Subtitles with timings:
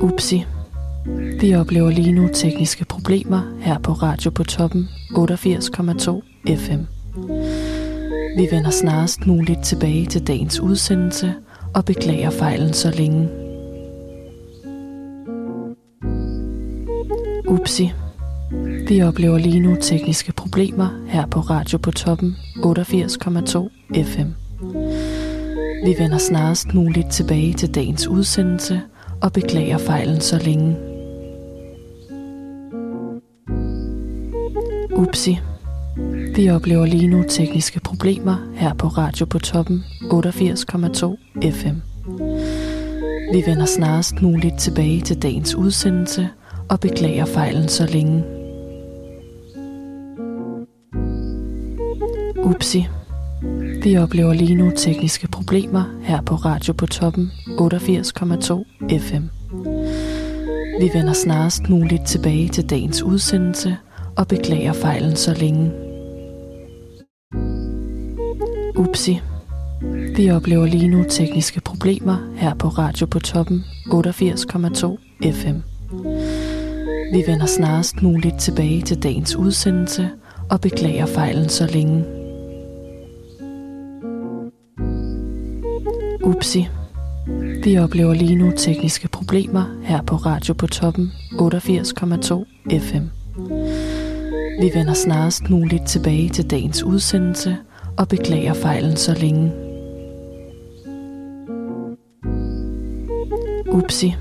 [0.00, 0.44] Upsi.
[1.40, 6.80] Vi oplever lige nu tekniske problemer her på Radio på Toppen 88,2 FM.
[8.36, 11.34] Vi vender snarest muligt tilbage til dagens udsendelse
[11.74, 13.28] og beklager fejlen så længe.
[17.48, 17.92] Upsi.
[18.88, 24.28] Vi oplever lige nu tekniske problemer her på Radio på Toppen 88,2 FM.
[25.84, 28.80] Vi vender snarest muligt tilbage til dagens udsendelse
[29.24, 30.76] og beklager fejlen så længe.
[34.96, 35.38] Upsi.
[36.34, 41.76] Vi oplever lige nu tekniske problemer her på Radio på Toppen 88,2 FM.
[43.32, 46.28] Vi vender snarest muligt tilbage til dagens udsendelse
[46.68, 48.24] og beklager fejlen så længe.
[52.44, 52.86] Upsi.
[53.84, 59.24] Vi oplever lige nu tekniske problemer her på Radio på Toppen 88,2 FM.
[60.80, 63.76] Vi vender snarest muligt tilbage til dagens udsendelse
[64.16, 65.72] og beklager fejlen så længe.
[68.76, 69.20] Upsi.
[70.16, 75.56] Vi oplever lige nu tekniske problemer her på Radio på Toppen 88,2 FM.
[77.12, 80.08] Vi vender snarest muligt tilbage til dagens udsendelse
[80.50, 82.23] og beklager fejlen så længe.
[86.26, 86.68] Upsi.
[87.64, 93.04] Vi oplever lige nu tekniske problemer her på Radio på Toppen 88,2 FM.
[94.60, 97.56] Vi vender snarest muligt tilbage til dagens udsendelse
[97.98, 99.52] og beklager fejlen så længe.
[103.68, 104.14] Upsi.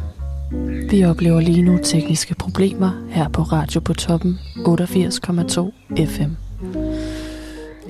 [0.90, 6.43] Vi oplever lige nu tekniske problemer her på Radio på Toppen 88,2 FM.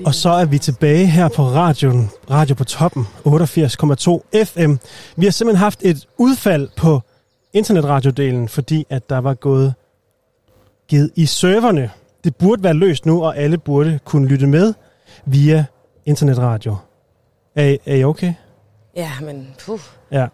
[0.06, 4.74] Og så er vi tilbage her på radioen, Radio på Toppen, 88,2 FM.
[5.16, 7.00] Vi har simpelthen haft et udfald på
[7.52, 9.74] internetradiodelen, fordi at der var gået
[10.88, 11.90] givet i serverne.
[12.24, 14.74] Det burde være løst nu, og alle burde kunne lytte med
[15.24, 15.64] via
[16.06, 16.76] internetradio.
[17.56, 18.34] Er, er I okay?
[18.96, 19.80] Ja, men puh.
[20.12, 20.26] Ja.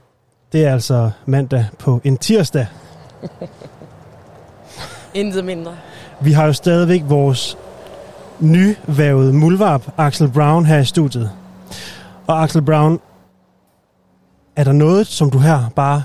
[0.52, 2.66] Det er altså mandag på en tirsdag.
[5.14, 5.76] Intet mindre.
[6.20, 7.58] Vi har jo stadigvæk vores
[8.40, 11.30] nyvævede mulvarp, Axel Brown, her i studiet.
[12.26, 13.00] Og Axel Brown,
[14.56, 16.02] er der noget, som du her bare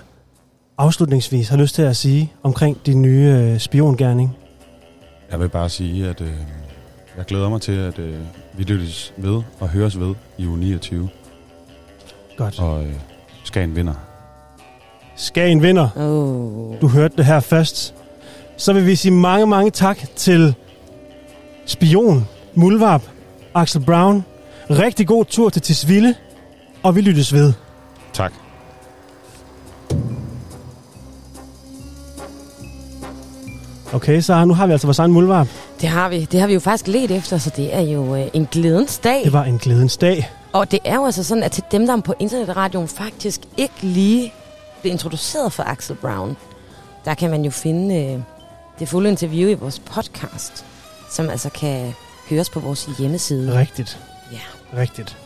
[0.78, 4.36] afslutningsvis har lyst til at sige omkring din nye øh, spiongærning?
[5.32, 6.34] Jeg vil bare sige, at øh,
[7.18, 8.16] jeg glæder mig til, at øh,
[8.54, 11.10] vi lyttes ved og høres ved i uge 29.
[12.38, 12.60] Godt.
[12.60, 12.94] Og øh,
[13.44, 13.94] Skagen vinder.
[15.16, 15.90] Skagen vinder.
[15.96, 16.82] Oh.
[16.82, 17.94] Du hørte det her først.
[18.58, 20.56] Så vil vi sige mange, mange tak til
[21.66, 23.02] Spion, Mulvarp,
[23.54, 24.26] Axel Brown.
[24.70, 26.16] Rigtig god tur til Tisvilde,
[26.84, 27.54] og vi lyttes ved.
[28.14, 28.34] Tak.
[33.94, 35.48] Okay, så nu har vi altså vores egen mulvarp.
[35.82, 36.26] Det har vi.
[36.26, 39.24] Det har vi jo faktisk let efter, så det er jo øh, en glædens dag.
[39.24, 40.32] Det var en glædens dag.
[40.54, 43.74] Og det er jo altså sådan, at til dem, der er på internetradioen faktisk ikke
[43.82, 44.34] lige
[44.82, 46.38] blev introduceret for Axel Brown,
[47.06, 48.20] der kan man jo finde øh,
[48.80, 50.66] det fulde interview i vores podcast,
[51.16, 51.94] som altså kan
[52.30, 53.60] høres på vores hjemmeside.
[53.60, 54.00] Rigtigt.
[54.32, 54.40] Ja.
[54.80, 55.18] Rigtigt.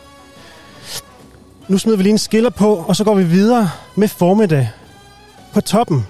[1.68, 4.70] Nu smider vi lige en skiller på, og så går vi videre med formiddag
[5.54, 6.08] på toppen.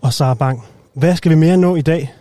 [0.00, 2.14] Og Sara Bang, hvad skal vi mere nå i dag?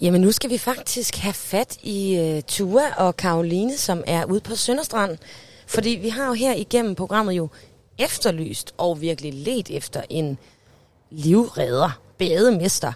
[0.00, 4.40] Jamen nu skal vi faktisk have fat i uh, Tua og Karoline, som er ude
[4.40, 5.18] på Sønderstrand.
[5.66, 7.48] Fordi vi har jo her igennem programmet jo
[7.98, 10.38] efterlyst og virkelig let efter en
[11.10, 12.92] livredder, bademester.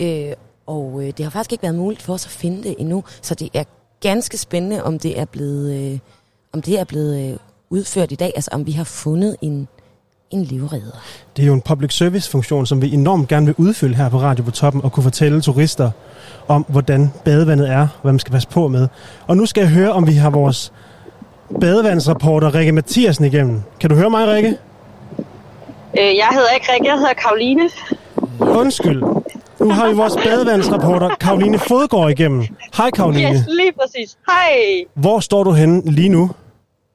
[0.00, 0.32] Øh,
[0.66, 3.34] og øh, det har faktisk ikke været muligt for os at finde det endnu, så
[3.34, 3.64] det er
[4.00, 5.98] ganske spændende, om det er blevet, øh,
[6.52, 7.38] om det er blevet øh,
[7.70, 9.68] udført i dag, altså om vi har fundet en,
[10.30, 11.02] en livredder.
[11.36, 14.18] Det er jo en public service funktion, som vi enormt gerne vil udfylde her på
[14.20, 15.90] Radio på Toppen og kunne fortælle turister
[16.48, 18.88] om, hvordan badevandet er, hvad man skal passe på med.
[19.26, 20.72] Og nu skal jeg høre, om vi har vores
[21.60, 23.62] badevandsreporter Rikke Mathiasen igennem.
[23.80, 24.48] Kan du høre mig, Rikke?
[25.98, 27.62] Øh, jeg hedder ikke Rikke, jeg hedder Karoline.
[28.40, 29.02] Undskyld.
[29.60, 32.46] Nu har vi vores badevandsreporter Karoline Fodgaard igennem.
[32.76, 33.32] Hej Karoline.
[33.32, 34.16] Yes, lige præcis.
[34.26, 34.84] Hej.
[34.94, 36.30] Hvor står du henne lige nu?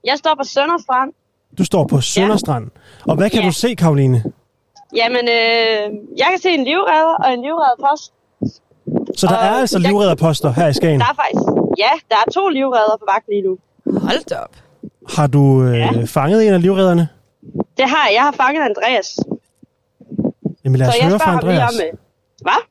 [0.06, 1.12] Jeg står på Sønderstrand.
[1.57, 2.67] Du står på Sønderstrand.
[3.07, 3.47] Og hvad kan Ja.
[3.47, 4.23] du se, Karoline?
[4.95, 8.13] Jamen, øh, jeg kan se en livredder og en livredderpost.
[9.19, 11.00] Så der Og er altså jeg- livredderposter her i Skagen.
[11.00, 11.44] Der er faktisk,
[11.77, 13.57] ja, der er to livredder på vagt lige nu.
[14.00, 14.55] Hold da op.
[15.15, 15.89] Har du øh, Ja.
[16.05, 17.07] fanget en af livredderne?
[17.77, 18.13] Det har jeg.
[18.15, 19.19] Jeg har fanget Andreas.
[20.65, 21.79] Jamen lad os så jeg høre fra Andreas.
[21.79, 21.85] om...
[21.85, 21.97] øh,
[22.41, 22.61] Hvad?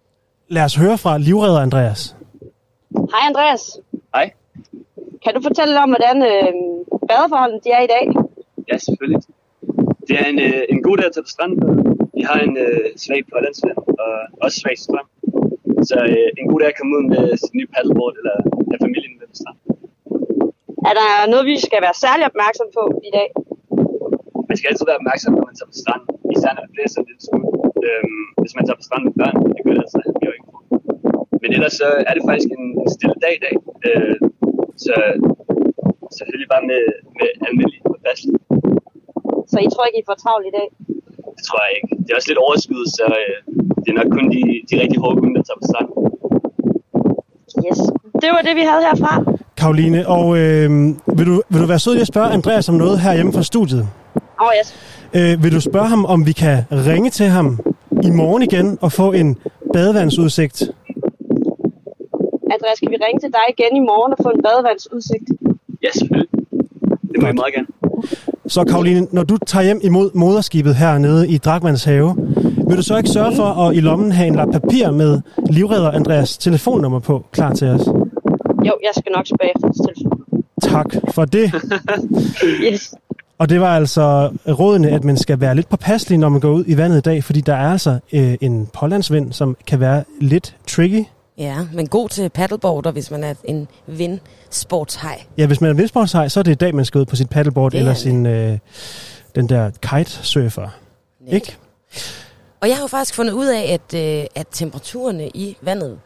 [0.49, 2.17] Lad os høre fra livredder Andreas.
[2.96, 3.78] Hej Andreas.
[4.14, 4.31] Hej.
[5.25, 6.52] Kan du fortælle lidt om, hvordan øh,
[7.08, 8.22] badeforholdene de er i dag?
[8.70, 9.23] Ja, selvfølgelig.
[10.09, 11.59] Det er en, øh, en god dag at tage på stranden.
[12.17, 14.12] Vi har en øh, svag pålandsvand og
[14.44, 15.09] også svag strøm.
[15.91, 18.37] Så øh, en god dag at komme ud med sin nye paddleboard eller
[18.70, 19.62] have familien med på stranden.
[20.88, 23.29] Er der noget, vi skal være særlig opmærksom på i dag?
[24.49, 26.09] Man skal altid være opmærksom, når man tager på stranden.
[26.35, 27.49] Især når det blæser lille smule.
[27.87, 30.49] Øhm, hvis man tager på stranden med børn, det gør det altså jo ikke.
[31.43, 33.55] Men ellers så er det faktisk en, en stille dag i dag.
[33.88, 34.17] Øh,
[34.85, 34.94] så
[36.19, 36.82] selvfølgelig bare med,
[37.19, 38.37] med almindelig opvaskning.
[39.50, 40.69] Så I tror ikke, I får travlt i dag?
[41.37, 41.90] Det tror jeg ikke.
[42.02, 43.37] Det er også lidt overskud, så øh,
[43.82, 45.94] det er nok kun de, de rigtig hårde kunder, der tager på stranden.
[47.66, 47.78] Yes.
[48.22, 49.12] Det var det, vi havde herfra.
[49.56, 50.70] Karoline, og øh,
[51.19, 53.82] vil, du, vil du være sød at spørge Andreas om noget herhjemme fra studiet?
[54.40, 54.69] Åh, oh, yes.
[55.19, 57.58] Øh, vil du spørge ham, om vi kan ringe til ham
[58.08, 59.38] i morgen igen og få en
[59.72, 60.58] badevandsudsigt?
[62.54, 65.28] Andreas, kan vi ringe til dig igen i morgen og få en badevandsudsigt?
[65.82, 66.42] Ja, selvfølgelig.
[67.12, 67.67] Det må jeg meget gerne.
[68.47, 72.17] Så Karoline, når du tager hjem imod moderskibet hernede i Drakmans have,
[72.69, 75.20] vil du så ikke sørge for at i lommen have en lap papir med
[75.50, 77.87] livredder Andreas telefonnummer på klar til os?
[78.67, 80.44] Jo, jeg skal nok spørge efter telefon.
[80.62, 81.53] Tak for det.
[82.73, 82.94] Yes.
[83.38, 86.64] Og det var altså rådene, at man skal være lidt påpasselig, når man går ud
[86.67, 90.56] i vandet i dag, fordi der er altså øh, en pålandsvind, som kan være lidt
[90.67, 91.05] tricky.
[91.43, 95.23] Ja, men god til paddleboarder, hvis man er en vindsportshej.
[95.39, 97.31] Ja, hvis man er vindsportshej, så er det i dag, man skal ud på sit
[97.31, 98.59] paddleboard er eller sin, øh,
[99.35, 100.69] den der kitesurfer.
[101.27, 101.56] Ikke?
[102.61, 106.00] Og jeg har jo faktisk fundet ud af, at, øh, at temperaturerne i vandet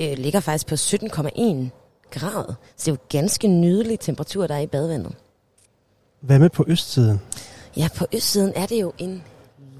[0.00, 1.70] øh, ligger faktisk på 17,1
[2.10, 2.54] grader.
[2.76, 5.12] Så det er jo ganske nydelig temperatur, der er i badevandet.
[6.20, 7.20] Hvad med på østsiden?
[7.76, 9.22] Ja, på østsiden er det jo en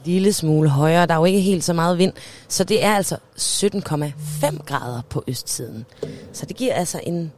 [0.05, 1.07] lille smule højere.
[1.07, 2.13] Der er jo ikke helt så meget vind.
[2.49, 5.85] Så det er altså 17,5 grader på østsiden.
[6.33, 7.33] Så det giver altså en,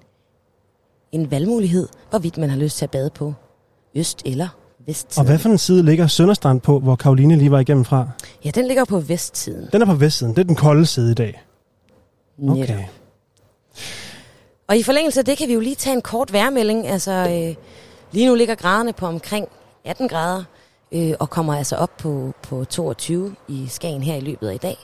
[1.13, 3.35] en valgmulighed, hvorvidt man har lyst til at bade på
[3.95, 4.49] øst- eller
[4.87, 5.21] vestsiden.
[5.21, 8.09] Og hvad for en side ligger Sønderstrand på, hvor Karoline lige var igennem fra?
[8.45, 9.69] Ja, den ligger på vestsiden.
[9.73, 10.35] Den er på vestsiden.
[10.35, 11.43] Det er den kolde side i dag.
[12.39, 12.59] Netop.
[12.59, 12.85] Okay.
[14.69, 16.87] Og i forlængelse af det kan vi jo lige tage en kort værmelding.
[16.87, 17.55] Altså, øh,
[18.13, 19.49] lige nu ligger graderne på omkring
[19.85, 20.45] 18 grader,
[20.95, 24.59] øh, og kommer altså op på, på 22 i Skagen her i løbet af i
[24.59, 24.77] dag.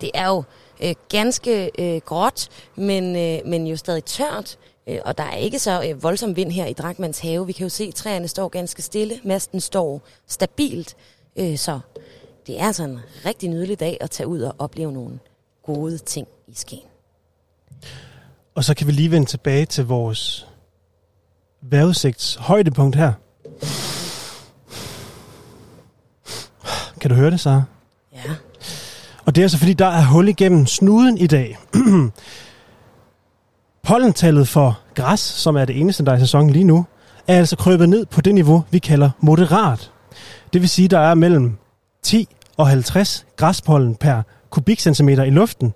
[0.00, 0.42] Det er jo
[0.82, 5.58] øh, ganske øh, gråt, men, øh, men jo stadig tørt, øh, og der er ikke
[5.58, 7.46] så øh, voldsom vind her i Drakmans have.
[7.46, 10.96] Vi kan jo se, at træerne står ganske stille, masten står stabilt,
[11.36, 11.80] øh, så
[12.46, 15.18] det er altså en rigtig nydelig dag at tage ud og opleve nogle
[15.62, 16.88] gode ting i Skagen.
[18.54, 20.46] Og så kan vi lige vende tilbage til vores
[21.62, 23.12] vejrudsigts højdepunkt her.
[27.06, 27.62] Kan du høre det, Sara?
[28.12, 28.30] Ja.
[29.24, 31.58] Og det er altså fordi, der er hul igennem snuden i dag.
[33.88, 36.86] Pollentallet for græs, som er det eneste, der er i sæsonen lige nu,
[37.26, 39.90] er altså krøbet ned på det niveau, vi kalder moderat.
[40.52, 41.56] Det vil sige, der er mellem
[42.02, 45.74] 10 og 50 græspollen per kubikcentimeter i luften.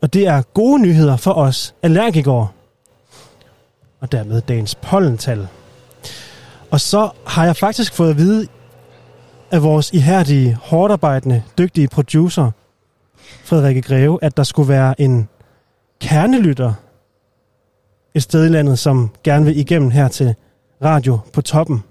[0.00, 2.48] Og det er gode nyheder for os allergikere.
[4.00, 5.48] Og dermed dagens pollental.
[6.70, 8.46] Og så har jeg faktisk fået at vide
[9.50, 12.50] af vores ihærdige, hårdarbejdende, dygtige producer,
[13.44, 15.28] Frederikke Greve, at der skulle være en
[16.00, 16.74] kernelytter
[18.14, 20.34] et sted i landet, som gerne vil igennem her til
[20.84, 21.82] radio på toppen.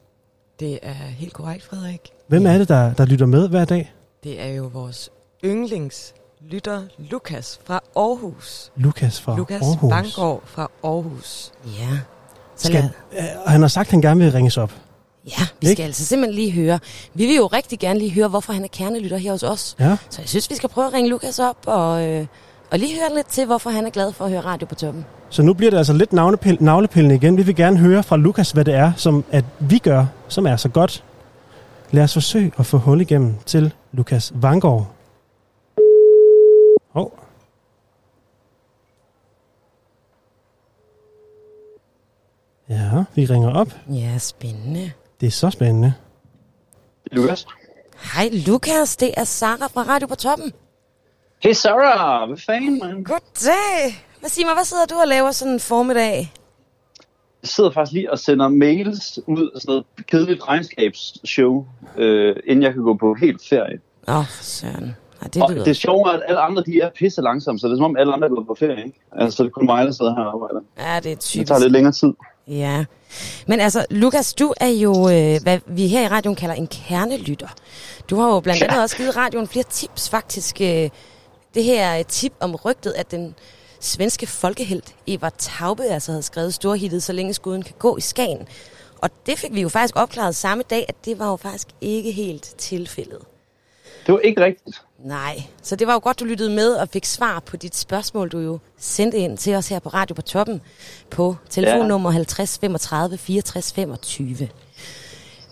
[0.60, 2.10] Det er helt korrekt, Frederik.
[2.28, 3.94] Hvem er det, der, der lytter med hver dag?
[4.24, 5.10] Det er jo vores
[5.46, 8.72] yndlingslytter, Lukas fra Aarhus.
[8.76, 9.90] Lukas fra Lukas Aarhus.
[9.90, 11.52] Banggaard fra Aarhus.
[11.66, 12.00] Ja.
[12.56, 12.84] Så Skal,
[13.18, 14.74] øh, han har sagt, at han gerne vil ringes op.
[15.28, 16.80] ja, vi skal altså simpelthen lige høre.
[17.14, 19.76] Vi vil jo rigtig gerne lige høre, hvorfor han er kernelytter her hos os.
[19.80, 19.98] Ja.
[20.10, 22.26] Så jeg synes, vi skal prøve at ringe Lukas op og, øh,
[22.72, 25.06] og lige høre lidt til, hvorfor han er glad for at høre radio på toppen.
[25.30, 27.38] Så nu bliver det altså lidt navnepil- navlepillende igen.
[27.38, 30.56] Vi vil gerne høre fra Lukas, hvad det er, som at vi gør, som er
[30.56, 31.04] så godt.
[31.92, 34.88] Lad os forsøge at få hul igennem til Lukas Vangård.
[36.92, 37.20] Hov.
[42.70, 43.68] Ja, vi ringer op.
[43.90, 44.92] Ja, spændende.
[45.22, 45.94] Det er så spændende.
[47.12, 47.48] Lukas?
[48.14, 50.52] Hej Lukas, det er Sara fra Radio på Toppen.
[51.44, 53.04] Hey Sarah, hvad fanden, man?
[53.04, 54.04] Goddag.
[54.20, 56.32] Hvad sig mig, hvad sidder du og laver sådan en formiddag?
[57.42, 61.66] Jeg sidder faktisk lige og sender mails ud af sådan noget kedeligt regnskabsshow,
[61.98, 63.80] øh, inden jeg kan gå på helt ferie.
[64.08, 64.96] Åh, oh, søren.
[65.24, 65.64] Ja, det Og lyder...
[65.64, 68.14] det er, at alle andre de er pisse langsomme, så det er som om alle
[68.14, 68.86] andre er gået på ferie.
[68.86, 69.00] Ikke?
[69.12, 70.60] Altså, det er kun mig, der sidder her og arbejder.
[70.78, 71.48] Ja, det er Det typisk.
[71.48, 72.14] tager lidt længere tid.
[72.48, 72.86] Ja,
[73.48, 77.48] men altså, Lukas, du er jo, øh, hvad vi her i radioen kalder en kernelytter.
[78.10, 80.62] Du har jo blandt andet også givet radioen flere tips, faktisk.
[80.62, 80.90] Øh,
[81.54, 83.36] det her tip om rygtet, at den
[83.80, 88.48] svenske folkehelt Eva Taube altså havde skrevet storhittet, så længe skuden kan gå i Skagen.
[88.98, 92.12] Og det fik vi jo faktisk opklaret samme dag, at det var jo faktisk ikke
[92.12, 93.20] helt tilfældet.
[94.08, 94.82] Det var ikke rigtigt.
[95.00, 98.30] Nej, så det var jo godt, du lyttede med og fik svar på dit spørgsmål,
[98.30, 100.62] du jo sendte ind til os her på Radio på Toppen
[101.10, 104.50] på telefonnummer 50 35 64 25.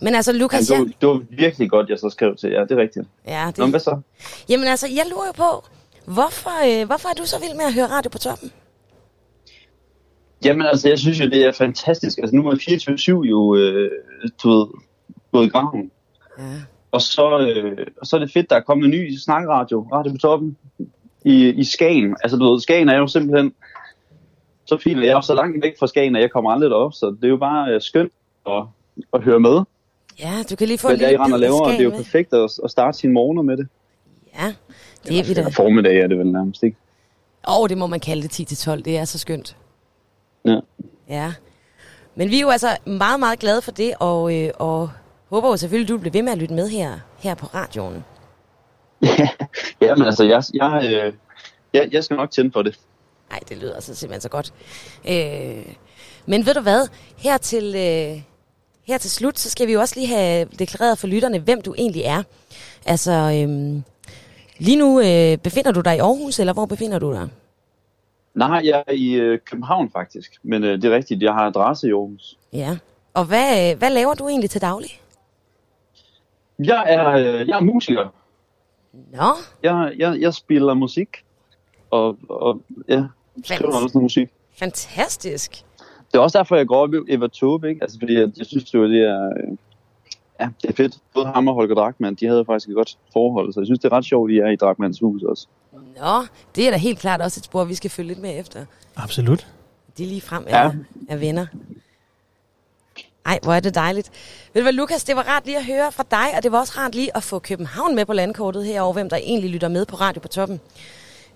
[0.01, 0.69] Men altså, Lukas...
[0.69, 2.50] Ja, det, var, det var virkelig godt, jeg så skrev til.
[2.50, 3.05] Ja, det er rigtigt.
[3.27, 3.57] Ja, det...
[3.57, 4.01] Nå, hvad så?
[4.50, 5.65] Jamen altså, jeg lurer jo på,
[6.05, 8.51] hvorfor, øh, hvorfor er du så vild med at høre Radio på Toppen?
[10.45, 12.17] Jamen altså, jeg synes jo, det er fantastisk.
[12.17, 12.55] Altså, nu er
[13.25, 13.91] 24-7 jo, øh,
[14.43, 14.67] du ved,
[15.31, 15.91] gået i gang.
[16.39, 16.43] Ja.
[16.95, 20.11] Og så, øh, og så er det fedt, der er kommet en ny snakradio, Radio
[20.11, 20.57] på Toppen,
[21.25, 22.15] i, i Skagen.
[22.23, 23.53] Altså, du ved, Skagen er jo simpelthen
[24.65, 26.93] så fint, jeg er jo så langt væk fra Skagen, at jeg kommer aldrig derop,
[26.93, 28.11] så det er jo bare øh, skønt
[28.47, 28.63] at,
[29.13, 29.63] at høre med.
[30.19, 31.79] Ja, du kan lige få Hvad en det er, lille I render laver, og det
[31.79, 33.67] er jo perfekt at, at starte sine morgener med det.
[34.39, 34.53] Ja,
[35.07, 35.47] det er vi da.
[35.49, 36.77] Formiddag er det vel nærmest, ikke?
[37.47, 38.81] Åh, oh, det må man kalde det 10-12.
[38.81, 39.57] Det er så skønt.
[40.45, 40.59] Ja.
[41.09, 41.33] Ja.
[42.15, 44.89] Men vi er jo altså meget, meget glade for det, og, øh, og
[45.36, 48.04] håber jo selvfølgelig, du bliver ved med at lytte med her, her på radioen.
[49.82, 51.13] ja, men altså, jeg, jeg, øh,
[51.74, 52.80] jeg, jeg skal nok tænde for det.
[53.30, 54.54] Nej, det lyder altså simpelthen så godt.
[55.10, 55.75] Øh,
[56.25, 56.88] men ved du hvad?
[57.18, 58.22] Her til, øh,
[58.88, 61.75] her til slut, så skal vi jo også lige have deklareret for lytterne, hvem du
[61.77, 62.24] egentlig er.
[62.86, 63.82] Altså, øh,
[64.60, 67.30] lige nu øh, befinder du dig i Aarhus, eller hvor befinder du dig?
[68.36, 71.88] Nej, jeg er i øh, København faktisk, men øh, det er rigtigt, jeg har adresse
[71.88, 72.38] i Aarhus.
[72.54, 72.77] Ja.
[73.13, 75.00] Og hvad, øh, hvad laver du egentlig til daglig?
[76.59, 78.13] Jeg er, øh, jeg er musiker.
[78.93, 79.33] Nå,
[79.63, 81.09] Jeg, jeg, jeg spiller musik,
[81.91, 83.03] og, og ja,
[83.45, 83.83] skriver Fans.
[83.83, 84.29] også noget musik.
[84.59, 85.63] fantastisk.
[86.12, 87.81] Det er også derfor, jeg går op i Eva Taube, ikke?
[87.83, 89.57] Altså, fordi jeg, jeg synes jo, det er, øh,
[90.39, 90.97] ja, det er fedt.
[91.13, 93.91] Både ham og Holger Drachmann, de havde faktisk et godt forhold, så jeg synes, det
[93.91, 95.47] er ret sjovt, at de er i Drachmanns hus også.
[95.74, 98.65] Nå, det er da helt klart også et spor, vi skal følge lidt med efter.
[98.95, 99.47] Absolut.
[99.97, 100.63] De lige frem er.
[100.63, 100.71] Ja.
[101.09, 101.45] er venner.
[103.25, 104.12] Ej, hvor er det dejligt.
[104.53, 106.60] Ved du hvad, Lukas, det var rart lige at høre fra dig, og det var
[106.60, 109.86] også rart lige at få København med på landkortet herover, hvem der egentlig lytter med
[109.86, 110.60] på Radio på Toppen.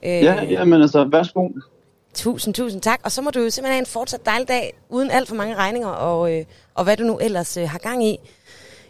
[0.04, 1.50] Øh, Ja, ja, men altså, værsgo.
[2.14, 3.00] Tusind, tusind tak.
[3.04, 5.56] Og så må du jo simpelthen have en fortsat dejlig dag, uden alt for mange
[5.56, 8.18] regninger, og, øh, og hvad du nu ellers øh, har gang i.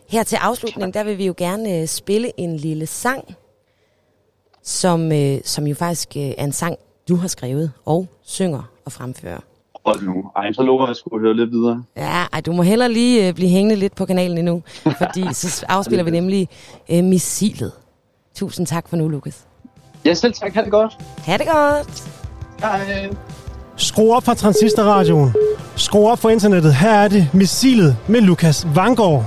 [0.09, 3.35] Her til afslutning, der vil vi jo gerne øh, spille en lille sang,
[4.63, 6.77] som, øh, som jo faktisk øh, er en sang,
[7.09, 9.39] du har skrevet og synger og fremfører.
[9.89, 10.23] Hold nu.
[10.35, 11.83] Ej, så lover jeg, at jeg skulle høre lidt videre.
[11.97, 14.63] Ja, ej, du må heller lige øh, blive hængende lidt på kanalen endnu,
[15.03, 16.47] fordi så afspiller vi nemlig
[16.91, 17.71] øh, missilet.
[18.35, 19.45] Tusind tak for nu, Lukas.
[20.05, 20.53] Ja, selv tak.
[20.53, 20.97] Ha' det godt.
[21.25, 22.03] Ha' det godt.
[22.59, 23.09] Hej.
[23.75, 25.33] Skru op for transistorradioen.
[25.75, 26.75] Skru op for internettet.
[26.75, 29.25] Her er det Missilet med Lukas Vangård.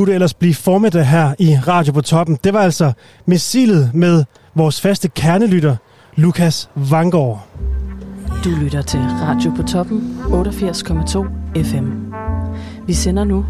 [0.00, 2.38] Kunne det ellers blive formiddag her i Radio på Toppen.
[2.44, 2.92] Det var altså
[3.26, 5.76] missilet med vores faste kernelytter,
[6.16, 7.46] Lukas Vangård.
[8.44, 12.12] Du lytter til Radio på Toppen 88,2 FM.
[12.86, 13.44] Vi sender nu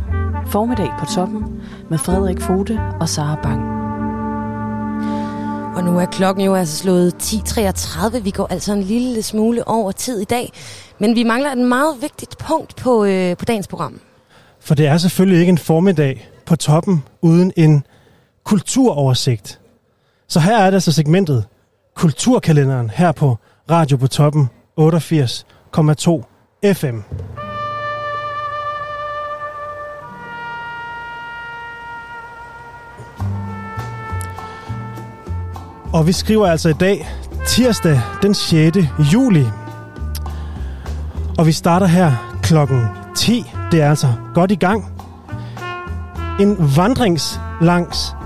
[0.46, 1.44] Formiddag på Toppen
[1.90, 3.60] med Frederik Fote og Sara Bang.
[5.76, 8.18] Og nu er klokken jo altså slået 10.33.
[8.18, 10.52] Vi går altså en lille smule over tid i dag.
[10.98, 14.00] Men vi mangler et meget vigtigt punkt på, øh, på dagens program.
[14.60, 17.84] For det er selvfølgelig ikke en formiddag på toppen uden en
[18.44, 19.60] kulturoversigt.
[20.28, 21.46] Så her er det så segmentet
[21.94, 23.38] Kulturkalenderen her på
[23.70, 26.22] Radio på Toppen 88,2
[26.72, 27.02] FM.
[35.92, 37.08] Og vi skriver altså i dag
[37.46, 38.76] tirsdag den 6.
[39.12, 39.44] juli.
[41.38, 42.84] Og vi starter her klokken
[43.16, 43.44] 10.
[43.72, 44.89] Det er altså godt i gang.
[46.40, 48.16] En vandrings langs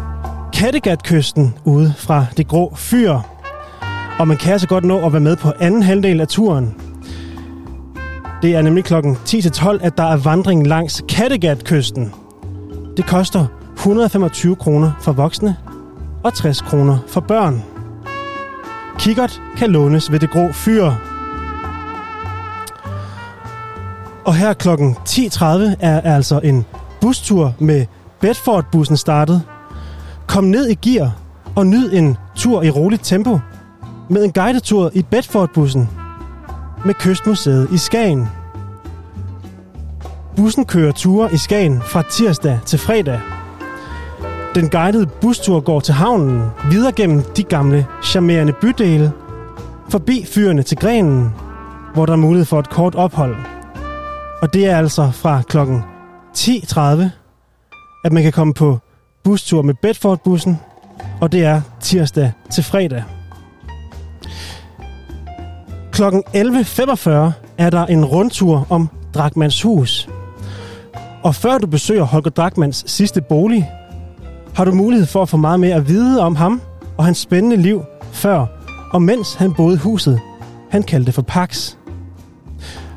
[0.52, 3.18] Kattegatkysten ude fra det grå fyr.
[4.18, 6.74] Og man kan altså godt nå at være med på anden halvdel af turen.
[8.42, 12.12] Det er nemlig klokken 10-12, at der er vandring langs Kattegatkysten.
[12.96, 15.56] Det koster 125 kroner for voksne
[16.24, 17.64] og 60 kroner for børn.
[18.98, 20.92] Kikkert kan lånes ved det grå fyr.
[24.24, 25.44] Og her klokken 10.30
[25.80, 26.66] er altså en
[27.00, 27.86] bustur med
[28.24, 29.42] Bedford-bussen startede.
[30.26, 31.16] Kom ned i gear
[31.56, 33.38] og nyd en tur i roligt tempo
[34.10, 35.88] med en guidetur i Bedford-bussen
[36.84, 38.28] med Kystmuseet i Skagen.
[40.36, 43.20] Bussen kører ture i Skagen fra tirsdag til fredag.
[44.54, 49.12] Den guidede bustur går til havnen, videre gennem de gamle, charmerende bydele,
[49.88, 51.34] forbi fyrene til grenen,
[51.94, 53.36] hvor der er mulighed for et kort ophold.
[54.42, 55.84] Og det er altså fra klokken
[56.38, 57.23] 10.30,
[58.04, 58.78] at man kan komme på
[59.24, 60.60] bustur med Bedford-bussen,
[61.20, 63.02] og det er tirsdag til fredag.
[65.92, 67.10] Klokken 11.45
[67.58, 70.08] er der en rundtur om Drakmans hus.
[71.22, 73.70] Og før du besøger Holger Drakmans sidste bolig,
[74.54, 76.60] har du mulighed for at få meget mere at vide om ham
[76.96, 78.46] og hans spændende liv før
[78.92, 80.20] og mens han boede i huset.
[80.70, 81.74] Han kaldte det for Pax.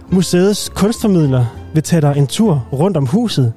[0.10, 3.54] Museets kunstformidler vil tage dig en tur rundt om huset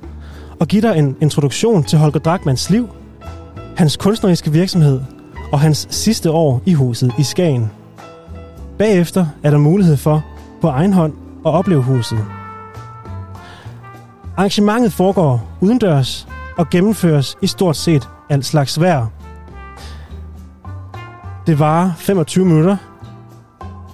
[0.60, 2.88] og give dig en introduktion til Holger Drachmanns liv,
[3.76, 5.00] hans kunstneriske virksomhed
[5.52, 7.70] og hans sidste år i huset i Skagen.
[8.78, 10.24] Bagefter er der mulighed for
[10.60, 11.12] på egen hånd
[11.46, 12.18] at opleve huset.
[14.36, 19.06] Arrangementet foregår udendørs og gennemføres i stort set alt slags vejr.
[21.46, 22.76] Det varer 25 minutter,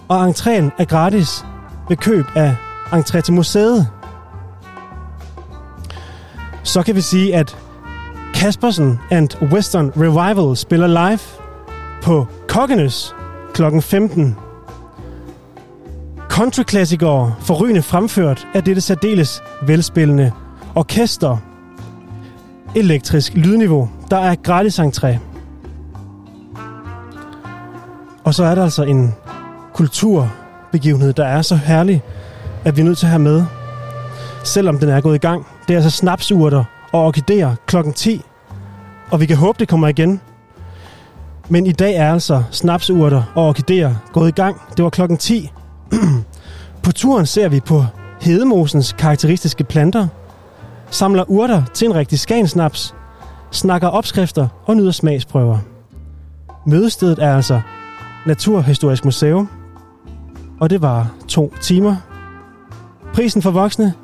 [0.09, 1.45] og entréen er gratis
[1.89, 2.57] ved køb af
[2.93, 3.89] entré til museet.
[6.67, 7.57] Så kan vi sige, at
[8.35, 11.19] Kaspersen and Western Revival spiller live
[12.03, 13.15] på Kokkenes
[13.55, 13.63] kl.
[13.81, 14.37] 15.
[16.29, 20.33] Countryklassikere forrygende fremført af dette særdeles velspillende
[20.75, 21.37] orkester.
[22.75, 23.91] Elektrisk lydniveau.
[24.11, 25.19] Der er gratis entré.
[28.25, 29.15] Og så er der altså en
[29.75, 32.03] kulturbegivenhed, der er så herlig,
[32.65, 33.45] at vi er nødt til at have med,
[34.45, 35.47] selvom den er gået i gang.
[35.69, 38.23] Det er altså snapsurter og orkideer klokken 10,
[39.11, 40.21] og vi kan håbe, det kommer igen.
[41.49, 44.61] Men i dag er altså snapsurter og orkideer gået i gang.
[44.77, 45.53] Det var klokken 10.
[46.85, 47.85] på turen ser vi på
[48.21, 50.09] hedemosens karakteristiske planter,
[50.91, 52.95] samler urter til en rigtig skansnaps,
[53.51, 55.59] snakker opskrifter og nyder smagsprøver.
[56.67, 57.61] Mødestedet er altså
[58.27, 59.49] Naturhistorisk Museum,
[60.61, 61.97] og det var to timer.
[63.15, 63.95] Prisen for voksne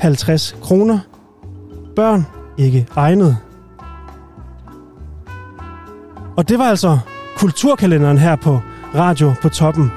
[0.00, 0.98] 50 kroner.
[1.96, 2.26] Børn
[2.58, 3.36] ikke egnet.
[6.36, 6.98] Og det var altså
[7.36, 8.60] kulturkalenderen her på
[8.94, 9.92] Radio på Toppen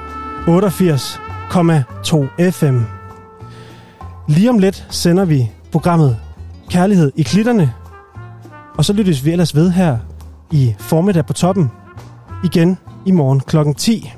[0.46, 2.78] 88,2 FM.
[4.28, 6.16] Lige om lidt sender vi programmet
[6.70, 7.72] Kærlighed i klitterne,
[8.78, 9.98] og så lyttes vi ellers ved her
[10.50, 11.70] i formiddag på Toppen
[12.44, 13.56] igen i morgen kl.
[13.76, 14.12] 10.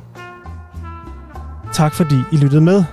[1.72, 2.84] Tak fordi I lyttede med.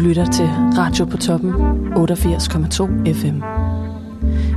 [0.00, 0.46] Du lytter til
[0.78, 3.42] Radio på toppen 88,2 FM.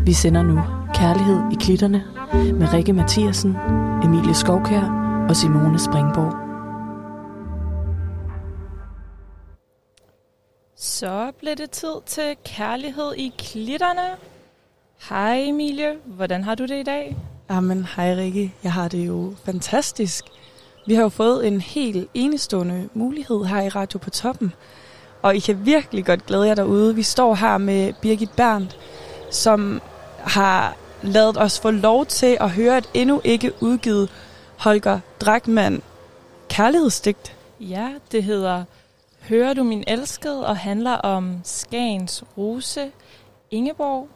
[0.06, 0.60] Vi sender nu
[0.94, 2.04] Kærlighed i klitterne
[2.34, 3.56] med Rikke Mathiasen,
[4.04, 4.84] Emilie Skovkær
[5.30, 6.34] og Simone Springborg.
[10.76, 14.18] Så blev det tid til Kærlighed i klitterne.
[15.10, 17.18] Hej Emilie, hvordan har du det i dag?
[17.50, 18.54] Jamen, hej Rikke.
[18.64, 20.26] Jeg har det jo fantastisk.
[20.88, 24.54] Vi har jo fået en helt enestående mulighed her i Radio på Toppen.
[25.24, 26.96] Og I kan virkelig godt glæde jer derude.
[26.96, 28.78] Vi står her med Birgit Berndt,
[29.32, 29.82] som
[30.20, 34.10] har lavet os få lov til at høre et endnu ikke udgivet
[34.58, 35.82] Holger Drachmann
[36.50, 37.36] kærlighedsdigt.
[37.60, 38.64] Ja, det hedder
[39.22, 42.92] Hører du min elskede og handler om Skagens Rose
[43.52, 44.08] Ingeborg.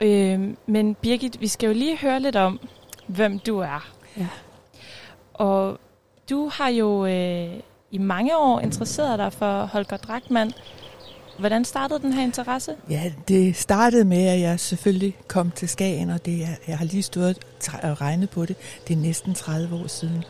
[0.00, 2.60] Øh, men Birgit, vi skal jo lige høre lidt om,
[3.06, 3.88] hvem du er.
[4.16, 4.28] Ja.
[5.34, 5.78] Og
[6.30, 10.52] du har jo øh, i mange år interesseret dig for Holger Drachmann.
[11.38, 12.74] Hvordan startede den her interesse?
[12.90, 16.84] Ja, det startede med, at jeg selvfølgelig kom til Skagen, og det er, jeg har
[16.84, 17.38] lige stået
[17.82, 18.56] og regnet på det.
[18.88, 20.24] Det er næsten 30 år siden.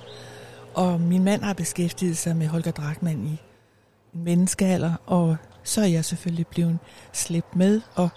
[0.75, 3.41] Og min mand har beskæftiget sig med Holger Drachmann i
[4.15, 6.79] en menneskealder, og så er jeg selvfølgelig blevet
[7.13, 8.09] slæbt med, og,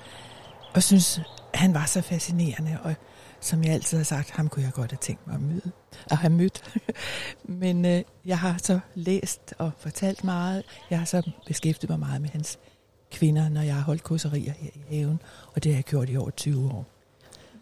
[0.74, 1.22] og synes,
[1.54, 2.96] han var så fascinerende, og
[3.40, 5.72] som jeg altid har sagt, ham kunne jeg godt have tænkt mig at møde,
[6.12, 6.64] at have mødt.
[7.62, 10.64] Men øh, jeg har så læst og fortalt meget.
[10.90, 12.60] Jeg har så beskæftiget mig meget med hans
[13.12, 15.22] kvinder, når jeg har holdt kurserier her i haven,
[15.54, 16.86] og det har jeg gjort i over 20 år.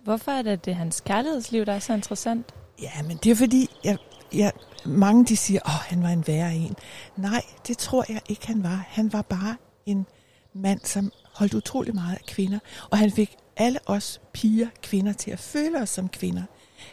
[0.04, 2.54] Hvorfor er det, at det hans kærlighedsliv, der er så interessant?
[2.82, 3.98] Ja, men det er fordi, jeg,
[4.34, 4.52] jeg,
[4.86, 6.76] mange de siger, åh, han var en værre en.
[7.16, 8.86] Nej, det tror jeg ikke, han var.
[8.88, 10.06] Han var bare en
[10.54, 15.32] mand, som holdt utrolig meget af kvinder, og han fik alle os piger, kvinder, til
[15.32, 16.44] at føle os som kvinder.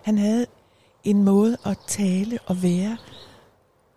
[0.02, 0.46] Han havde
[1.06, 2.96] en måde at tale og være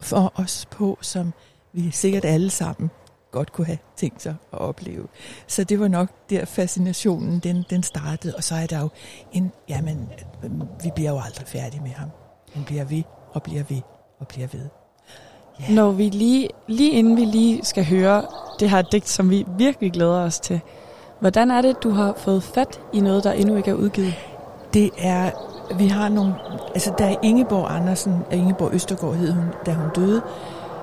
[0.01, 1.33] for os på, som
[1.73, 2.89] vi sikkert alle sammen
[3.31, 5.07] godt kunne have tænkt sig at opleve.
[5.47, 8.35] Så det var nok der fascinationen, den, den startede.
[8.35, 8.89] Og så er der jo
[9.31, 10.09] en, jamen,
[10.83, 12.09] vi bliver jo aldrig færdige med ham.
[12.53, 13.81] Han bliver ved og bliver ved
[14.19, 14.65] og bliver ved.
[15.61, 15.71] Yeah.
[15.71, 18.25] Når vi lige, lige inden vi lige skal høre
[18.59, 20.61] det her digt, som vi virkelig glæder os til,
[21.19, 24.13] hvordan er det, du har fået fat i noget, der endnu ikke er udgivet?
[24.73, 25.31] Det er,
[25.75, 26.35] vi har nogle,
[26.73, 30.21] altså der er Ingeborg Andersen, øh, Ingeborg Østergaard hed hun, da hun døde,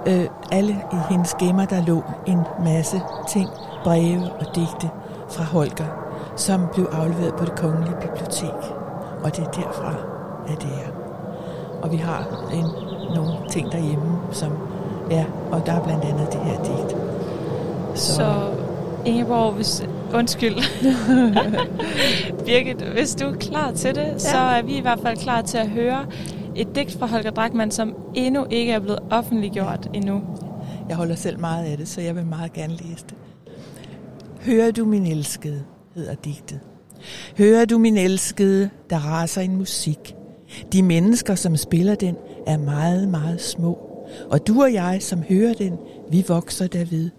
[0.06, 3.48] øh, alle i hendes gemmer, der lå en masse ting,
[3.84, 4.90] breve og digte
[5.28, 5.86] fra Holger,
[6.36, 8.72] som blev afleveret på det kongelige bibliotek.
[9.24, 9.94] Og det er derfra,
[10.48, 10.90] at det er.
[11.82, 12.64] Og vi har en,
[13.14, 14.52] nogle ting derhjemme, som
[15.10, 16.96] ja, og der er blandt andet det her digt.
[17.94, 18.50] Så, så
[19.04, 20.56] Ingeborg, hvis, undskyld.
[22.46, 24.18] Birgit, hvis du er klar til det, ja.
[24.18, 26.06] så er vi i hvert fald klar til at høre
[26.56, 30.22] et digt fra Holger Drachmann, som endnu ikke er blevet offentliggjort endnu.
[30.88, 33.14] Jeg holder selv meget af det, så jeg vil meget gerne læse det.
[34.40, 35.64] Hører du min elskede,
[35.94, 36.60] hedder digtet.
[37.38, 40.14] Hører du min elskede, der raser en musik.
[40.72, 42.16] De mennesker, som spiller den,
[42.46, 43.78] er meget, meget små.
[44.30, 45.78] Og du og jeg, som hører den,
[46.10, 47.10] vi vokser derved.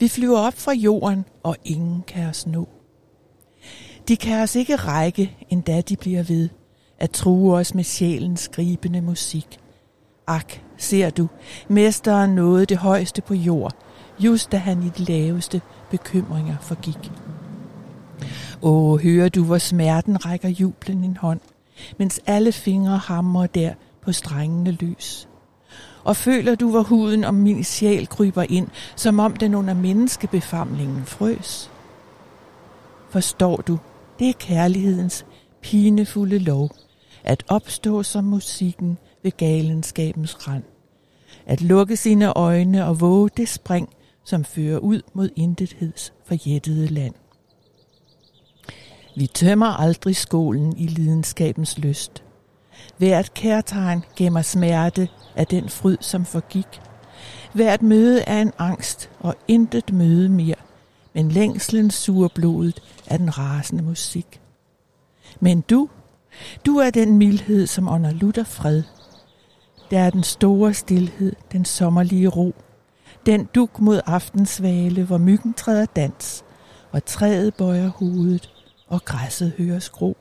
[0.00, 2.68] Vi flyver op fra jorden, og ingen kan os nå.
[4.08, 6.48] De kan os ikke række, endda de bliver ved
[6.98, 9.58] at true os med sjælens gribende musik.
[10.26, 11.28] Ak, ser du,
[11.68, 13.76] mesteren nåede det højeste på jord,
[14.20, 17.12] just da han i de laveste bekymringer forgik.
[18.62, 21.40] Åh, hører du, hvor smerten rækker jublen en hånd,
[21.98, 25.28] mens alle fingre hamrer der på strengende lys.
[26.04, 31.04] Og føler du, hvor huden om min sjæl kryber ind, som om den under menneskebefamlingen
[31.04, 31.70] frøs?
[33.10, 33.78] Forstår du,
[34.18, 35.26] det er kærlighedens
[35.62, 36.70] pinefulde lov,
[37.24, 40.64] at opstå som musikken ved galenskabens rand.
[41.46, 43.88] At lukke sine øjne og våge det spring,
[44.24, 47.14] som fører ud mod intetheds forjættede land.
[49.16, 52.23] Vi tømmer aldrig skolen i lidenskabens lyst.
[52.98, 56.80] Hvert kærtegn gemmer smerte af den fryd, som forgik.
[57.52, 60.54] Hvert møde er en angst, og intet møde mere,
[61.14, 64.40] men længslen suger blodet af den rasende musik.
[65.40, 65.88] Men du,
[66.66, 68.82] du er den mildhed, som under lutter fred.
[69.90, 72.54] Der er den store stillhed, den sommerlige ro.
[73.26, 76.44] Den duk mod aftensvale, hvor myggen træder dans,
[76.92, 78.50] og træet bøjer hovedet,
[78.88, 80.16] og græsset høres gro.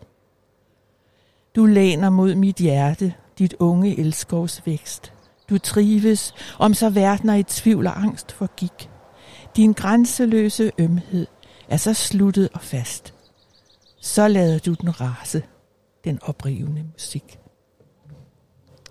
[1.55, 5.13] Du læner mod mit hjerte, dit unge elskovs vækst.
[5.49, 8.89] Du trives, om så verdener i tvivl og angst forgik.
[9.55, 11.27] Din grænseløse ømhed
[11.67, 13.13] er så sluttet og fast.
[14.01, 15.43] Så lader du den rase,
[16.03, 17.39] den oprivende musik.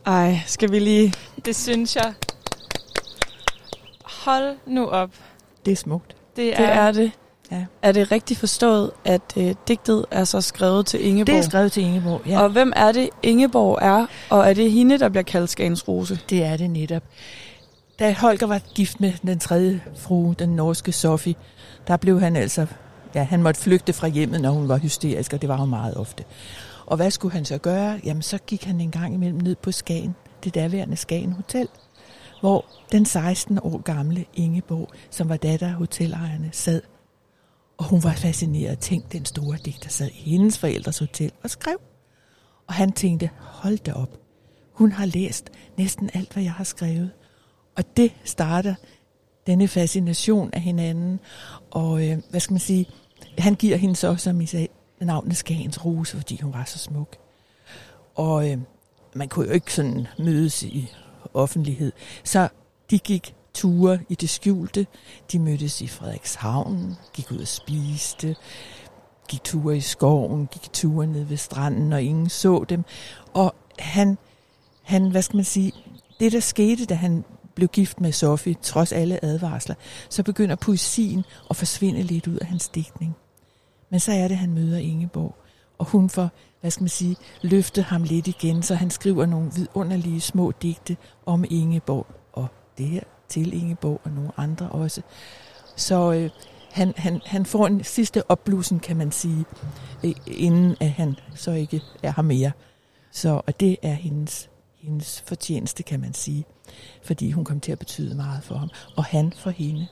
[0.06, 1.14] Ej, skal vi lige...
[1.44, 2.14] Det synes jeg.
[4.04, 5.10] Hold nu op.
[5.64, 6.16] Det er smukt.
[6.36, 7.12] Det Det er det.
[7.52, 7.64] Ja.
[7.82, 11.26] Er det rigtigt forstået, at øh, digtet er så skrevet til Ingeborg?
[11.26, 12.42] Det er skrevet til Ingeborg, ja.
[12.42, 14.06] Og hvem er det, Ingeborg er?
[14.30, 16.18] Og er det hende, der bliver kaldt Skagens Rose?
[16.30, 17.02] Det er det netop.
[17.98, 21.34] Da Holger var gift med den tredje frue, den norske Sofie,
[21.88, 22.66] der blev han altså...
[23.14, 25.94] Ja, han måtte flygte fra hjemmet, når hun var hysterisk, og det var hun meget
[25.94, 26.24] ofte.
[26.86, 28.00] Og hvad skulle han så gøre?
[28.04, 31.68] Jamen, så gik han en gang imellem ned på Skagen, det daværende Skagen Hotel,
[32.40, 36.82] hvor den 16 år gamle Ingeborg, som var datter af hotelejerne, sad.
[37.76, 38.78] Og hun var fascineret.
[38.78, 41.76] Tænk, den store digter sad i hendes forældres hotel og skrev.
[42.66, 44.18] Og han tænkte, hold da op.
[44.72, 47.10] Hun har læst næsten alt, hvad jeg har skrevet.
[47.76, 48.74] Og det starter
[49.46, 51.20] denne fascination af hinanden.
[51.70, 52.86] Og øh, hvad skal man sige,
[53.38, 54.68] han giver hende så, som I sagde,
[55.00, 57.16] navnet Skagens Rose, fordi hun var så smuk.
[58.14, 58.58] Og øh,
[59.14, 60.92] man kunne jo ikke sådan mødes i
[61.34, 61.92] offentlighed.
[62.24, 62.48] Så
[62.90, 64.86] de gik ture i det skjulte.
[65.32, 68.36] De mødtes i Frederikshavn, gik ud og spiste,
[69.28, 72.84] gik ture i skoven, gik ture ned ved stranden, og ingen så dem.
[73.34, 74.18] Og han,
[74.82, 75.72] han, hvad skal man sige,
[76.20, 79.74] det der skete, da han blev gift med Sofie, trods alle advarsler,
[80.08, 83.16] så begynder poesien at forsvinde lidt ud af hans digtning.
[83.90, 85.36] Men så er det, han møder Ingeborg,
[85.78, 89.50] og hun får, hvad skal man sige, løftet ham lidt igen, så han skriver nogle
[89.54, 95.02] vidunderlige små digte om Ingeborg, og det her til Ingeborg og nogle andre også.
[95.76, 96.30] Så øh,
[96.70, 99.44] han, han, han får en sidste opblussen, kan man sige,
[100.04, 102.52] øh, inden at han så ikke er her mere.
[103.10, 104.50] Så, og det er hendes,
[104.82, 106.44] hendes fortjeneste, kan man sige,
[107.02, 109.86] fordi hun kom til at betyde meget for ham, og han for hende.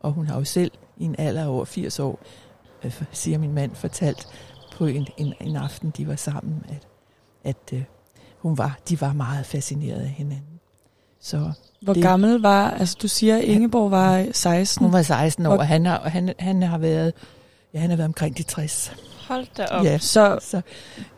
[0.00, 2.18] Og hun har jo selv i en alder af over 80 år,
[2.84, 4.26] øh, siger min mand, fortalt
[4.72, 6.88] på en, en, en aften, de var sammen, at,
[7.44, 7.84] at øh,
[8.38, 10.55] hun var, de var meget fascineret af hinanden.
[11.26, 11.50] Så
[11.82, 14.84] Hvor det, gammel var, altså du siger, Ingeborg var 16.
[14.84, 17.12] Hun var 16 år, Hvor- og han har, han, han har været,
[17.74, 18.92] ja, han har været omkring de 60.
[19.28, 19.84] Hold da op.
[19.84, 20.60] Ja, Så så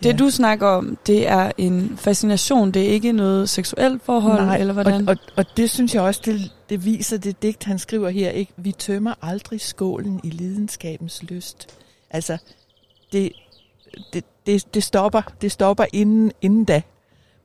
[0.03, 0.17] det ja.
[0.17, 4.73] du snakker om, det er en fascination, det er ikke noget seksuelt forhold, Nej, eller
[4.73, 5.09] hvordan?
[5.09, 8.31] Og, og, og det synes jeg også, det, det viser det digt, han skriver her.
[8.31, 8.53] Ikke?
[8.57, 11.67] Vi tømmer aldrig skålen i lidenskabens lyst.
[12.11, 12.39] Altså,
[13.13, 13.33] det,
[14.13, 16.83] det, det, det stopper, det stopper inden, inden da.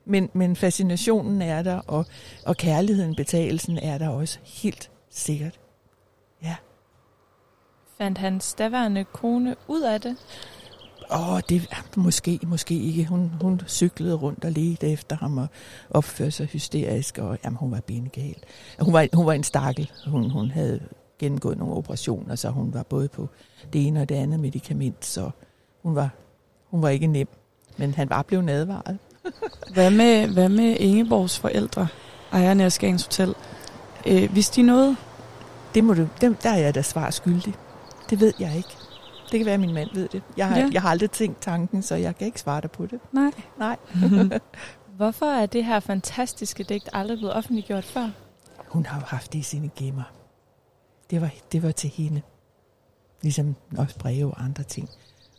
[0.04, 2.06] Men, men fascinationen er der, og,
[2.46, 5.60] og kærligheden, betalelsen er der også helt sikkert.
[6.42, 6.56] Ja.
[7.98, 10.16] Fandt hans daværende kone ud af det?
[11.10, 13.04] Åh, det måske, måske ikke.
[13.04, 15.46] Hun, hun cyklede rundt og ledte efter ham og
[15.90, 18.36] opførte sig hysterisk, og jamen, hun var benegal.
[18.80, 19.90] Hun var, hun var en stakkel.
[20.06, 20.80] Hun, hun havde
[21.18, 23.28] gennemgået nogle operationer, så hun var både på
[23.72, 25.30] det ene og det andet medicament, så
[25.82, 26.10] hun var,
[26.70, 27.28] hun var ikke nem.
[27.76, 28.98] Men han var blevet advaret.
[29.72, 31.88] Hvad med, hvad med Ingeborgs forældre,
[32.32, 33.34] ejerne af Skagens Hotel?
[34.06, 34.96] Øh, vidste de noget?
[35.74, 37.54] Det må du, dem, der er jeg da svar skyldig.
[38.10, 38.68] Det ved jeg ikke.
[39.30, 40.22] Det kan være, at min mand ved det.
[40.36, 40.68] Jeg har, Ja.
[40.72, 43.00] jeg har aldrig tænkt tanken, så jeg kan ikke svare dig på det.
[43.12, 43.30] Nej.
[43.58, 43.76] Nej.
[44.96, 48.10] Hvorfor er det her fantastiske digt aldrig blevet offentliggjort før?
[48.68, 50.02] Hun har jo haft det i sine gemmer.
[51.10, 52.22] Det var, det var til hende.
[53.22, 54.88] Ligesom også breve og andre ting.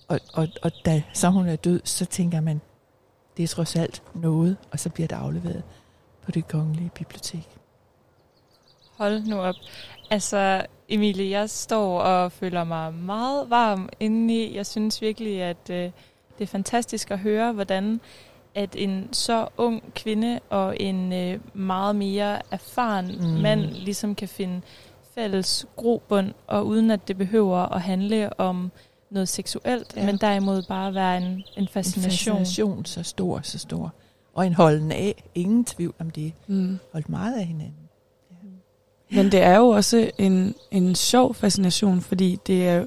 [0.08, 2.62] Og, og, og da så hun er død, så tænker man,
[3.38, 5.64] det er trods alt noget, og så bliver det afleveret
[6.26, 7.48] på det kongelige bibliotek.
[8.98, 9.56] Hold nu op.
[10.12, 14.56] Altså, Emilie, jeg står og føler mig meget varm indeni.
[14.56, 15.78] Jeg synes virkelig, at øh,
[16.38, 18.02] det er fantastisk at høre, hvordan
[18.56, 23.42] at en så ung kvinde og en øh, meget mere erfaren Mm.
[23.42, 24.62] mand ligesom kan finde
[25.16, 28.72] fælles grobund, og uden at det behøver at handle om
[29.12, 30.00] noget seksuelt, Ja.
[30.02, 30.06] ja.
[30.06, 32.36] men derimod bare være en, en fascination.
[32.38, 33.94] En fascination så stor, så stor.
[34.34, 35.24] Og en holden af.
[35.36, 36.34] Ingen tvivl om det.
[36.48, 36.80] Mm.
[36.94, 37.74] Holdt meget af hinanden.
[39.12, 42.86] Men det er jo også en, en sjov fascination, fordi det er,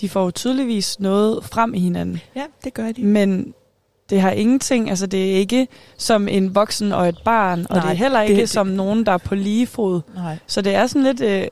[0.00, 2.20] de får jo tydeligvis noget frem i hinanden.
[2.36, 3.02] Ja, det gør de.
[3.04, 3.54] Men
[4.10, 7.80] det har ingenting, altså det er ikke som en voksen og et barn, og Nej,
[7.84, 10.00] det er heller det- ikke det- som nogen, der er på lige fod.
[10.14, 10.38] Nej.
[10.46, 11.46] Så det er sådan lidt øh,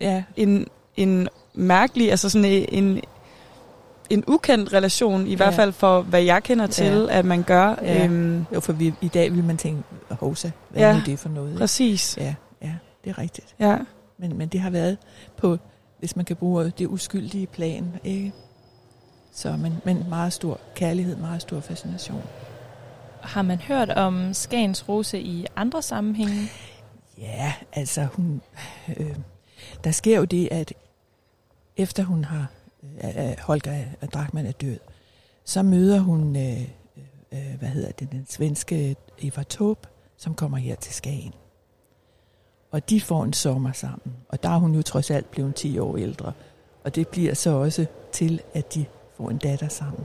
[0.00, 0.22] Ja.
[0.36, 3.00] en, en mærkelig, altså sådan en, en
[4.26, 5.36] ukendt relation, i Ja.
[5.36, 7.74] hvert fald for, hvad jeg kender til, at man gør.
[7.82, 8.04] Ja.
[8.04, 11.18] Øhm, Jo, for vi, i dag vil man tænke, hovsa, hvad Ja, er nu det
[11.18, 11.48] for noget?
[11.50, 11.58] ikke?
[11.58, 12.16] præcis.
[12.20, 12.72] Ja, ja,
[13.04, 13.54] det er rigtigt.
[13.58, 13.76] Ja.
[14.18, 14.98] Men, men det har været
[15.36, 15.58] på,
[15.98, 18.32] hvis man kan bruge det uskyldige plan, ikke?
[19.32, 22.22] Så, men, men meget stor kærlighed, meget stor fascination.
[23.20, 26.48] Har man hørt om Skagens Rose i andre sammenhænge?
[27.18, 28.40] Ja, altså hun...
[28.96, 29.14] Øh,
[29.84, 30.72] der sker jo det, at
[31.76, 32.46] efter hun har...
[32.82, 34.78] Øh, Holger Drachmann er død,
[35.44, 36.62] så møder hun, øh,
[37.32, 41.32] øh, hvad hedder det, den svenske Eva Taube, som kommer her til Skagen.
[42.70, 44.16] Og de får en sommer sammen.
[44.28, 46.32] Og der er hun jo trods alt blevet 10 år ældre.
[46.84, 48.84] Og det bliver så også til, at de
[49.16, 50.04] får en datter sammen.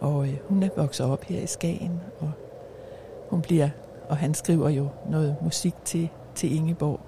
[0.00, 2.32] Og øh, hun er vokset op her i Skagen, og
[3.30, 3.68] hun bliver,
[4.08, 7.00] og han skriver jo noget musik til, til Ingeborg.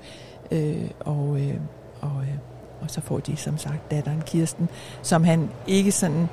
[0.50, 1.60] Øh, og, øh,
[2.00, 2.38] og, øh,
[2.80, 4.68] og så får de som sagt datteren Kirsten,
[5.02, 6.28] som han ikke sådan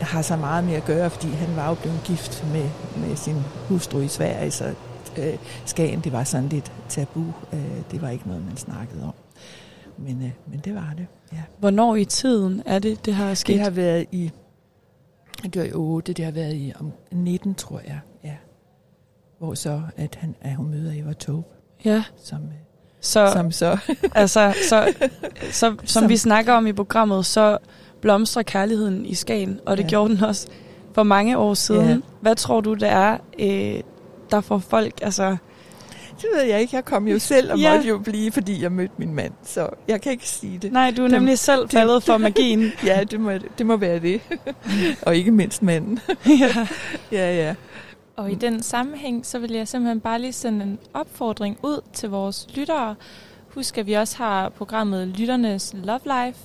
[0.00, 3.36] har så meget med at gøre, fordi han var jo blevet gift med, med sin
[3.68, 4.74] hustru i Sverige, så
[5.18, 7.24] øh, Skagen, det var sådan lidt tabu.
[7.52, 9.14] Øh, det var ikke noget, man snakkede om.
[9.98, 11.42] Men, øh, men det var det, ja.
[11.58, 13.54] Hvornår i tiden er det, det har sket?
[13.54, 14.30] Det har været i,
[15.42, 18.36] det var i 8, det har været i om 19, tror jeg, ja.
[19.38, 21.48] Hvor så, at, han, at hun møder Eva Taube.
[21.84, 22.04] Ja.
[22.16, 22.71] Som, øh,
[23.02, 23.78] Så, som så.
[24.14, 24.92] altså, så,
[25.50, 27.58] så, som, Som- vi snakker om i programmet, så
[28.00, 29.88] blomstrer kærligheden i Skagen, og det Ja.
[29.88, 30.46] gjorde den også
[30.94, 31.88] for mange år siden.
[31.88, 31.96] Ja.
[32.20, 33.80] Hvad tror du, det er, øh,
[34.30, 35.36] der får folk, altså...
[36.16, 36.76] Det ved jeg ikke.
[36.76, 37.74] Jeg kom jo selv og Ja.
[37.74, 39.32] måtte jo blive, fordi jeg mødte min mand.
[39.44, 40.72] Så jeg kan ikke sige det.
[40.72, 42.72] Nej, du er nemlig selv faldet for magien.
[42.86, 44.20] ja, det må, det må være det.
[45.06, 45.98] og ikke mindst manden.
[46.40, 46.66] ja.
[47.12, 47.54] ja, ja.
[48.16, 52.10] Og i den sammenhæng, så vil jeg simpelthen bare lige sende en opfordring ud til
[52.10, 52.94] vores lyttere.
[53.48, 56.38] Husk, at vi også har programmet Lytternes Love Life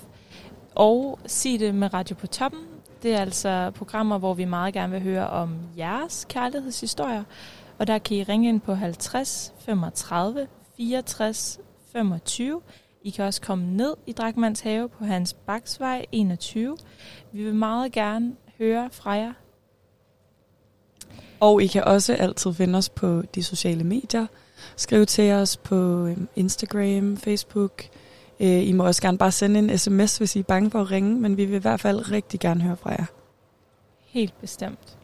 [0.75, 2.59] og Sig det med Radio på Toppen.
[3.03, 7.23] Det er altså programmer, hvor vi meget gerne vil høre om jeres kærlighedshistorier.
[7.77, 11.59] Og der kan I ringe ind på 50 35 64
[11.91, 12.61] 25.
[13.03, 16.77] I kan også komme ned i Drakmans have på Hans Baksvej 21.
[17.31, 19.33] Vi vil meget gerne høre fra jer.
[21.39, 24.27] Og I kan også altid finde os på de sociale medier.
[24.75, 27.83] Skriv til os på øhm, Instagram, Facebook.
[28.39, 30.91] Øh, I må også gerne bare sende en sms, hvis I er bange for at
[30.91, 33.05] ringe, men vi vil i hvert fald rigtig gerne høre fra jer.
[34.05, 34.97] Helt bestemt.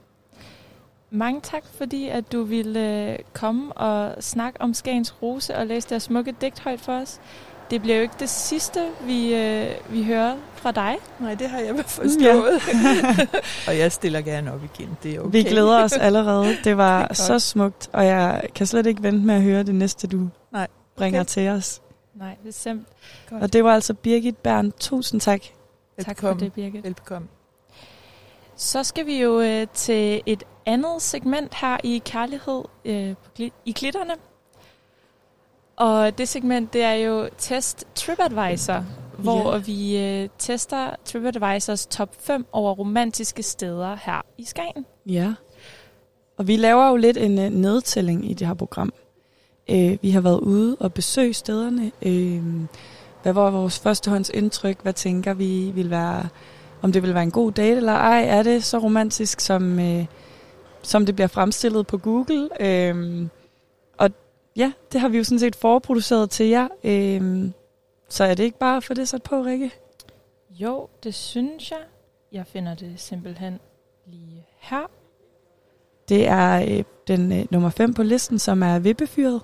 [1.09, 5.89] Mange tak, fordi at du ville øh, komme og snakke om Skagens Rose og læse
[5.89, 7.19] deres smukke digt højt for os.
[7.73, 10.95] Det bliver jo ikke det sidste, vi, øh, vi hører fra dig.
[11.19, 12.61] Nej, det har jeg forstået.
[13.67, 14.97] og jeg stiller gerne op igen.
[15.03, 15.31] Det er okay.
[15.31, 16.57] Vi glæder os allerede.
[16.63, 19.75] Det var Det så smukt, og jeg kan slet ikke vente med at høre det
[19.75, 20.67] næste, du Nej.
[20.97, 21.27] bringer Okay.
[21.27, 21.81] til os.
[22.15, 22.87] Nej, bestemt.
[23.29, 23.43] Godt.
[23.43, 24.71] Og det var altså Birgit Bern.
[24.79, 25.41] Tusind tak.
[26.05, 26.83] Tak for det, Birgit.
[26.83, 27.27] Velbekomme.
[28.55, 33.15] Så skal vi jo øh, til et andet segment her i Kærlighed øh,
[33.65, 34.13] i Klitterne.
[35.75, 38.85] Og det segment, det er jo Test TripAdvisor,
[39.17, 39.57] hvor Ja.
[39.57, 44.85] vi øh, tester TripAdvisors top 5 over romantiske steder her i Skagen.
[45.05, 45.33] Ja.
[46.37, 48.93] Og vi laver jo lidt en uh, nedtælling i det her program.
[49.71, 51.91] Uh, vi har været ude og besøge stederne.
[52.05, 52.65] Uh,
[53.23, 54.77] hvad var vores førstehåndsindtryk?
[54.81, 56.27] Hvad tænker vi vil være,
[56.81, 58.25] om det vil være en god date eller ej?
[58.27, 60.05] Er det så romantisk, som, uh,
[60.81, 62.49] som det bliver fremstillet på Google?
[62.51, 62.95] Og
[64.55, 66.67] ja, det har vi jo sådan set forproduceret til jer.
[66.83, 67.51] Uh,
[68.09, 69.71] så er det ikke bare for det sat på, Rikke?
[70.49, 71.79] Jo, det synes jeg.
[72.31, 73.59] Jeg finder det simpelthen
[74.05, 74.89] lige her.
[76.09, 79.41] Det er øh, den øh, nummer 5 på listen, som er vippefyret.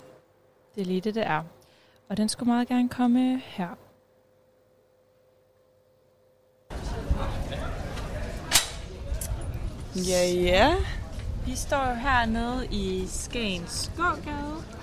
[0.76, 1.44] Det er lige det, det er.
[2.10, 3.70] Og den skulle meget gerne komme her.
[9.96, 10.76] Ja, ja.
[11.46, 14.79] Vi står jo hernede i Skagens Gågade.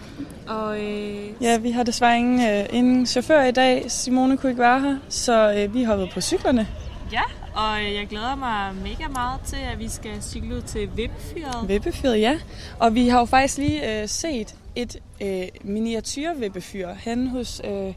[0.49, 3.91] Og øh, Ja, vi har desværre ingen, øh, ingen chauffør i dag.
[3.91, 6.69] Simone kunne ikke være her, så øh, vi hoppede på cyklerne.
[7.13, 7.23] ja,
[7.55, 11.69] og øh, jeg glæder mig mega meget til, at vi skal cykle ud til Vipfyret.
[11.69, 12.39] Vippefyret, ja.
[12.81, 17.95] Og vi har jo faktisk lige øh, set et øh, miniatyrvippefyr hen hos øh,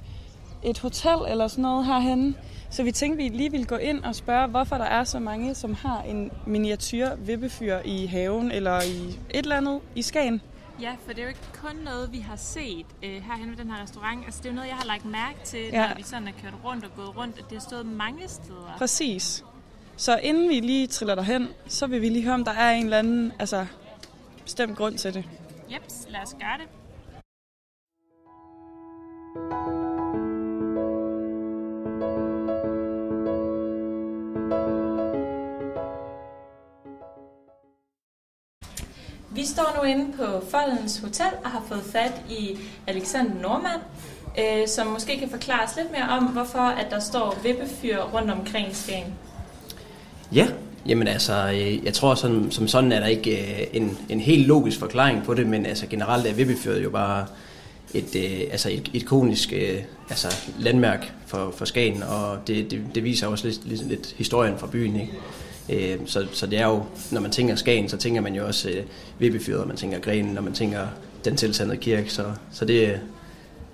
[0.64, 2.34] et hotel eller sådan noget herhenne.
[2.70, 5.56] Så vi tænkte, vi lige ville gå ind og spørge, hvorfor der er så mange,
[5.56, 10.42] som har en miniatyr vippefyr i haven eller i et eller andet i Skagen.
[10.82, 13.72] Ja, for det er jo ikke kun noget, vi har set øh, herhen ved den
[13.72, 14.26] her restaurant.
[14.26, 15.88] Altså, det er jo noget, jeg har lagt mærke til, Ja.
[15.88, 18.76] når vi sådan er kørt rundt og gået rundt, at det har stået mange steder.
[18.78, 19.44] Præcis.
[19.98, 22.84] Så inden vi lige triller derhen, så vil vi lige høre, om der er en
[22.84, 23.66] eller anden altså,
[24.44, 25.26] bestemt grund til det.
[25.74, 26.68] Jeps, lad os gøre det.
[39.32, 42.58] Vi står nu inde på Foldens Hotel og har fået fat i
[42.88, 43.82] Alexander Normand,
[44.40, 48.32] øh, som måske kan forklare os lidt mere om, hvorfor at der står vippefyr rundt
[48.32, 49.14] omkring i Skagen.
[50.32, 50.48] Ja,
[50.86, 54.48] jamen altså, øh, jeg tror sådan, som sådan er der ikke øh, en, en helt
[54.48, 57.26] logisk forklaring på det, men altså generelt er vippefyret jo bare
[57.94, 62.82] et, øh, altså et, et ikonisk øh, altså landmærk for, for Skagen, og det, det,
[62.96, 65.14] det viser også lidt, lidt, lidt historien fra byen, ikke?
[65.70, 68.70] Øh, så, så det er jo, når man tænker Skagen, så tænker man jo også
[68.70, 68.84] øh,
[69.20, 70.88] vippefyret, og man tænker grenen, når man tænker
[71.26, 73.00] den tilsandede kirke, så, så det,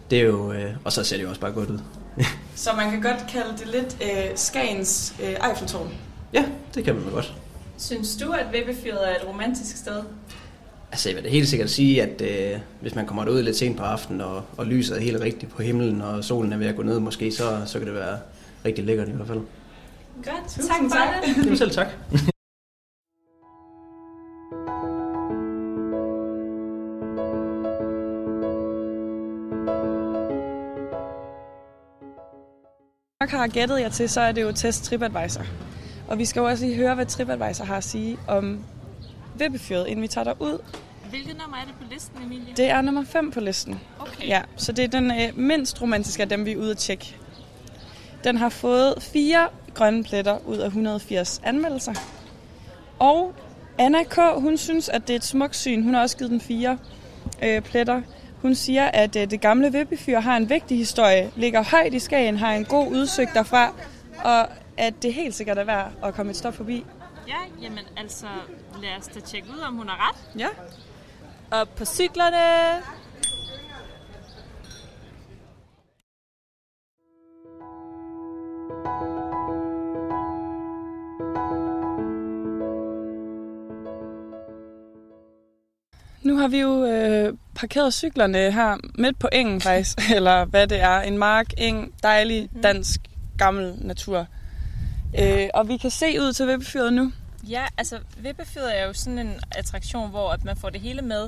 [0.09, 1.79] det er jo, øh, og så ser det jo også bare godt ud.
[2.55, 5.89] Så man kan godt kalde det lidt øh, Skagens øh, Eiffeltårn.
[6.33, 7.33] Ja, det kan man godt.
[7.77, 10.01] Synes du, at Vippefyret er et romantisk sted?
[10.91, 13.77] Altså, jeg vil da helt sikkert sige, at øh, hvis man kommer derud lidt sent
[13.77, 16.75] på aftenen, og, og lyset er helt rigtigt på himlen, og solen er ved at
[16.75, 18.17] gå ned måske, så, så kan det være
[18.65, 19.41] rigtig lækkert i hvert fald.
[20.15, 21.23] Godt, Tusind tak for tak.
[21.25, 21.37] det.
[21.45, 21.87] Jamen selv tak.
[33.25, 35.43] nok har gættet jer til, så er det jo Test TripAdvisor.
[36.07, 38.63] Og vi skal jo også lige høre, hvad TripAdvisor har at sige om
[39.35, 40.59] Vippefyret, inden vi tager derud.
[41.09, 42.53] Hvilket nummer er det på listen, Emilie?
[42.57, 43.79] Det er nummer 5 på listen.
[43.99, 44.27] Okay.
[44.27, 47.15] Ja, så det er den øh, mindst romantiske af dem, vi er ude at tjekke.
[48.23, 51.93] Den har fået fire grønne pletter ud af 180 anmeldelser.
[52.99, 53.33] Og
[53.77, 55.83] Anna K., hun synes, at det er et smukt syn.
[55.83, 56.77] Hun har også givet den fire
[57.43, 58.01] øh, pletter.
[58.41, 62.37] Hun siger, at øh, det gamle Vippefyr har en vigtig historie, ligger højt i Skagen,
[62.37, 63.73] har en god udsigt derfra,
[64.23, 64.47] og
[64.77, 66.85] at det helt sikkert er værd at komme et stop forbi.
[67.27, 68.25] Ja, jamen altså,
[68.81, 70.39] lad os da tjekke ud, om hun har ret.
[70.39, 70.47] Ja.
[71.51, 72.83] Op på cyklerne.
[86.45, 91.01] Har vi jo øh, parkeret cyklerne her midt på engen faktisk, eller hvad det er,
[91.01, 93.01] en mark, eng, dejlig dansk
[93.37, 94.25] gammel natur.
[95.13, 95.43] Ja.
[95.43, 97.11] Øh, og vi kan se ud til Vippefyret nu.
[97.43, 101.27] Ja, altså Vippefyret er jo sådan en attraktion, hvor at man får det hele med,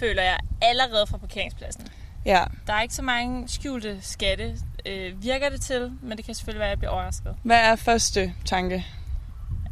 [0.00, 1.86] føler jeg, allerede fra parkeringspladsen.
[2.26, 2.44] Ja.
[2.66, 6.60] Der er ikke så mange skjulte skatte, øh, virker det til, men det kan selvfølgelig
[6.60, 7.36] være, at jeg bliver overrasket.
[7.42, 8.86] Hvad er første tanke?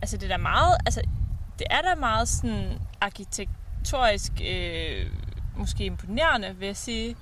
[0.02, 1.02] Altså det er da meget, altså
[1.58, 2.78] det er da meget sådan
[3.88, 5.06] retorisk øh,
[5.56, 7.16] måske imponerende, vil jeg sige.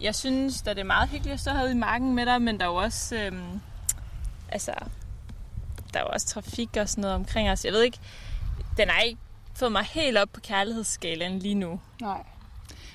[0.00, 2.58] Jeg synes, da det er meget hyggeligt at stå herude i marken med dig, men
[2.58, 3.32] der er jo også, øh,
[4.48, 4.72] altså,
[5.92, 7.64] der er jo også trafik og sådan noget omkring os.
[7.64, 7.98] Jeg ved ikke,
[8.76, 9.20] den har ikke
[9.54, 11.80] fået mig helt op på kærlighedsskalaen lige nu.
[12.00, 12.22] Nej.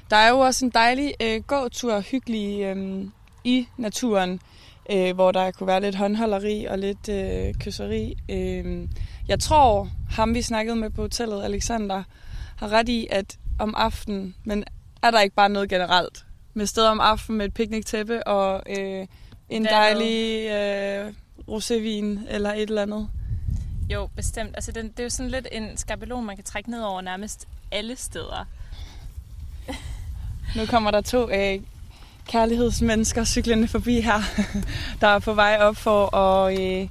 [0.10, 3.06] Der er jo også en dejlig øh, gåtur, hyggelig øh,
[3.44, 4.40] i naturen,
[4.92, 8.18] øh, hvor der kunne være lidt håndholderi og lidt øh, kysseri.
[8.30, 8.88] Øh,
[9.28, 12.04] jeg tror, ham vi snakkede med på hotellet, Alexander,
[12.64, 14.64] har ret i, at om aftenen, men
[15.02, 16.26] er der ikke bare noget generelt?
[16.54, 19.08] Med steder om aftenen med et picnic-tæppe og øh,
[19.50, 21.14] en dejlig øh,
[21.50, 23.10] rosévin eller et eller andet.
[23.90, 24.56] Jo, bestemt.
[24.56, 27.48] Altså, den, det er jo sådan lidt en skabelon, man kan trække ned over nærmest
[27.72, 28.48] alle steder.
[30.56, 31.60] Nu kommer der to øh,
[32.28, 34.22] kærlighedsmennesker cyklende forbi her,
[35.02, 36.90] der er på vej op for at øh,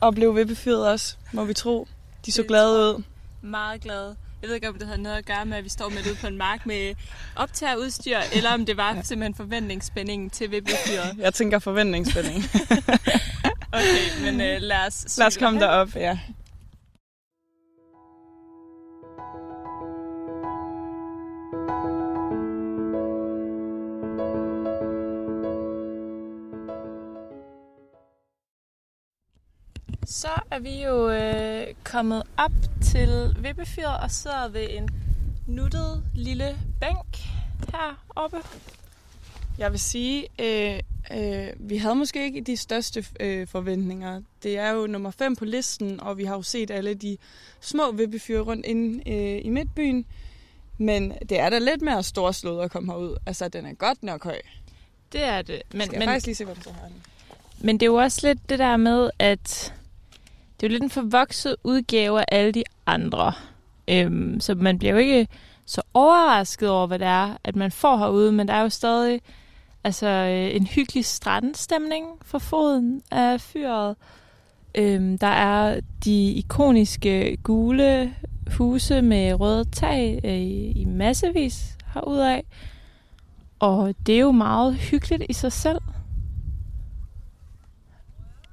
[0.00, 1.88] opleve vippefyret også, må vi tro.
[2.26, 3.02] De så Det glade ud.
[3.42, 4.14] Meget glad.
[4.42, 6.16] Jeg ved ikke, om det havde noget at gøre med, at vi står midt ude
[6.20, 6.94] på en mark med
[7.36, 11.16] optagerudstyr, eller om det var simpelthen forventningsspændingen til Vippefyret.
[11.18, 12.44] Jeg tænker forventningsspænding.
[13.72, 15.18] Okay, men øh, lad os...
[15.18, 16.18] Lad os komme derop, ja.
[30.10, 32.52] Så er vi jo øh, kommet op
[32.82, 34.88] til Vippefyret og sidder ved en
[35.46, 37.16] nuttet lille bænk
[37.72, 38.36] heroppe.
[39.58, 40.80] Jeg vil sige, øh,
[41.12, 44.22] øh, vi havde måske ikke de største øh, forventninger.
[44.42, 47.16] Det er jo nummer 5 på listen, og vi har jo set alle de
[47.60, 50.04] små vippefyre rundt inde øh, i midtbyen.
[50.78, 53.16] Men det er da lidt mere storslået at komme herud.
[53.26, 54.38] Altså, den er godt nok høj.
[55.12, 55.62] Det er det.
[55.72, 56.88] Men, Skal jeg men, faktisk lige se, hvad den så har.
[57.60, 59.74] men det er jo også lidt det der med, at
[60.60, 63.32] det er jo lidt en forvokset udgave af alle de andre.
[63.88, 65.28] Øhm, så man bliver jo ikke
[65.66, 69.20] så overrasket over, hvad det er, at man får herude, men der er jo stadig
[69.84, 73.96] altså, øh, en hyggelig strandstemning for foden af fyret.
[74.74, 78.14] Øhm, der er de ikoniske gule
[78.56, 82.42] huse med røde tag øh, i massevis herudaf.
[83.58, 85.80] Og det er jo meget hyggeligt i sig selv.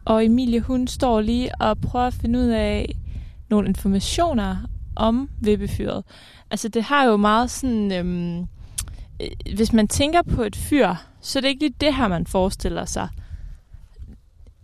[0.06, 2.96] Og Emilie, hun står lige og prøver at finde ud af
[3.50, 4.58] nogle informationer
[4.96, 6.04] om vippefyret.
[6.52, 7.92] Altså, det har jo meget sådan...
[7.92, 8.40] Øhm,
[9.22, 12.28] øh, hvis man tænker på et fyr, så er det ikke lige det her, man
[12.28, 13.08] forestiller sig.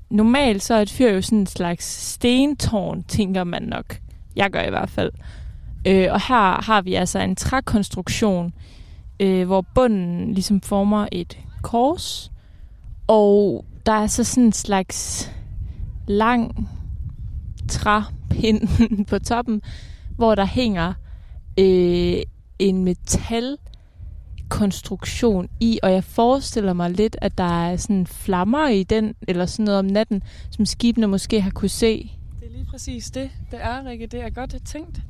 [0.10, 4.00] Normalt så er et fyr jo sådan en slags stentårn, tænker man nok.
[4.36, 5.12] Jeg gør i hvert fald.
[5.88, 8.54] Øh, og her har vi altså en trækonstruktion,
[9.20, 12.32] øh, hvor bunden ligesom former et kors.
[13.08, 15.32] Og der er så sådan en slags
[16.08, 16.70] lang
[17.70, 18.68] træpind
[19.10, 19.62] på toppen,
[20.16, 20.94] hvor der hænger
[21.60, 22.22] øh,
[22.60, 23.58] en metal
[24.50, 29.46] konstruktion i, og jeg forestiller mig lidt, at der er sådan flammer i den, eller
[29.46, 32.12] sådan noget om natten, som skibene måske har kunne se.
[32.40, 34.08] Det er lige præcis det, det er, Rikke.
[34.08, 35.02] Det er godt tænkt.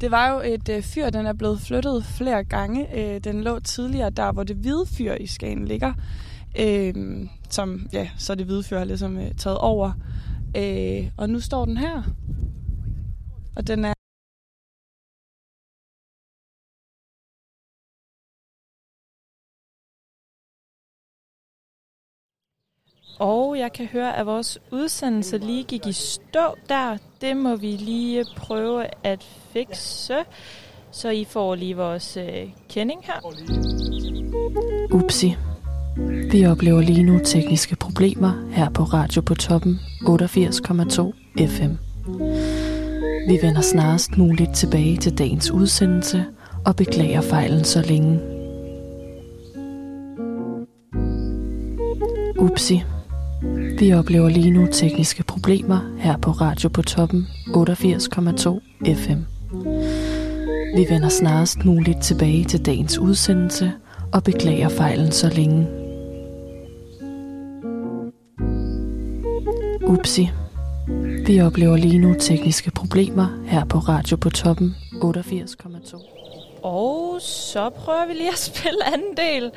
[0.00, 2.98] Det var jo et øh, fyr, den er blevet flyttet flere gange.
[2.98, 5.92] Øh, den lå tidligere der, hvor det hvide fyr i Skagen ligger.
[6.58, 6.94] Øh,
[7.50, 9.92] som, ja, så det hvide fyr har ligesom øh, taget over.
[10.56, 12.02] Øh, og nu står den her.
[13.56, 13.94] Og den er
[23.20, 26.98] Og jeg kan høre, at vores udsendelse lige gik i stå der.
[27.20, 29.22] Det må vi lige prøve at
[29.52, 30.14] fikse,
[30.90, 33.20] så I får lige vores øh, kending her.
[34.92, 35.34] Upsi.
[36.30, 41.72] Vi oplever lige nu tekniske problemer her på Radio på Toppen 88,2 FM.
[43.28, 46.24] Vi vender snarest muligt tilbage til dagens udsendelse
[46.64, 48.20] og beklager fejlen så længe.
[52.38, 52.82] Upsi.
[53.78, 59.18] Vi oplever lige nu tekniske problemer her på Radio på Toppen 88,2 FM.
[60.76, 63.72] Vi vender snarest muligt tilbage til dagens udsendelse
[64.12, 65.77] og beklager fejlen så længe.
[69.88, 70.30] Upsi.
[71.26, 76.60] Vi oplever lige nu tekniske problemer her på Radio på Toppen 88,2.
[76.62, 79.50] Og så prøver vi lige at spille anden del.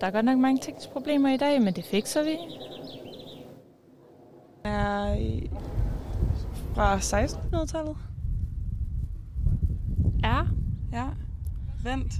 [0.00, 2.36] Der er godt nok mange tekniske problemer i dag, men det fikser vi.
[4.64, 5.50] er i-
[6.74, 7.96] fra 1600-tallet.
[10.24, 10.38] Ja.
[10.92, 11.04] Ja.
[11.84, 12.12] Vent.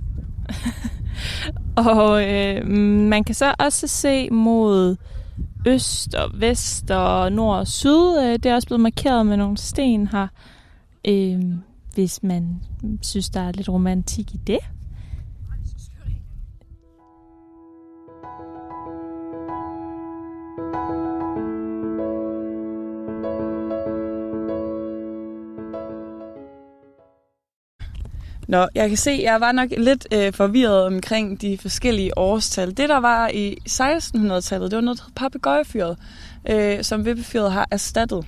[1.90, 2.66] Og øh,
[3.08, 4.96] man kan så også se mod
[5.66, 8.18] øst og vest og nord og syd.
[8.18, 10.26] Øh, Det er også blevet markeret med nogle sten her.
[11.08, 11.42] Øh,
[11.94, 12.60] hvis man
[13.02, 14.58] synes, der er lidt romantik i det.
[28.48, 32.68] Nå, jeg kan se, jeg var nok lidt øh, forvirret omkring de forskellige årstal.
[32.76, 35.96] Det, der var i 1600-tallet, det var noget, der hed papegøjefyret,
[36.50, 38.26] øh, som vippefyret har erstattet.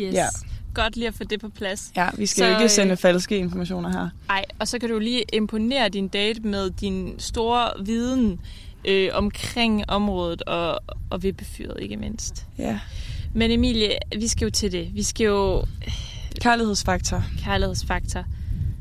[0.00, 0.14] Yes.
[0.14, 0.26] Ja.
[0.74, 1.92] Godt lige at få det på plads.
[1.96, 4.08] Ja, vi skal Så, ikke sende øh, falske informationer her.
[4.30, 8.40] Ej, og så kan du lige imponere din date med din store viden
[8.84, 10.80] øh, omkring området og,
[11.10, 12.46] og vippefyret, ikke mindst.
[12.58, 12.78] Ja.
[13.34, 14.94] Men Emilie, vi skal jo til det.
[14.94, 15.64] Vi skal jo...
[16.40, 17.24] Kærlighedsfaktor.
[17.44, 18.24] Kærlighedsfaktor.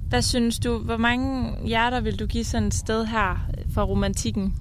[0.10, 4.54] Hvad synes du, hvor mange hjerter vil du give sådan et sted her for romantikken?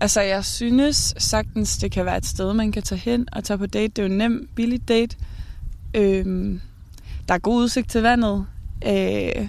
[0.00, 3.58] Altså, jeg synes sagtens, det kan være et sted, man kan tage hen og tage
[3.58, 3.88] på date.
[3.88, 5.16] Det er jo en nem, billig date.
[5.94, 6.60] Øhm,
[7.28, 8.46] der er god udsigt til vandet.
[8.86, 9.48] Øh,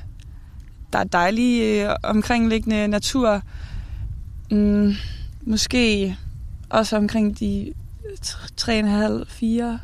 [0.94, 3.42] der er dejlig øh, omkringliggende natur.
[4.52, 4.94] Mm,
[5.42, 6.18] måske
[6.70, 7.74] også omkring de
[8.62, 9.80] 3,5, 4.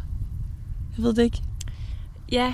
[0.98, 1.42] Jeg ved det ikke.
[2.32, 2.54] Ja,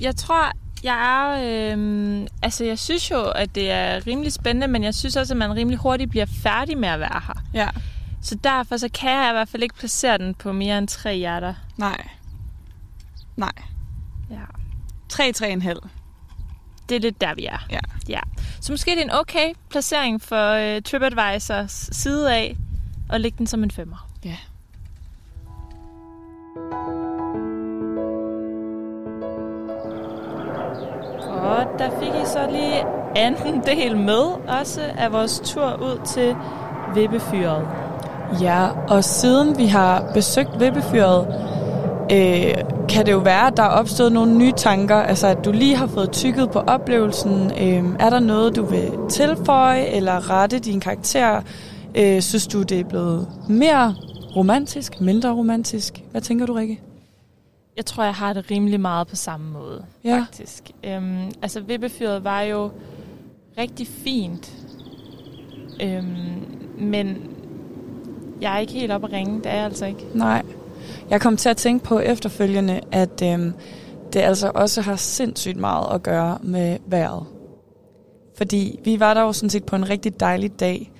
[0.00, 0.52] jeg tror,
[0.86, 1.76] jeg er...
[1.76, 5.38] Øh, altså, jeg synes jo, at det er rimelig spændende, men jeg synes også, at
[5.38, 7.42] man rimelig hurtigt bliver færdig med at være her.
[7.54, 7.68] Ja.
[8.22, 11.16] Så derfor så kan jeg i hvert fald ikke placere den på mere end tre
[11.16, 11.54] hjerter.
[11.76, 12.08] Nej.
[13.36, 13.52] Nej.
[14.30, 14.42] Ja.
[15.08, 15.88] 3, 3,5.
[16.88, 17.66] Det er lidt der, vi er.
[17.70, 17.78] Ja.
[18.08, 18.20] ja.
[18.60, 22.56] Så måske det er en okay placering for øh, TripAdvisors side af,
[23.08, 24.10] og lægge den som en femmer.
[24.24, 24.36] Ja.
[31.46, 32.84] Og der fik I så lige
[33.16, 34.22] anden del med,
[34.60, 36.36] også af vores tur ud til
[36.94, 37.68] Vippefyret.
[38.40, 41.26] Ja, og siden vi har besøgt Vippefyret,
[42.12, 42.54] øh,
[42.88, 44.96] kan det jo være, at der er opstået nogle nye tanker.
[44.96, 47.52] Altså, at du lige har fået tykket på oplevelsen.
[47.60, 51.40] Øh, er der noget, du vil tilføje eller rette din karakter?
[51.94, 53.94] Øh, synes du, det er blevet mere
[54.36, 56.02] romantisk, mindre romantisk?
[56.10, 56.80] Hvad tænker du, Rikke?
[57.76, 60.18] Jeg tror, jeg har det rimelig meget på samme måde, Ja.
[60.18, 60.70] faktisk.
[60.84, 62.70] Øhm, altså, Vippefyret var jo
[63.58, 64.52] rigtig fint.
[65.82, 66.44] Øhm,
[66.78, 67.16] men
[68.40, 70.06] jeg er ikke helt oppe at ringe, det er jeg altså ikke.
[70.14, 70.42] Nej.
[71.10, 73.52] Jeg kom til at tænke på efterfølgende, at øhm,
[74.12, 77.26] det altså også har sindssygt meget at gøre med vejret.
[78.36, 80.92] Fordi vi var der jo sådan set på en rigtig dejlig dag,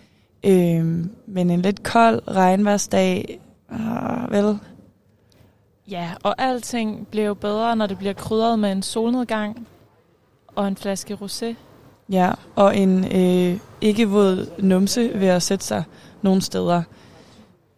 [0.45, 4.59] øhm, men en lidt kold regnværsdag, ah, vel?
[5.91, 9.67] Ja, og alting bliver jo bedre, når det bliver krydret med en solnedgang
[10.49, 11.55] og en flaske rosé.
[12.09, 15.85] Ja, og en øh, ikke våd numse ved at sætte sig
[16.23, 16.83] nogle steder.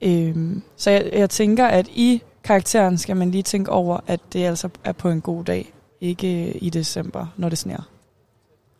[0.03, 4.45] Øhm, så jeg, jeg tænker, at i karakteren skal man lige tænke over, at det
[4.45, 7.89] altså er på en god dag, ikke i december, når det sner.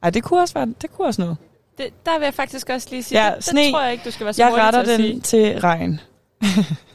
[0.03, 1.37] Ej, det kunne også være, det kunne også noget.
[1.79, 3.61] Det, der vil jeg faktisk også lige sige, Ja, det, sne.
[3.61, 5.53] det tror jeg ikke, du skal være så Jeg retter til den sige.
[5.53, 6.01] til regn.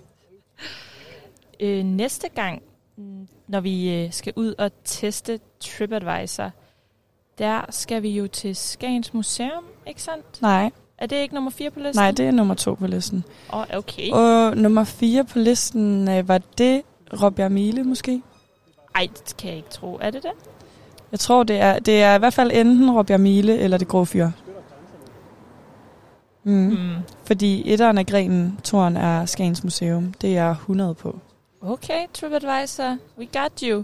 [1.63, 2.61] Øh, næste gang,
[3.47, 6.51] når vi øh, skal ud og teste TripAdvisor,
[7.37, 10.41] der skal vi jo til Skagens Museum, ikke sandt?
[10.41, 10.71] Nej.
[10.97, 12.01] Er det ikke nummer 4 på listen?
[12.01, 13.23] Nej, det er nummer to på listen.
[13.53, 14.11] Åh, oh, okay.
[14.11, 16.81] Og nummer fire på listen, øh, var det
[17.21, 18.21] Robjerg Mile måske?
[18.95, 19.97] Ej, det kan jeg ikke tro.
[20.01, 20.31] Er det det?
[21.11, 24.05] Jeg tror, det er, det er i hvert fald enten Robjerg Mile eller det grå
[24.05, 24.29] fyr.
[26.43, 26.53] Mm.
[26.53, 26.95] Mm.
[27.25, 30.13] Fordi etteren af grenen, toren er Skagens Museum.
[30.21, 31.19] Det er 100 på.
[31.65, 33.83] Okay, TripAdvisor, we got you.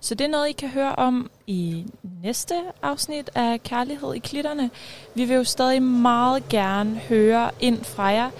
[0.00, 1.86] Så det er noget, I kan høre om i
[2.22, 4.70] næste afsnit af Kærlighed i Klitterne.
[5.14, 8.30] Vi vil jo stadig meget gerne høre ind fra jer,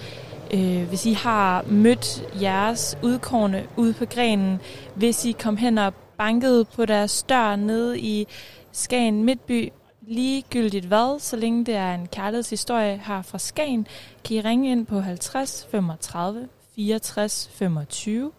[0.53, 4.61] øh, hvis I har mødt jeres udkårne ude på grenen,
[4.95, 8.27] hvis I kom hen og bankede på deres dør nede i
[8.71, 13.87] Skagen Midtby, ligegyldigt hvad, så længe det er en kærlighedshistorie her fra Skagen,
[14.23, 18.31] kan I ringe ind på 50 35 64 25.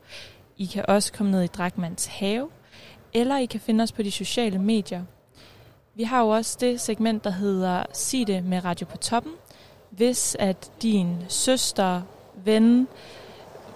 [0.58, 2.48] I kan også komme ned i Drakmans have,
[3.14, 5.02] eller I kan finde os på de sociale medier.
[5.94, 9.32] Vi har jo også det segment, der hedder Sig det med Radio på toppen.
[9.90, 12.02] Hvis at din søster,
[12.44, 12.88] ven,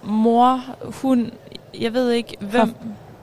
[0.03, 0.61] mor,
[1.01, 1.31] hun,
[1.79, 2.75] jeg ved ikke, hvem...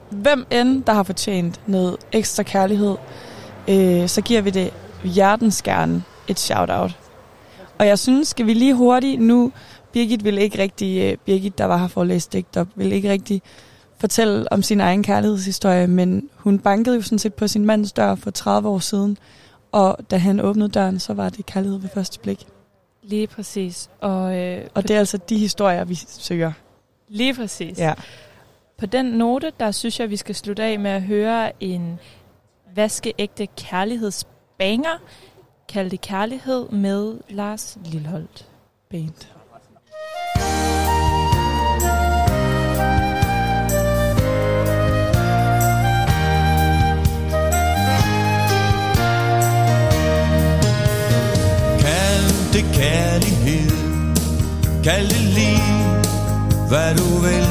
[0.09, 2.97] Hvem end, der har fortjent noget ekstra kærlighed,
[3.67, 6.97] øh, så giver vi det hjertens gerne et shout-out.
[7.79, 9.51] Og jeg synes, skal vi lige hurtigt nu,
[9.93, 12.91] Birgit vil ikke rigtig, øh, Birgit, der var her for at læse digt op, vil
[12.91, 13.41] ikke rigtig
[13.97, 18.15] fortælle om sin egen kærlighedshistorie, men hun bankede jo sådan set på sin mands dør
[18.15, 19.17] for 30 år siden,
[19.71, 22.47] og da han åbnede døren, så var det kærlighed ved første blik.
[23.03, 23.89] Lige præcis.
[23.99, 26.51] Og, øh, Og det er altså de historier, vi søger.
[27.09, 27.77] Lige præcis.
[27.77, 27.93] Ja.
[28.77, 31.99] På den note, der synes jeg, vi skal slutte af med at høre en
[32.75, 35.01] vaskeægte kærlighedsbanger.
[35.69, 38.47] Kald det kærlighed med Lars Lilholdt.
[38.89, 39.40] Band.
[51.79, 53.71] Kald det kærlighed.
[54.83, 55.63] Kald det liv.
[56.67, 57.47] Hvad du vil.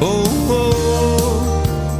[0.00, 1.42] Oh, oh.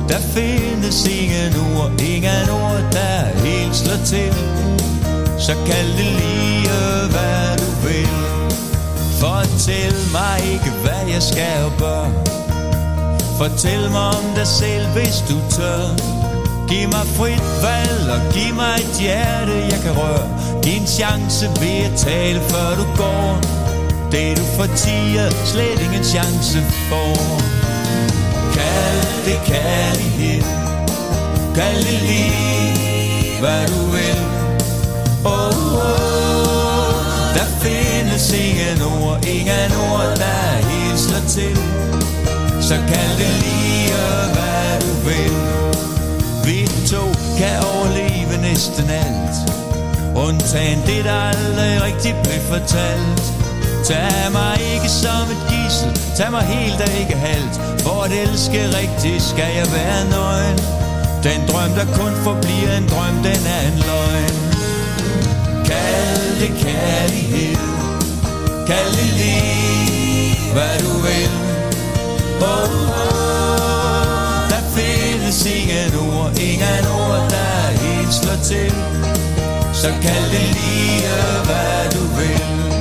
[0.08, 4.32] Der findes ingen ord Ingen ord, der helt slår til.
[5.38, 6.61] Så kald det lige
[9.22, 12.04] Fortæl mig ikke, hvad jeg skal og bør.
[13.38, 15.84] Fortæl mig om dig selv, hvis du tør.
[16.68, 20.26] Giv mig frit valg og giv mig et hjerte, jeg kan røre.
[20.62, 23.28] Giv en chance ved at tale, før du går.
[24.12, 26.58] Det du fortiger, slet ingen chance
[26.88, 27.12] for.
[28.56, 30.42] Kald det kærlighed.
[31.54, 34.18] Kald det lige, hvad du vil.
[35.24, 36.11] Oh, oh,
[38.22, 41.56] findes ingen ord, ingen ord, der hilser til.
[42.60, 43.92] Så kald det lige,
[44.34, 45.34] hvad du vil.
[46.46, 47.04] Vi to
[47.38, 49.36] kan overleve næsten alt.
[50.16, 53.22] Undtagen det, der aldrig rigtig blev fortalt.
[53.84, 57.54] Tag mig ikke som et gissel Tag mig helt og ikke halvt.
[57.82, 60.58] For at elske rigtigt skal jeg være nøgen?
[61.28, 64.36] Den drøm, der kun forbliver en drøm, den er en løgn.
[65.68, 67.71] Kald det kærlighed.
[68.66, 71.30] Kald det lige, hvad du vil?
[72.40, 74.50] Oh, oh.
[74.52, 78.72] Der findes ingen ord, ingen ord, der helt slår til.
[79.72, 81.08] Så kald det lige,
[81.44, 82.71] hvad du vil.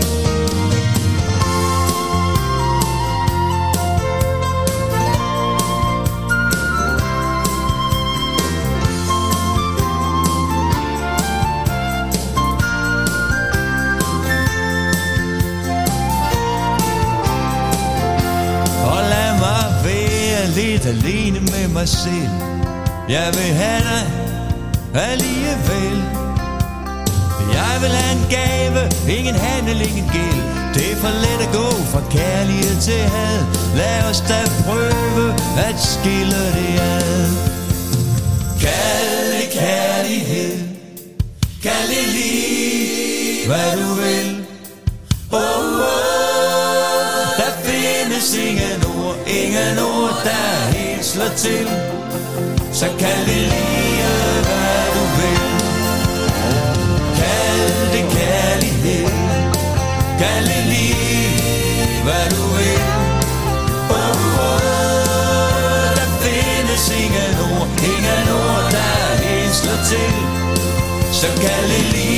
[20.56, 22.32] Lidt alene med mig selv.
[23.10, 24.06] Jeg vil have dig
[25.12, 25.98] alligevel.
[27.54, 28.82] Jeg vil have en gave,
[29.18, 30.42] ingen handel, ingen gæld.
[30.76, 33.40] Det er for let at gå fra kærlighed til had.
[33.76, 35.34] Lad os da prøve
[35.68, 37.30] at skille det ad.
[38.60, 40.58] Kald det kærlighed.
[41.64, 44.46] Kald det lige, hvad du vil.
[45.32, 46.12] Oh, oh.
[47.38, 51.68] Der findes ingen ord, ingen ord, der helt slår til.
[52.74, 54.04] Så kald det lige,
[54.48, 55.40] hvad du vil.
[57.20, 59.08] Kald det kærlighed.
[60.22, 61.30] Kald det lige,
[62.04, 62.82] hvad du vil.
[64.00, 64.62] Oh, oh.
[65.98, 70.14] Der findes ingen ord, ingen ord, der helt slår til.
[71.20, 72.11] Så kald det lige,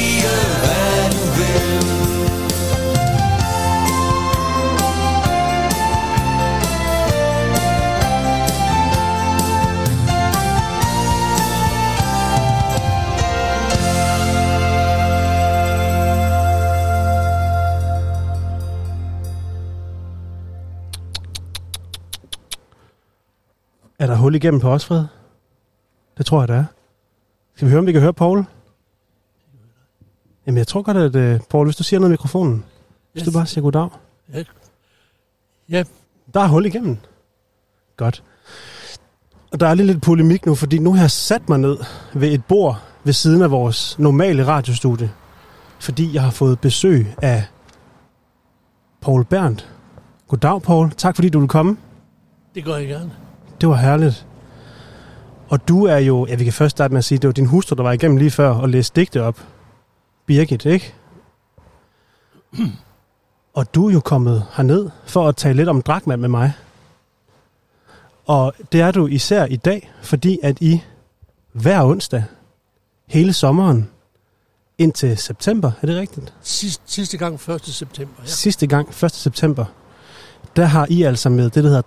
[24.34, 25.06] hul igennem på os, Fred?
[26.18, 26.66] Det tror jeg, der er.
[27.56, 28.46] Skal vi høre, om vi kan høre Paul?
[30.48, 32.66] Jamen, jeg tror godt, at uh, Paul, hvis du siger noget i mikrofonen,
[33.12, 33.26] hvis Yes.
[33.26, 33.90] du bare siger goddag.
[34.34, 34.44] Ja.
[35.70, 35.84] Ja.
[36.34, 36.98] Der er hul igennem.
[37.98, 38.24] Godt.
[39.52, 41.78] Og der er lige lidt polemik nu, fordi nu har jeg sat mig ned
[42.14, 45.12] ved et bord ved siden af vores normale radiostudie,
[45.80, 47.44] fordi jeg har fået besøg af
[49.02, 49.70] Paul Berndt.
[50.28, 50.92] Goddag, Paul.
[50.92, 51.78] Tak fordi du vil komme.
[52.56, 53.12] Det gør jeg gerne.
[53.64, 54.28] Det var herligt.
[55.50, 57.46] Og du er jo, ja vi kan først starte med at sige, det var din
[57.46, 59.48] hustru, der var igennem lige før og læste digte op.
[60.26, 60.94] Birgit, ikke?
[63.54, 66.54] Og du er jo kommet herned for at tale lidt om Drakman med mig.
[68.26, 70.82] Og det er du især i dag, fordi at I
[71.52, 72.24] hver onsdag,
[73.08, 73.90] hele sommeren,
[74.78, 76.34] indtil september, er det rigtigt?
[76.42, 77.62] Sidste, sidste gang 1.
[77.62, 78.16] september.
[78.22, 78.28] Ja.
[78.28, 79.12] Sidste gang, 1.
[79.12, 79.66] september,
[80.56, 81.82] der har I altså med det, der hedder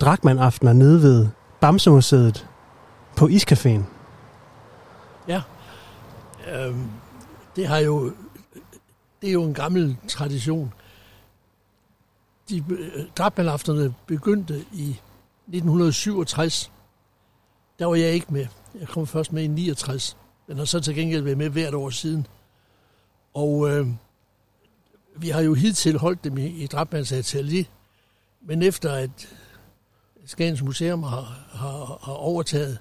[0.00, 0.46] Drakman-kvartetten.
[0.46, 1.28] aftener nede ved
[1.60, 2.46] Bamsemuseet
[3.16, 3.82] på Iscaféen.
[5.28, 5.42] ja.
[6.52, 6.90] Øhm,
[7.56, 8.12] det har jo
[9.22, 10.72] det er jo en gammel tradition.
[12.48, 15.00] De øh, drabmalafterne begyndte i
[15.46, 16.72] 1967.
[17.78, 18.46] Der var jeg ikke med.
[18.80, 20.16] Jeg kom først med i 69.
[20.46, 22.26] Men har så til gengæld været med hvert år siden.
[23.34, 23.86] Og øh,
[25.16, 27.64] vi har jo hidtil holdt dem i, i Drabmans atelier.
[28.42, 29.28] Men efter at
[30.26, 32.78] Skagens Museum har, har, har overtaget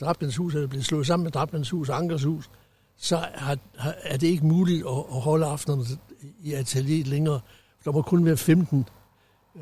[0.00, 2.50] Drabmans hus, eller blevet slået sammen med Drabmans hus og Ankers hus,
[2.96, 5.98] så har, har, er det ikke muligt at, at holde aftenerne
[6.42, 7.40] i atelieret længere.
[7.84, 8.88] Der må kun være 15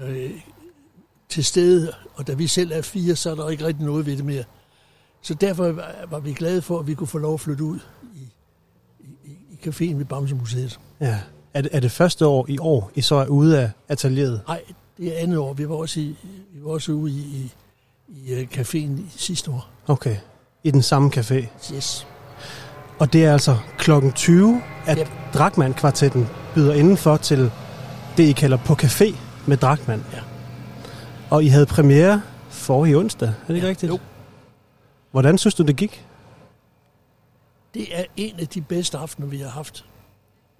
[0.00, 0.30] øh,
[1.28, 4.16] til stede, og da vi selv er fire, så er der ikke rigtig noget ved
[4.16, 4.44] det mere.
[5.22, 7.78] Så derfor var, var vi glade for, at vi kunne få lov at flytte ud
[8.14, 8.32] i,
[9.24, 10.80] i, i caféen ved Bamsemuseet.
[11.00, 11.20] Ja.
[11.54, 14.40] Er det, er det første år i år, I så er ude af atelieret?
[14.48, 14.62] Nej,
[15.00, 15.52] det er andet år.
[15.52, 16.16] Vi var også, i,
[16.52, 17.52] vi var også ude i, i,
[18.08, 19.68] i øh, caféen i sidste år.
[19.86, 20.16] Okay.
[20.64, 21.34] I den samme café?
[21.74, 22.06] Yes.
[22.98, 25.08] Og det er altså klokken 20, at Yep.
[25.34, 27.52] Drakman-kvartetten byder indenfor til
[28.16, 30.04] det, I kalder på café med Drakman.
[30.12, 30.18] Ja.
[31.30, 33.92] Og I havde premiere forrige onsdag, er det ikke Ja, rigtigt?
[33.92, 33.98] jo.
[35.10, 36.06] Hvordan synes du, det gik?
[37.74, 39.84] Det er en af de bedste aftener, vi har haft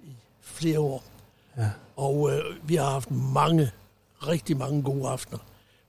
[0.03, 1.03] i flere år.
[1.57, 1.69] Ja.
[1.95, 3.71] Og øh, vi har haft mange,
[4.27, 5.39] rigtig mange gode aftener.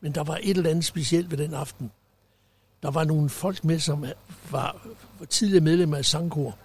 [0.00, 1.90] Men der var et eller andet specielt ved den aften.
[2.82, 4.04] Der var nogle folk med, som
[4.50, 4.76] var,
[5.18, 6.56] var tidligere medlemmer af sangkor,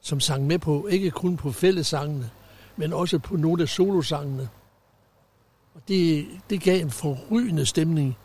[0.00, 2.30] som sang med på, ikke kun på fællesangene,
[2.76, 4.48] men også på nogle af solosangene.
[5.74, 8.16] Og det, det gav en forrygende stemning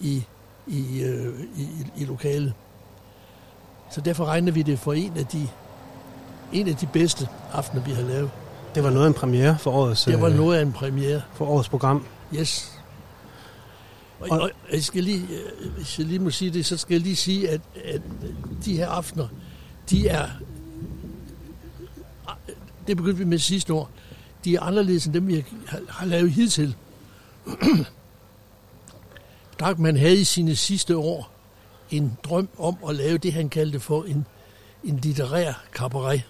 [0.00, 0.24] i,
[0.66, 2.52] i, øh, i, i lokalet.
[3.90, 5.48] Så derfor regner vi det for en af de,
[6.52, 8.30] en af de bedste aftener, vi har lavet.
[8.74, 11.22] Det var noget af en premiere for årets, Det var øh, noget af en premiere.
[11.34, 12.06] for årets program.
[12.34, 12.72] Yes.
[14.20, 15.26] Og, og, og jeg skal lige,
[15.62, 18.02] øh, hvis jeg lige må sige det, så skal jeg lige sige, at, at
[18.64, 19.28] de her aftener,
[19.90, 20.28] de er,
[22.28, 22.36] ah,
[22.86, 23.90] det begyndte vi med sidste år,
[24.44, 26.76] de er anderledes end dem, vi har, har lavet hidtil.
[29.60, 31.32] Darkman havde i sine sidste år
[31.90, 34.26] en drøm om at lave det, han kaldte for en,
[34.84, 36.22] en litterær cabaret.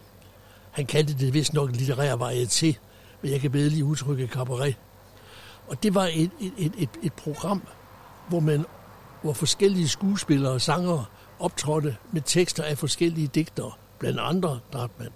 [0.70, 2.76] Han kaldte det vist nok en litterær varieté,
[3.22, 4.76] men jeg kan bedre lige udtrykke cabaret.
[5.68, 7.62] Og det var et, et, et, et, et program,
[8.28, 8.64] hvor man
[9.22, 11.04] hvor forskellige skuespillere og sangere
[11.38, 15.10] optrådte med tekster af forskellige digtere, blandt andre Dartman.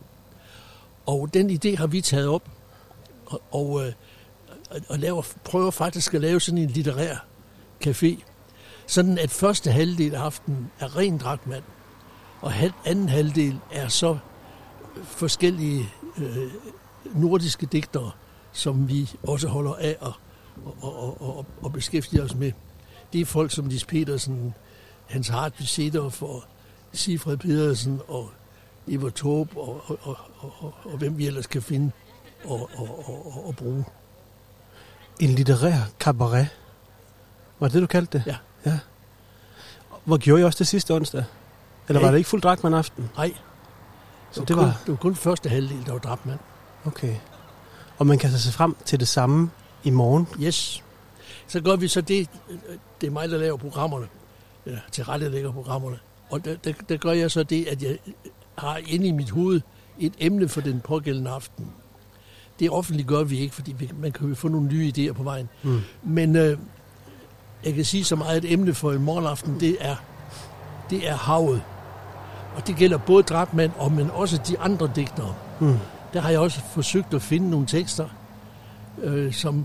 [1.06, 2.50] Og den idé har vi taget op,
[3.50, 3.92] og, øh,
[4.70, 7.16] og, og laver, prøver faktisk at lave sådan en litterær
[7.86, 8.22] café,
[8.86, 11.64] sådan at første halvdel af aftenen er ren Dragmand,
[12.40, 12.52] og
[12.84, 14.18] anden halvdel er så
[15.04, 15.88] forskellige
[16.18, 16.50] øh,
[17.14, 18.10] nordiske digtere,
[18.52, 20.12] som vi også holder af at
[20.64, 22.52] og, og, og, og beskæftiger os med.
[23.12, 24.54] Det er folk som Lis Petersen,
[25.06, 26.44] Hans Hartvig Sedorf og
[26.92, 28.30] Sifred Pedersen og
[28.88, 31.90] Eva Torp og, og, og, og, og, og hvem vi ellers kan finde
[32.44, 33.84] og, og, og, og, og bruge.
[35.20, 36.48] En litterær cabaret.
[37.58, 38.24] Var det det, du kaldte det?
[38.26, 38.36] Ja.
[38.70, 38.78] ja.
[40.04, 41.24] Hvor gjorde I også det sidste onsdag?
[41.88, 42.06] Eller Ja.
[42.06, 43.10] var det ikke fuld Drakman aften?
[43.16, 43.34] Nej.
[44.30, 46.38] Så det, var kun, det var kun første halvdel, der var dræbt mand.
[46.84, 47.14] Okay.
[47.98, 49.50] Og man kan så se frem til det samme
[49.86, 50.28] i morgen.
[50.42, 50.82] Yes.
[51.46, 52.28] Så gør vi så det,
[53.00, 54.06] det er mig, der laver programmerne,
[54.66, 55.98] eller til rette lægger programmerne.
[56.30, 57.98] Og der, der, der gør jeg så det, at jeg
[58.58, 59.60] har inde i mit hoved
[59.98, 61.66] et emne for den pågældende aften.
[62.60, 65.22] Det offentligt gør vi ikke, fordi vi, man kan jo få nogle nye idéer på
[65.22, 65.48] vejen.
[65.62, 65.80] Mm.
[66.02, 66.58] Men øh,
[67.64, 69.96] jeg kan sige så meget, at emne for en morgenaften, det er,
[70.90, 71.62] det er havet.
[72.56, 75.34] Og det gælder både Drabmand, og men også de andre digtere.
[75.60, 75.74] Mm.
[76.12, 78.08] Der har jeg også forsøgt at finde nogle tekster,
[79.02, 79.64] øh, som øh,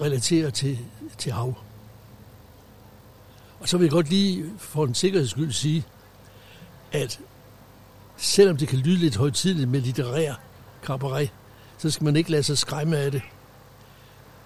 [0.00, 0.78] relaterer til,
[1.18, 1.54] til hav.
[3.60, 5.84] Og så vil jeg godt lige for en sikkerheds skyld sige,
[6.92, 7.20] at
[8.16, 10.34] selvom det kan lyde lidt højtidligt med litterær
[10.82, 11.30] kabaret,
[11.78, 13.22] så skal man ikke lade sig skræmme af det.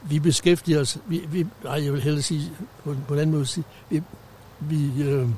[0.02, 2.52] Vi beskæftiger os, vi, vi, nej, jeg vil hellere sige
[2.84, 4.02] på, på en anden måde, sige, vi,
[4.60, 5.28] vi øh,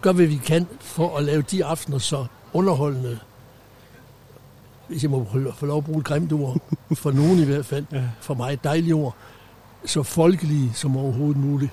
[0.00, 3.18] gør, hvad vi kan for at lave de aftener så underholdende,
[4.92, 6.56] hvis jeg må få lov at bruge et grimt ord,
[6.94, 8.02] for nogen i hvert fald, ja.
[8.20, 9.14] for mig et dejligt ord,
[9.84, 11.70] så folkelige som overhovedet muligt.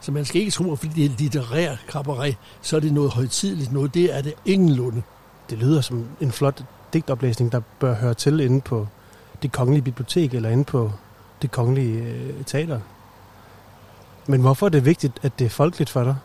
[0.00, 3.10] Så man skal ikke tro, at fordi det er litterær kabaret, så er det noget
[3.10, 3.94] højtidligt noget.
[3.94, 5.02] Det er det ingenlunde.
[5.50, 8.86] Det lyder som en flot digtoplæsning, der bør høre til inde på
[9.42, 10.92] det kongelige bibliotek eller inde på
[11.42, 12.80] det kongelige øh, teater.
[14.26, 16.16] Men hvorfor er det vigtigt, at det er folkeligt for dig?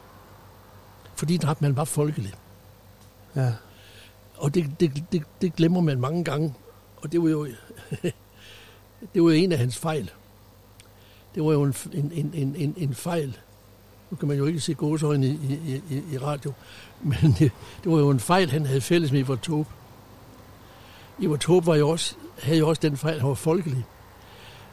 [1.16, 2.34] Fordi man var folkelig.
[3.36, 3.52] Ja.
[4.42, 6.54] Og det, det, det, det glemmer man mange gange.
[6.98, 7.48] Og det var jo,
[9.14, 10.12] det var jo en af hans fejl.
[11.36, 13.38] Det var jo en, en, en, en, en fejl.
[14.12, 16.54] Nu kan man jo ikke se gåsøjne i, i, i, i radio.
[17.02, 17.52] Men det,
[17.84, 19.70] det var jo en fejl, han havde fælles med Ivar Taube.
[21.20, 23.86] Ivar Taube var jo også, havde jo også den fejl, han var folkelig.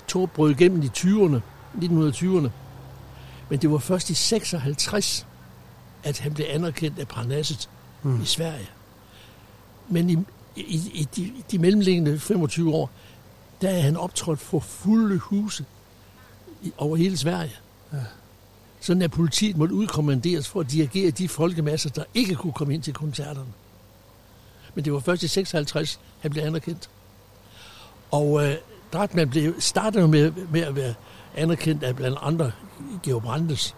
[0.07, 1.41] Taube brød igennem i 20'erne,
[1.75, 2.49] 1920'erne.
[3.49, 5.27] Men det var først i 56,
[6.03, 7.71] at han blev anerkendt af Parnasset
[8.03, 8.23] mm.
[8.23, 8.69] i Sverige.
[9.89, 10.17] Men i,
[10.57, 12.91] i, i de, de mellemliggende 25 år,
[13.61, 15.65] der er han optrådt for fulde huse
[16.63, 17.53] i, over hele Sverige.
[17.93, 17.99] Ja.
[18.81, 22.83] Sådan at politiet måtte udkommanderes for at dirigere de folkemasser, der ikke kunne komme ind
[22.83, 23.53] til koncerterne.
[24.75, 26.91] Men det var først i 56, han blev anerkendt.
[28.11, 28.55] Og øh,
[28.93, 30.95] Dratman blev, startede med, med at være
[31.37, 32.53] anerkendt af blandt andre
[33.03, 33.77] Georg Brandes.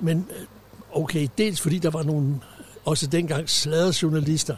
[0.00, 0.46] Men øh,
[0.92, 2.40] okay, dels fordi der var nogle,
[2.84, 3.48] også dengang
[4.02, 4.56] journalister,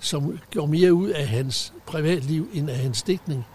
[0.00, 3.46] som gjorde mere ud af hans privatliv end af hans digtning,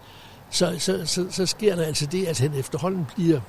[0.50, 3.40] så, så, så, så sker der altså det, at han efterhånden bliver,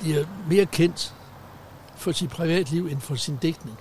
[0.00, 1.14] bliver mere kendt
[1.96, 3.76] for sit privatliv end for sin digtning.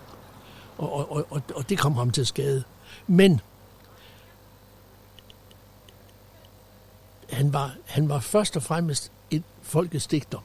[0.78, 2.63] Og, og, og, og det kom ham til skade.
[3.07, 3.41] Men
[7.30, 10.39] han var, han var først og fremmest en folkesdigter.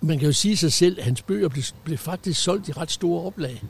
[0.00, 2.90] Man kan jo sige sig selv, at hans bøger blev, blev faktisk solgt i ret
[2.90, 3.62] store oplag.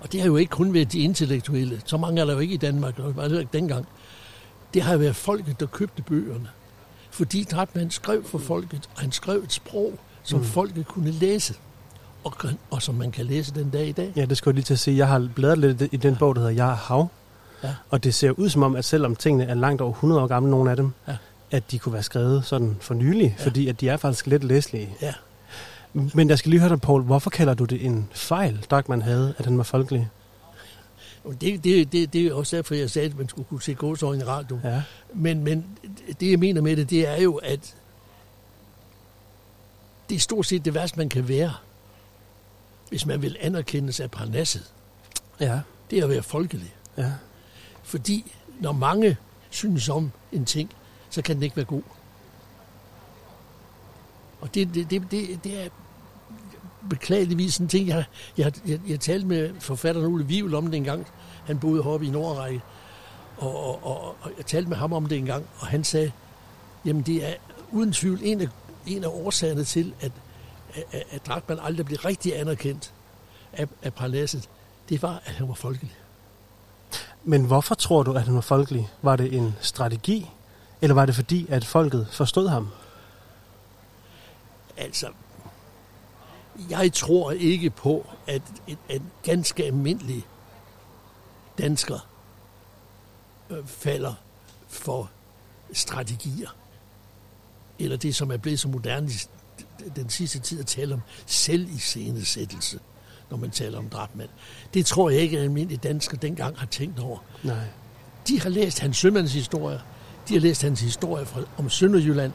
[0.00, 1.80] Og det har jo ikke kun været de intellektuelle.
[1.84, 3.86] Så mange er der jo ikke i Danmark, og det var ikke dengang.
[4.74, 6.48] Det har været folket, der købte bøgerne.
[7.10, 10.44] Fordi Dratman skrev for folket, og han skrev et sprog, som mm.
[10.44, 11.54] folket kunne læse.
[12.24, 12.32] Og,
[12.70, 14.12] og som man kan læse den dag i dag.
[14.16, 14.96] Ja, det skal jeg lige til at sige.
[14.96, 17.08] Jeg har bladret lidt i den bog, der hedder Jeg er hav.
[17.62, 17.74] Ja.
[17.90, 20.50] Og det ser ud som om, at selvom tingene er langt over 100 år gamle,
[20.50, 21.16] nogle af dem, ja.
[21.50, 23.44] at de kunne være skrevet sådan for nylig, ja.
[23.44, 24.96] fordi at de er faktisk lidt læselige.
[25.02, 25.12] Ja.
[25.92, 27.02] Men jeg skal lige høre dig, Paul.
[27.02, 30.08] Hvorfor kalder du det en fejl, man havde, at den var folkelig?
[31.40, 34.22] Det, det, det, det er også derfor, jeg sagde, at man skulle kunne se gåsøjne
[34.22, 34.60] i radio.
[34.64, 34.82] Ja.
[35.14, 35.78] Men, men
[36.20, 37.74] det, jeg mener med det, det er jo, at
[40.08, 41.52] det er stort set det værste, man kan være,
[42.88, 44.72] hvis man vil anerkendes af parnasset.
[45.40, 45.60] Ja.
[45.90, 46.74] Det er at være folkelig.
[46.96, 47.12] Ja.
[47.82, 49.16] Fordi når mange
[49.50, 50.70] synes om en ting,
[51.10, 51.82] så kan den ikke være god.
[54.40, 55.68] Og det, det, det, det, det er
[56.88, 58.04] beklageligvis en ting, jeg,
[58.38, 61.06] jeg, jeg, jeg talte med forfatteren Ole Vivl om det en gang.
[61.46, 62.62] Han boede heroppe i Nordrække.
[63.38, 66.12] Og, og, og, og jeg talte med ham om det en gang, og han sagde,
[66.84, 67.34] jamen det er
[67.72, 68.48] uden tvivl en af,
[68.86, 70.12] en af årsagerne til, at,
[70.74, 72.92] at, at Drakman aldrig blev rigtig anerkendt
[73.52, 74.48] af, af paladset,
[74.88, 75.96] det var, at han var folkelig.
[77.24, 78.88] Men hvorfor tror du, at han var folkelig?
[79.02, 80.30] Var det en strategi,
[80.80, 82.68] eller var det fordi, at folket forstod ham?
[84.76, 85.06] Altså,
[86.70, 90.26] jeg tror ikke på, at en, en ganske almindelig
[91.58, 92.08] dansker
[93.50, 94.14] øh, falder
[94.68, 95.10] for
[95.72, 96.48] strategier.
[97.78, 99.10] Eller det, som er blevet så moderne
[99.96, 102.78] den sidste tid at tale om selviscenesættelse,
[103.30, 104.28] når man taler om drabmand.
[104.74, 107.18] Det tror jeg ikke, at almindelige dansker dengang har tænkt over.
[107.42, 107.64] Nej.
[108.28, 109.80] De har læst hans sømands historie.
[110.28, 112.32] De har læst hans historie fra, om Sønderjylland.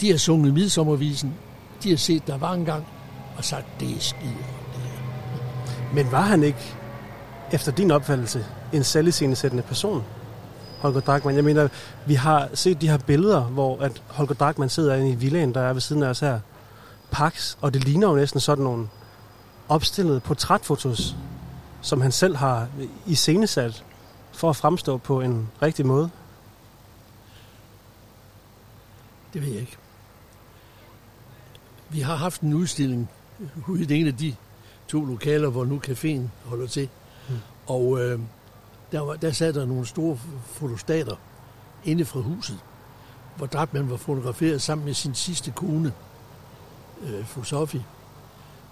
[0.00, 1.34] De har sunget midsommervisen.
[1.82, 2.86] De har set, der var engang,
[3.36, 4.44] og sagt, det er skide.
[5.94, 6.76] Men var han ikke,
[7.52, 10.04] efter din opfattelse, en selviscenesættende person?
[10.78, 11.36] Holger Drachmann.
[11.36, 11.68] Jeg mener,
[12.06, 15.60] vi har set de her billeder, hvor at Holger Drachmann sidder inde i villaen, der
[15.60, 16.40] er ved siden af os her.
[17.10, 18.88] Pax, og det ligner jo næsten sådan nogle
[19.68, 21.16] opstillede portrætfotos,
[21.82, 22.68] som han selv har
[23.06, 23.84] iscenesat
[24.32, 26.10] for at fremstå på en rigtig måde.
[29.32, 29.76] Det ved jeg ikke.
[31.88, 33.10] Vi har haft en udstilling
[33.68, 34.34] ude i det ene af de
[34.88, 36.88] to lokaler, hvor nu caféen holder til.
[37.28, 37.34] Mm.
[37.66, 38.20] Og øh,
[38.92, 41.16] der, var, der sad der nogle store fotostater
[41.84, 42.58] inde fra huset.
[43.36, 45.92] hvor Drachmann var fotograferet sammen med sin sidste kone,
[47.02, 47.84] øh, fru Sofie,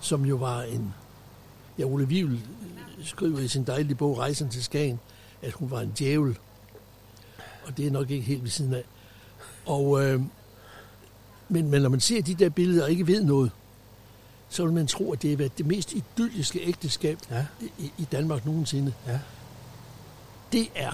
[0.01, 0.95] som jo var en...
[1.79, 2.41] Ja, Ole Wivel
[3.05, 5.01] skriver i sin dejlige bog Rejsen til Skagen,
[5.43, 6.39] at hun var en djævel.
[7.67, 8.85] Og det er nok ikke helt ved siden af.
[9.67, 10.21] Og, øh,
[11.49, 13.51] men, men når man ser de der billeder og ikke ved noget,
[14.51, 17.47] så vil man tro, at det har været det mest idylliske ægteskab ja.
[17.79, 18.93] i, i Danmark nogensinde.
[19.07, 19.19] Ja.
[20.53, 20.93] Det er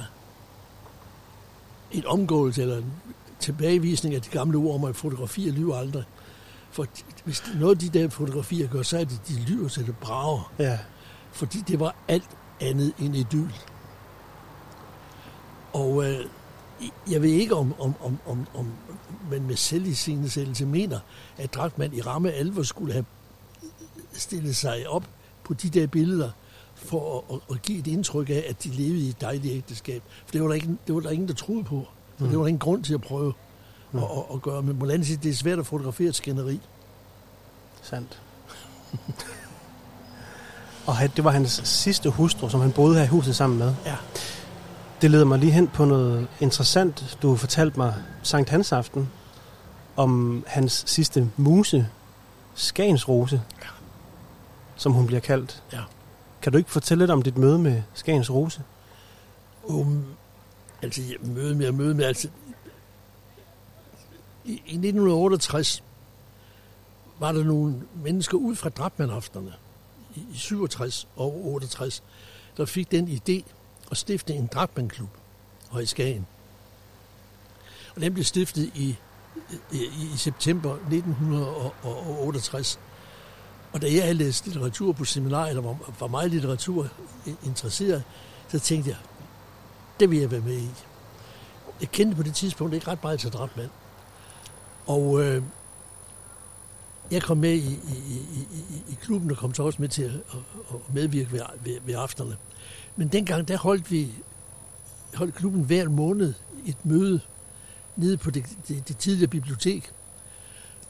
[1.92, 2.92] en omgåelse eller en
[3.40, 6.04] tilbagevisning af de gamle ord om, at fotografier lyver aldrig.
[6.70, 6.86] For
[7.24, 10.52] hvis noget af de der fotografier gør, så er det, de lyver til det brager.
[10.59, 10.78] Ja.
[11.32, 12.30] Fordi det var alt
[12.61, 13.54] andet end idyll.
[15.72, 16.26] Og øh,
[17.11, 18.72] jeg ved ikke, om, om, om, om, om
[19.30, 20.98] man med selviscenesættelse mener,
[21.36, 23.04] at Drachmann i ramme alvor skulle have
[24.20, 25.04] stillet sig op
[25.44, 26.30] på de der billeder,
[26.74, 30.02] for at, at, at give et indtryk af, at de levede i et dejligt ægteskab.
[30.26, 31.86] For det var der, ikke, det var der ingen, der troede på.
[32.18, 32.28] Så Mm.
[32.30, 33.32] det var der ingen grund til at prøve
[33.92, 33.98] mm.
[33.98, 34.62] at, at, at gøre.
[34.62, 36.60] Men Molan siger, det er svært at fotografere et skænderi.
[37.82, 38.20] Sandt.
[40.86, 43.74] Og det var hans sidste hustru, som han boede her i huset sammen med.
[43.86, 43.96] Ja.
[45.02, 49.08] Det leder mig lige hen på noget interessant, du fortalte mig Sankt Hans aften,
[49.96, 51.88] om hans sidste muse,
[52.54, 53.68] Skagensrose, ja.
[54.76, 55.62] Som hun bliver kaldt.
[55.72, 55.82] Ja.
[56.42, 58.62] Kan du ikke fortælle lidt om dit møde med Skagens Rose?
[59.64, 60.04] Um,
[60.82, 62.28] altså, jeg møde med, møde med, altså,
[64.44, 65.82] i, i 1968
[67.18, 69.52] var der nogle mennesker ud fra Drabmanafterne
[70.14, 72.02] i, i 67 og 68,
[72.56, 73.42] der fik den idé
[73.90, 75.08] at stifte en Drabman-klub
[75.72, 76.26] her i Skagen.
[77.94, 78.96] Og den blev stiftet i,
[79.72, 79.76] i,
[80.14, 82.78] i september 1968.
[83.76, 86.88] Og da jeg læste litteratur på seminariet, eller var, var meget litteratur
[87.44, 88.02] interesseret,
[88.48, 88.98] så tænkte jeg,
[90.00, 90.68] det vil jeg være med i.
[91.80, 93.70] Jeg kendte på det tidspunkt ikke ret meget til Drabmand.
[94.86, 95.42] Og øh,
[97.10, 100.02] jeg kom med i, i, i, i, i klubben og kom så også med til
[100.02, 100.38] at,
[100.70, 102.36] at medvirke ved, ved, ved aftenerne.
[102.96, 104.12] Men dengang, der holdt vi
[105.14, 106.34] holdt klubben hver måned
[106.66, 107.20] et møde
[107.96, 109.92] nede på det, det, det tidligere bibliotek,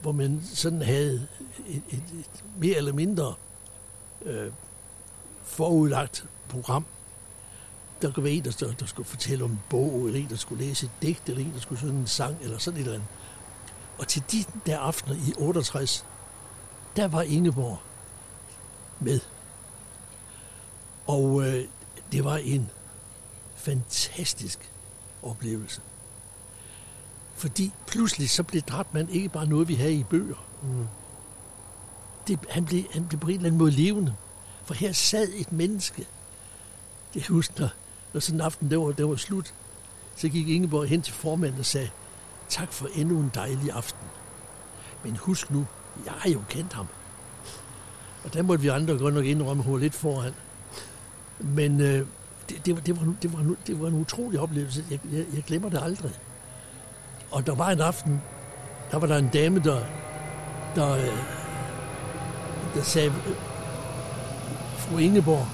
[0.06, 1.28] hvor man sådan havde
[1.66, 3.34] et, et, et mere eller mindre
[4.22, 4.52] øh,
[5.42, 6.84] forudlagt program.
[8.02, 10.64] Der kunne være en, der, der skulle fortælle om en bog, eller en, der skulle
[10.64, 13.08] læse et digt, eller en, der skulle synge en sang, eller sådan et eller andet.
[13.98, 16.06] Og til de der aftener i 68,
[16.96, 17.78] der var Ingeborg
[19.00, 19.20] med.
[21.06, 21.64] Og øh,
[22.12, 22.70] det var en
[23.54, 24.72] fantastisk
[25.22, 25.80] oplevelse.
[27.36, 30.46] Fordi pludselig så blev Drabman ikke bare noget, vi havde i bøger.
[30.62, 30.86] Mm.
[32.28, 34.14] Det, han, blev, han blev på en eller anden måde levende.
[34.64, 36.06] For her sad et menneske.
[37.14, 37.68] Det husker, når,
[38.12, 39.54] når sådan en aften der var, der var slut,
[40.16, 41.90] så gik Ingeborg hen til formanden og sagde,
[42.48, 44.06] tak for endnu en dejlig aften.
[45.04, 45.66] Men husk nu,
[46.04, 46.86] jeg har jo kendt ham.
[48.24, 50.32] Og der måtte vi andre godt nok indrømme, at hun var lidt foran.
[51.40, 52.06] Men øh,
[52.48, 54.84] det, det, var, det, var, det, var, det var en utrolig oplevelse.
[54.90, 56.12] Jeg, jeg, jeg glemmer det aldrig.
[57.30, 58.22] Og der var en aften,
[58.90, 59.80] der var der en dame, der,
[60.74, 61.18] der, øh,
[62.74, 63.36] der sagde, øh,
[64.78, 65.46] fru Ingeborg,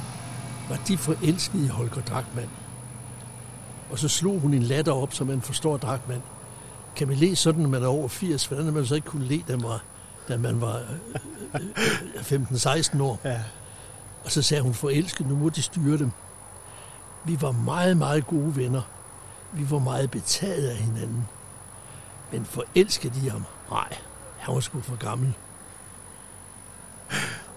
[0.68, 2.48] var de forelskede i Holger Drachmann?
[3.90, 6.22] Og så slog hun en latter op, så man forstår Drachmann.
[6.96, 8.46] Kan man le sådan, når man er over 80?
[8.46, 9.82] Hvordan har man så ikke kunne le, da man var,
[10.28, 10.76] da man var
[11.54, 11.60] øh,
[12.32, 13.20] øh, 15-16 år?
[13.24, 13.40] Ja.
[14.24, 16.10] Og så sagde hun, forelsket, nu må de styre dem.
[17.24, 18.82] Vi var meget, meget gode venner.
[19.52, 21.28] Vi var meget betaget af hinanden.
[22.32, 23.44] Men forelskede de ham?
[23.70, 23.96] Nej,
[24.38, 25.34] han var sgu for gammel.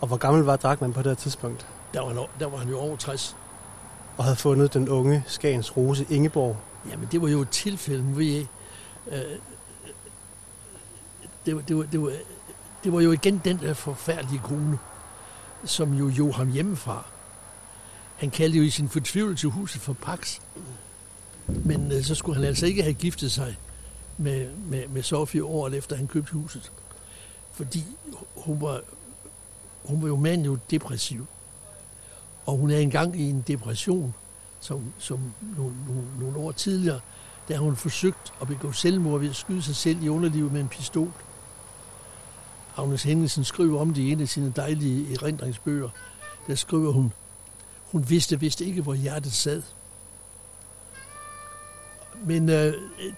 [0.01, 1.67] Og hvor gammel var Drachmann på det her tidspunkt?
[1.93, 3.35] Der var, han, der var han jo over 60.
[4.17, 6.57] Og havde fundet den unge Skagens Rose Ingeborg.
[6.89, 8.47] Jamen, det var jo et tilfælde, hvor jeg...
[9.11, 9.39] Øh,
[11.45, 12.11] det, var, det, var, det, var,
[12.83, 14.79] det var jo igen den der forfærdelige kone,
[15.65, 17.05] som jo jo ham hjemmefra.
[18.15, 20.39] Han kaldte jo i sin fortvivlelse huset for Pax.
[21.47, 23.57] Men øh, så skulle han altså ikke have giftet sig
[24.17, 26.71] med, med, med Sofie året efter han købte huset.
[27.51, 27.85] Fordi
[28.35, 28.81] hun var,
[29.83, 31.27] hun var jo manio jo depressiv.
[32.45, 34.13] Og hun er engang i en depression,
[34.59, 36.99] som, som nogle, nogle, nogle år tidligere,
[37.49, 40.67] da hun forsøgt at begå selvmord ved at skyde sig selv i underlivet med en
[40.67, 41.11] pistol.
[42.77, 45.89] Agnes Henningsen skriver om det i en af sine dejlige erindringsbøger.
[46.47, 47.13] Der skriver hun,
[47.91, 49.61] hun vidste vidste ikke, hvor hjertet sad.
[52.25, 52.73] Men øh,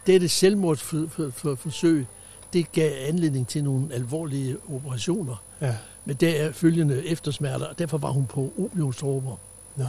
[0.08, 2.06] dette selvmordsforsøg,
[2.54, 5.36] det gav anledning til nogle alvorlige operationer.
[5.62, 5.76] Ja.
[6.06, 9.36] Med der følgende eftersmerter, og derfor var hun på opiumstråber.
[9.76, 9.86] Nå.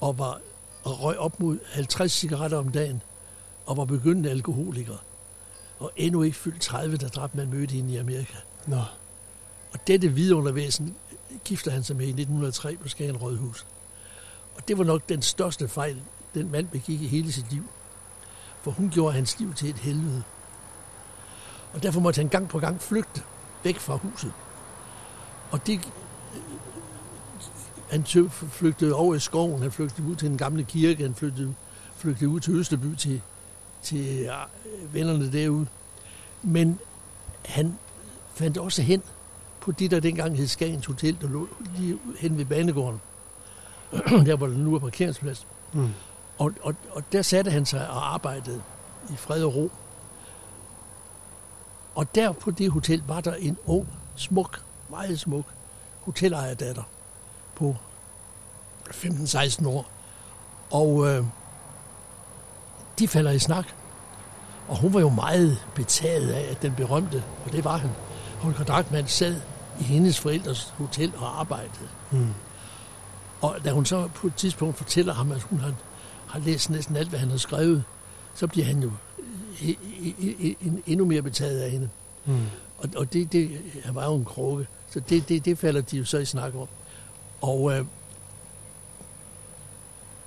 [0.00, 0.40] Og var
[0.84, 3.02] og røg op mod 50 cigaretter om dagen,
[3.66, 4.96] og var begyndende alkoholiker.
[5.78, 8.36] og endnu ikke fyldt 30, da Drapman mødte hende i Amerika.
[8.66, 8.80] Nå.
[9.72, 10.96] Og dette vidundervæsen
[11.44, 13.66] gifter han sig med i 1903 på Skagen Rådhus.
[14.56, 16.02] Og det var nok den største fejl,
[16.34, 17.62] den mand begik i hele sit liv.
[18.66, 20.22] For hun gjorde hans liv til et helvede.
[21.72, 23.22] Og derfor måtte han gang på gang flygte
[23.64, 24.32] væk fra huset.
[25.50, 25.92] Og det,
[27.90, 31.54] han flygtede over i skoven, han flygtede ud til den gamle kirke, han flygtede,
[31.96, 33.22] flygtede ud til Østerby til,
[33.82, 35.66] til øh, vennerne derude.
[36.42, 36.78] Men
[37.44, 37.78] han
[38.34, 39.02] fandt også hen
[39.60, 43.00] på det, der dengang hed Skagens Hotel, der lå lige hen ved banegården.
[44.26, 45.46] der hvor der nu er parkeringsplads.
[45.72, 45.88] Mm.
[46.38, 48.62] Og, og, og der satte han sig og arbejdede
[49.10, 49.70] i fred og ro.
[51.94, 55.44] Og der på det hotel var der en ung, smuk, meget smuk
[56.00, 56.82] hotelejerdatter
[57.54, 57.76] på
[58.90, 59.86] 15-16 år.
[60.70, 61.24] Og øh,
[62.98, 63.66] de falder i snak.
[64.68, 67.90] Og hun var jo meget betaget af, at den berømte, og det var han,
[68.40, 69.40] Holger Drachmann sad
[69.80, 71.88] i hendes forældres hotel og arbejdede.
[72.10, 72.34] Mm.
[73.40, 75.72] Og da hun så på et tidspunkt fortæller ham, at hun har,
[76.28, 77.84] har læst næsten alt, hvad han har skrevet,
[78.34, 78.90] så bliver han jo
[80.86, 81.88] endnu mere betaget af hende.
[82.24, 82.46] Mm.
[82.78, 85.98] Og, og det, det, han var jo en krukke, så det, det, det falder de
[85.98, 86.68] jo så i snak om.
[87.40, 87.84] Og øh,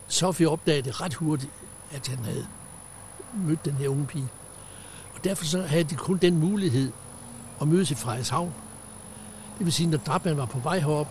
[0.07, 1.51] Sofie opdagede ret hurtigt,
[1.91, 2.47] at han havde
[3.34, 4.27] mødt den her unge pige.
[5.15, 6.91] Og derfor så havde de kun den mulighed
[7.61, 8.53] at mødes i Frederikshavn.
[9.57, 11.07] Det vil sige, når Drabman var på vej herop,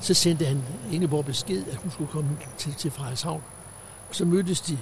[0.00, 0.62] så sendte han
[0.92, 3.42] Ingeborg besked, at hun skulle komme til, til Frederikshavn.
[4.10, 4.78] Så mødtes de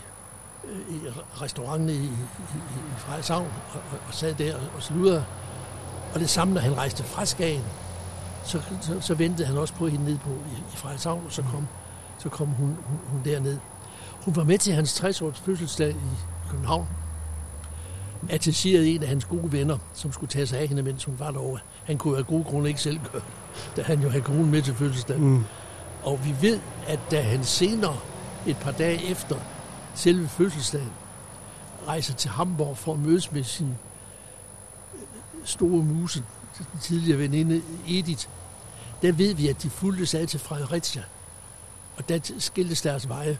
[0.65, 1.01] øh, i
[1.43, 5.24] restauranten i, i, i Frederikshavn og, og, og sad der og, sludrede.
[6.15, 7.65] Og det samme, når han rejste fra Skagen,
[8.44, 11.43] så, så, så ventede han også på hende ned på i, i Frederikshavn, og så
[11.43, 11.66] kom,
[12.19, 13.59] så kom hun, hun, hun derned.
[14.24, 16.86] Hun var med til hans 60-års fødselsdag i København.
[18.28, 21.31] Attacherede en af hans gode venner, som skulle tage sig af hende, mens hun var
[21.31, 21.61] derovre.
[21.85, 23.23] Han kunne af gode grunde ikke selv gøre,
[23.77, 25.19] da han jo havde konen med til fødselsdag.
[25.19, 25.44] Mm.
[26.03, 27.97] Og vi ved, at da han senere,
[28.47, 29.36] et par dage efter
[29.94, 30.93] selve fødselsdagen,
[31.86, 33.74] rejser til Hamburg for at mødes med sin
[35.44, 36.23] store muse,
[36.73, 38.27] den tidligere veninde Edith,
[39.02, 41.02] der ved vi, at de fulgte sig til Fredericia.
[41.97, 43.39] Og der skiltes deres veje.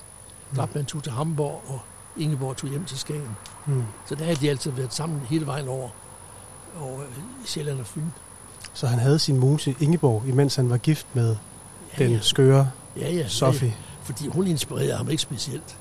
[0.57, 1.81] Drabman tog til Hamburg, og
[2.16, 3.37] Ingeborg tog hjem til Skagen.
[3.66, 3.83] Mm.
[4.09, 5.89] Så der havde de altid været sammen hele vejen over,
[6.81, 7.01] over
[7.45, 8.03] Sjælland og Fyn.
[8.74, 11.37] Så han havde sin muse Ingeborg, imens han var gift med
[11.99, 12.20] Ja, den ja.
[12.20, 13.28] skøre Ja, ja.
[13.28, 13.74] Sofie.
[14.07, 15.77] Fordi hun inspirerede ham ikke specielt.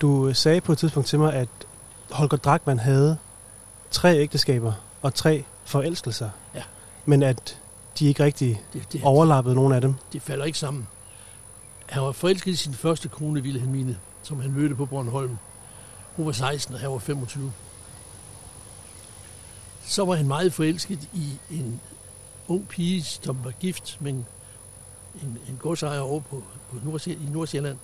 [0.00, 1.48] Du øh, sagde på et tidspunkt til mig, at
[2.10, 3.16] Holger Drachmann havde
[3.90, 4.72] tre ægteskaber
[5.02, 6.30] og tre forelskelser.
[6.54, 6.62] Ja.
[7.04, 7.58] Men at
[7.98, 9.94] de ikke rigtig Det- det- overlappede nogen af dem.
[10.12, 10.88] De falder ikke sammen.
[11.86, 15.38] Han var forelsket i sin første kone, Wilhelmine, som han mødte på Bornholm.
[16.16, 17.52] Hun var 16, og han var 25.
[19.86, 21.80] Så var han meget forelsket i en
[22.48, 24.26] ung pige, som var gift med en,
[25.22, 27.78] en, en godsejer over på, på Nordsjæ, i Nordsjælland.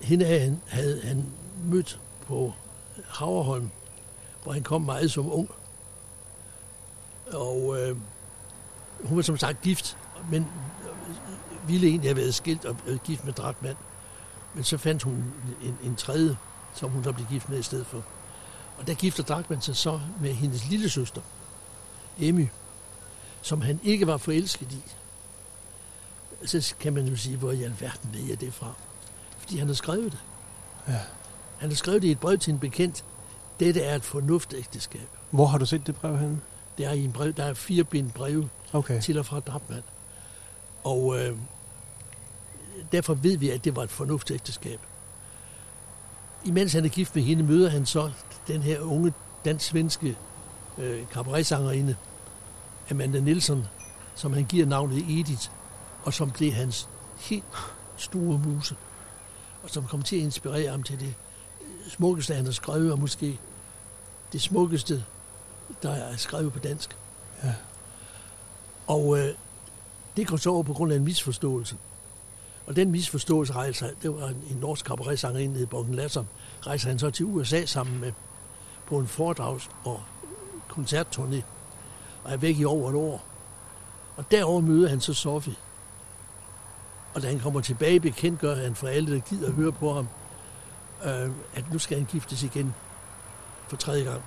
[0.00, 1.26] Hende havde han, havde han
[1.64, 2.52] mødt på
[3.08, 3.70] Haverholm,
[4.42, 5.50] hvor han kom meget som ung.
[7.32, 7.96] Og øh,
[9.04, 9.96] hun var som sagt gift,
[10.30, 10.46] men
[11.66, 13.76] ville egentlig have været skilt og været gift med Drachmann.
[14.54, 16.36] Men så fandt hun en, en tredje,
[16.74, 18.04] som hun så blev gift med i stedet for.
[18.78, 21.20] Og der gifter Drachmann sig så med hendes lille søster,
[22.18, 22.48] Emmy,
[23.42, 24.82] som han ikke var forelsket i.
[26.44, 28.72] Så kan man jo sige, hvor i alverden er det fra?
[29.38, 30.18] Fordi han har skrevet det.
[30.88, 30.98] Ja.
[31.58, 33.04] Han har skrevet det i et brev til en bekendt.
[33.60, 35.08] Dette er et fornuftægteskab.
[35.30, 36.40] Hvor har du set det brev henne?
[36.78, 39.00] Det er i en brev, der er fire bind breve Okay.
[39.00, 39.82] til og fra Drabman.
[40.84, 41.36] Og øh,
[42.92, 44.80] derfor ved vi, at det var et fornuftægteskab.
[46.44, 48.10] Imens han er gift med hende, møder han så
[48.48, 49.12] den her unge
[49.44, 50.16] dansk-svenske
[50.78, 51.96] øh, cabaretsangerinde,
[52.90, 53.66] Amanda Nielsen,
[54.14, 55.50] som han giver navnet Edith,
[56.04, 57.44] og som blev hans helt
[57.96, 58.76] store muse,
[59.62, 61.14] og som kom til at inspirere ham til det
[61.88, 63.38] smukkeste, han har skrevet, og måske
[64.32, 65.04] det smukkeste,
[65.82, 66.96] der er skrevet på dansk.
[67.44, 67.54] Ja.
[68.86, 69.34] Og øh,
[70.16, 71.76] det går så over på grund af en misforståelse.
[72.66, 76.24] Og den misforståelse rejser, det var en, en norsk cabaretsanger, en hed Borgen Lasser,
[76.66, 78.12] rejser han så til USA sammen med
[78.86, 80.02] på en foredrags- og
[80.70, 81.42] koncertturné,
[82.24, 83.24] og er væk i over et år.
[84.16, 85.54] Og derover møder han så Sofie.
[87.14, 90.08] Og da han kommer tilbage, bekendtgør han for alle, der gider at høre på ham,
[91.04, 92.74] øh, at nu skal han giftes igen
[93.68, 94.22] for tredje gang.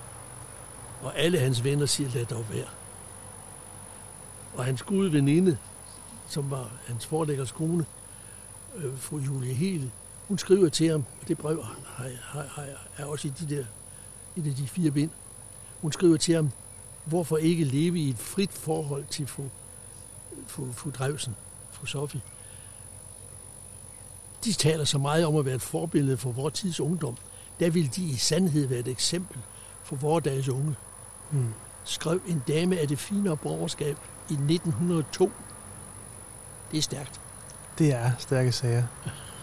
[1.02, 2.68] Og alle hans venner siger, lad dog være.
[4.54, 5.58] Og hans gode veninde,
[6.28, 7.86] som var hans forlæggers kone,
[8.76, 9.90] øh, fru Julie Hele,
[10.28, 12.66] hun skriver til ham, og det brev har, har, har,
[12.96, 13.64] er også i de der
[14.36, 15.10] i de, de fire bind.
[15.82, 16.50] Hun skriver til ham,
[17.04, 19.44] hvorfor ikke leve i et frit forhold til fru,
[20.46, 21.36] fru, fru Drevsen,
[21.70, 22.20] fru Sofie.
[24.44, 27.16] De taler så meget om at være et forbillede for vores tids ungdom.
[27.60, 29.38] Der vil de i sandhed være et eksempel
[29.82, 30.74] for vores dages unge.
[31.30, 31.54] Mm.
[31.84, 33.96] Skrev en dame af det finere borgerskab
[34.30, 35.30] i 1902.
[36.70, 37.20] Det er stærkt.
[37.78, 38.82] Det er stærke sager.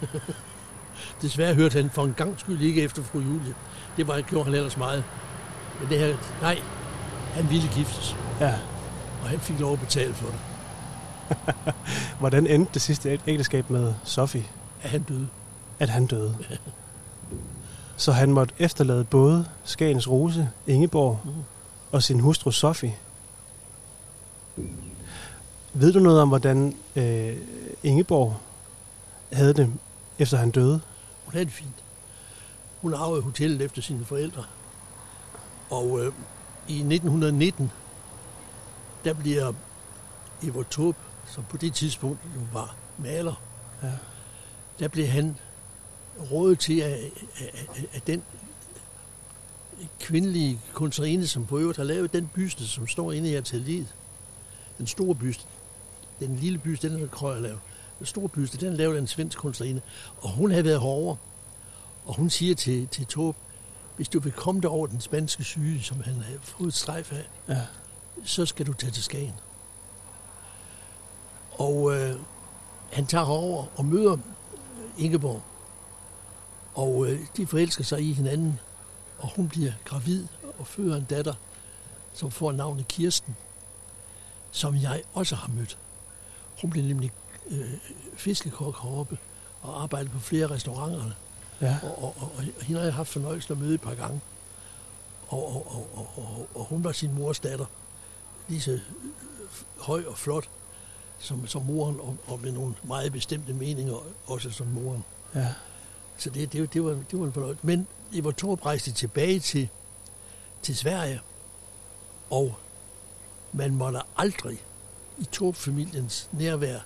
[1.21, 3.55] Desværre hørte han for en gang skyld ikke efter fru Julie.
[3.97, 5.03] Det var, gjorde han ellers meget.
[5.79, 6.61] Men det her, nej,
[7.33, 8.15] han ville giftes.
[8.39, 8.53] Ja.
[9.21, 10.39] Og han fik lov at betale for det.
[12.19, 14.45] Hvordan endte det sidste ægteskab med Sofie?
[14.83, 15.27] At han døde.
[15.79, 16.37] At han døde.
[17.97, 21.31] Så han måtte efterlade både Skagens Rose, Ingeborg Mm.
[21.91, 22.95] og sin hustru Sofie.
[25.73, 27.37] Ved du noget om, hvordan øh,
[27.83, 28.37] Ingeborg
[29.33, 29.73] havde det,
[30.19, 30.81] efter han døde?
[31.25, 31.83] Hun havde det fint.
[32.81, 34.43] Hun arvede hotellet efter sine forældre.
[35.69, 36.13] Og øh,
[36.67, 37.71] i 1919,
[39.05, 39.53] der bliver
[40.43, 40.97] Evert Taube,
[41.27, 43.41] som på det tidspunkt jo var maler,
[43.83, 43.87] Ja.
[44.81, 45.37] Der blev han
[46.31, 46.99] rådet til, at,
[47.39, 48.23] at, at, den
[49.99, 53.95] kvindelige kunstnerinde, som på øvrigt har lavet den byste, som står inde i atelieret,
[54.77, 55.43] den store byste,
[56.19, 57.59] den lille byste, den er Krøyer lavet.
[57.99, 59.81] Den store byste, den er lavet af en svensk kunstnerinde,
[60.21, 61.17] og hun havde været herovre.
[62.05, 63.35] Og hun siger til, til Torb,
[63.95, 67.27] hvis du vil komme over den spanske syge, som han havde fået et strejf af,
[67.47, 67.61] Ja.
[68.25, 69.33] så skal du tage til Skagen.
[71.51, 72.15] Og øh,
[72.91, 74.17] han tager herover og møder
[74.97, 75.41] Ingeborg.
[76.73, 78.59] Og øh, de forelsker sig i hinanden,
[79.17, 80.25] og hun bliver gravid
[80.59, 81.33] og føder en datter,
[82.13, 83.35] som får navnet Kirsten,
[84.51, 85.77] som jeg også har mødt.
[86.61, 87.11] Hun blev nemlig
[87.49, 87.73] øh,
[88.15, 89.17] fiskekok heroppe
[89.61, 91.11] og arbejdede på flere restauranter.
[91.61, 91.77] Ja.
[91.83, 94.21] Og, og, og, og hende har jeg haft fornøjelsen at møde et par gange.
[95.27, 97.65] Og, og, og, og, og, og hun var sin mors datter.
[98.47, 98.79] Lige så øh,
[99.77, 100.49] høj og flot
[101.21, 105.03] som, som moren, og, og med nogle meget bestemte meninger, også som moren.
[105.35, 105.53] Ja.
[106.17, 107.65] Så det, det, det, var, det var en fornøjelse.
[107.65, 109.69] Men Eva Torp rejste tilbage til,
[110.61, 111.21] til Sverige,
[112.29, 112.55] og
[113.51, 114.61] man måtte aldrig
[115.17, 116.79] i Torp-familiens nærvær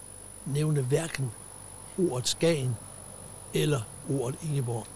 [0.45, 1.31] nævne hverken
[1.97, 2.75] ordet Skagen
[3.53, 4.87] eller ordet Ingeborg.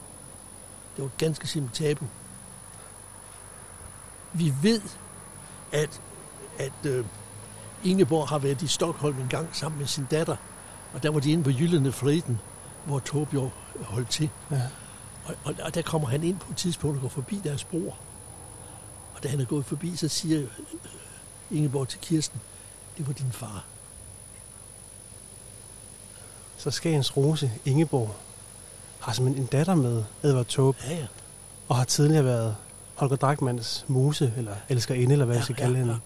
[0.95, 2.05] Det var ganske simpelt tabu.
[4.33, 4.81] Vi ved,
[5.71, 6.01] at,
[6.59, 7.05] at øh,
[7.83, 10.35] Ingeborg har været i Stockholm en gang sammen med sin datter,
[10.93, 12.39] og der var de inde på Jyllende Freden,
[12.85, 13.51] hvor Torbjørn
[13.83, 14.29] holdt til.
[14.51, 14.61] Ja.
[15.25, 17.95] Og, og, og der kommer han ind på et tidspunkt og går forbi deres bror.
[19.15, 20.47] Og da han er gået forbi, så siger øh,
[21.51, 22.41] Ingeborg til Kirsten,
[22.97, 23.63] det var din far.
[26.57, 28.15] Så Skagens Rose, Ingeborg,
[28.99, 30.77] har simpelthen en datter med Edvard Taube.
[30.89, 31.07] Ja, ja.
[31.67, 32.55] Og har tidligere været
[32.95, 35.93] Holger Drachmanns muse, eller elskerinde, eller hvad jeg Ja, skal ja, kalde hende.
[35.93, 35.99] ja.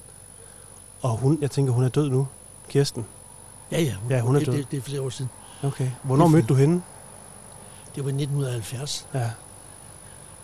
[1.04, 2.28] Og hun, jeg tænker, hun er død nu.
[2.70, 3.06] Kirsten.
[3.72, 4.58] Ja, ja, hun, Ja, hun er det, død.
[4.58, 5.32] Det, det er flere år siden.
[5.64, 5.90] Okay.
[6.04, 6.82] Hvornår mødte du hende?
[7.96, 9.08] Det var i 1970.
[9.14, 9.20] Ja.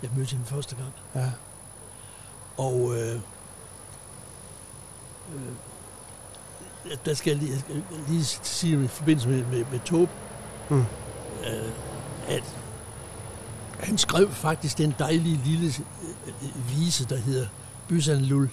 [0.02, 0.92] Jeg mødte hende første gang.
[1.14, 1.30] Ja.
[2.56, 3.20] Og øh,
[6.84, 10.10] øh, der skal jeg lige, jeg skal lige sige i forbindelse med, med, med Tobe,
[10.70, 10.78] Mm.
[10.80, 11.70] øh,
[12.28, 12.42] at
[13.80, 15.66] han skrev faktisk den dejlige lille
[16.26, 17.46] øh, vise, der hedder
[17.88, 18.50] Bysan Lul.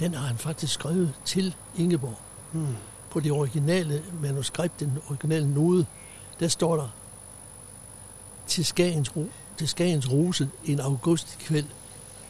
[0.00, 2.18] Den har han faktisk skrevet til Ingeborg.
[2.52, 2.66] Mm.
[3.10, 5.86] På det originale manuskript, den originale node,
[6.40, 6.88] der står der
[8.46, 9.26] til Skagens, ro,
[9.56, 11.66] til Skagens Rose en augustkvæld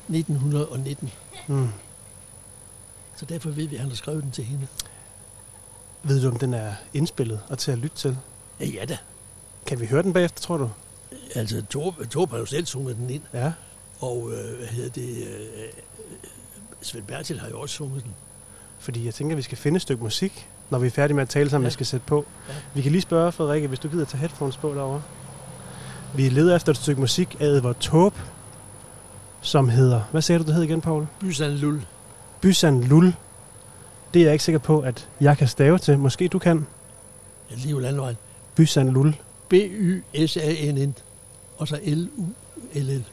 [0.08, 1.12] 1919.
[1.46, 1.68] Mm.
[3.16, 4.66] Så derfor ved vi, at han har skrevet den til hende.
[6.02, 8.18] Ved du, om den er indspillet og til at lytte til?
[8.60, 8.98] Ja, ja da.
[9.66, 10.70] Kan vi høre den bagefter, tror du?
[11.34, 13.22] Altså, Torb, Torb har jo selv sunget den ind.
[13.32, 13.52] Ja.
[14.00, 15.26] Og øh, hvad hedder det?
[15.26, 15.68] Øh,
[16.86, 18.14] Svend Bertil har jo også sunget den.
[18.78, 21.22] Fordi jeg tænker, at vi skal finde et stykke musik, når vi er færdige med
[21.22, 21.68] at tale sammen, ja.
[21.68, 22.24] Vi skal sætte på.
[22.48, 22.54] Ja.
[22.74, 25.02] Vi kan lige spørge, Frederikke, hvis du gider tage headphones på derovre.
[26.16, 28.16] Vi leder efter et stykke musik af Edvard Taube,
[29.40, 30.02] som hedder...
[30.10, 31.06] Hvad sagde du, det hed igen, Paul?
[31.20, 31.82] Bysan Lul.
[32.40, 33.14] Bysan Lul.
[34.14, 35.98] Det er jeg ikke sikker på, at jeg kan stave til.
[35.98, 36.66] Måske du kan.
[37.50, 38.16] Ja, lige landvejen.
[38.54, 39.16] Bysan Lul.
[39.48, 40.94] B-Y-S-A-N-N.
[41.58, 43.04] Og så L-U-L-L.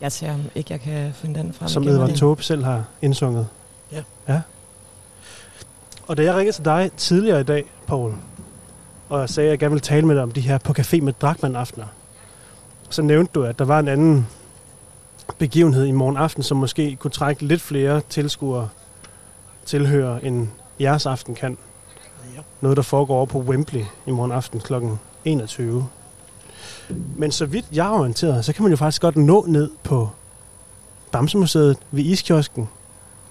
[0.00, 1.68] Jeg ser om ikke, jeg kan finde den frem.
[1.68, 1.88] som.
[1.88, 3.46] Edvard Taube selv har indsunget.
[3.92, 4.02] Ja.
[4.28, 4.40] ja.
[6.06, 8.14] Og da jeg ringede til dig tidligere i dag, Paul,
[9.08, 11.00] og jeg sagde, at jeg gerne ville tale med dig om de her på café
[11.00, 11.86] med Drachmann aftener,
[12.90, 14.26] så nævnte du, at der var en anden
[15.38, 18.68] begivenhed i morgen aften, som måske kunne trække lidt flere tilskuere
[19.64, 20.48] tilhører, end
[20.80, 21.58] jeres aften kan.
[22.36, 22.40] Ja.
[22.60, 24.74] Noget, der foregår over på Wembley i morgen aften kl.
[25.24, 25.86] 21.
[27.16, 30.10] Men så vidt jeg er orienteret, så kan man jo faktisk godt nå ned på
[31.12, 32.68] Bamsemuseet ved Iskiosken,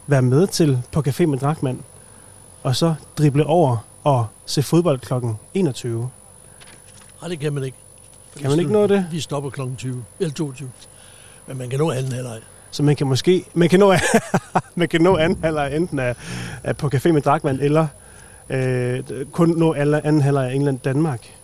[0.07, 1.79] være med til på Café med Dragmand,
[2.63, 6.09] og så drible over og se fodbold klokken 21.
[7.21, 7.77] Nej, det kan man ikke.
[8.39, 9.07] Kan man ikke nå det?
[9.11, 10.69] Vi stopper klokken 20, eller 22.
[11.47, 12.39] Men man kan nå anden halvleg.
[12.71, 13.93] Så man kan måske man kan nå,
[14.75, 16.15] man kan nå anden halvleg enten af,
[16.63, 17.87] af på Café med Dragmand, eller
[18.49, 21.38] øh, kun nå alle anden halvleg af England-Danmark.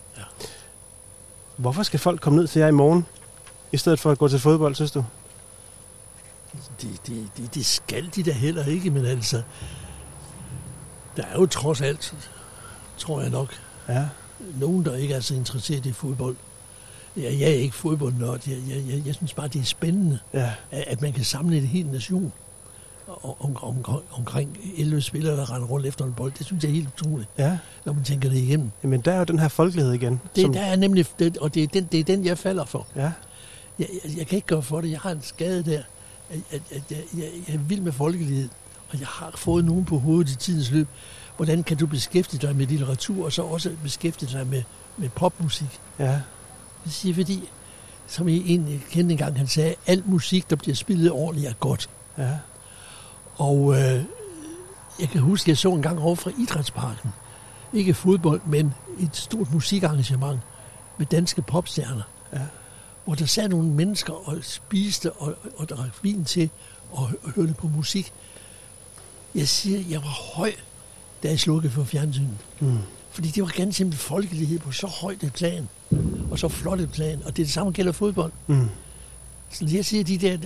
[1.57, 1.61] Ja.
[1.61, 3.06] Hvorfor skal folk komme ned til jer i morgen,
[3.72, 5.06] i stedet for at gå til fodbold, synes du?
[6.82, 9.41] Det de, de, de skal de da heller ikke, men altså...
[11.18, 12.15] Der er jo trods alt,
[12.98, 13.49] tror jeg nok,
[13.90, 14.06] ja.
[14.60, 16.36] nogen, der ikke er så interesseret i fodbold.
[17.18, 18.48] Jeg, jeg er ikke fodboldnørd.
[18.48, 20.53] Jeg, jeg, jeg, jeg synes bare, det er spændende, ja.
[20.72, 22.34] at, at man kan samle en hel nation
[23.07, 26.32] om, om, om, omkring 11 spillere, der render rundt efter en bold.
[26.38, 27.57] Det synes jeg er helt utroligt, ja.
[27.86, 28.72] når man tænker det igennem.
[28.84, 30.22] Jamen, der er jo den her folkelighed igen.
[30.36, 30.53] Det, som...
[30.53, 32.88] der er nemlig, det, og det er, den, det er den, jeg falder for.
[32.95, 33.02] Ja.
[33.02, 33.11] Jeg,
[33.80, 34.91] jeg, jeg kan ikke gøre for det.
[34.91, 35.82] Jeg har en skade der.
[36.30, 38.49] At, at, at jeg, jeg, jeg er vild med folkelighed,
[38.90, 40.88] og jeg har fået nogen på hovedet i tidens løb.
[41.36, 44.64] Hvordan kan du beskæftige dig med litteratur, og så også beskæftige dig med,
[44.98, 45.80] med popmusik?
[45.99, 46.22] Ja.
[46.84, 47.49] Det siger fordi,
[48.07, 51.90] som en kendte engang, han sagde, alt musik, der bliver spillet ordentligt, er godt.
[52.18, 52.32] Ja.
[53.38, 54.03] Og øh,
[54.99, 57.10] jeg kan huske, jeg så en gang over fra Idrætsparken,
[57.74, 60.40] ikke fodbold, men et stort musikarrangement
[60.98, 62.03] med danske popstjerner.
[62.34, 62.41] Ja.
[63.06, 66.49] Hvor der sad nogle mennesker og spiste og, og drak vin til
[66.91, 68.14] og hørte på musik.
[69.36, 70.52] Jeg siger, jeg var høj,
[71.24, 72.38] da jeg slukkede for fjernsynet.
[72.60, 72.78] Mm.
[73.12, 75.70] Fordi det var ganske simpelthen folkelighed på så højt et plan,
[76.32, 78.32] og så flot et plan, og det, det samme gælder fodbold.
[78.48, 78.70] Mm.
[79.49, 80.38] Så jeg siger, de der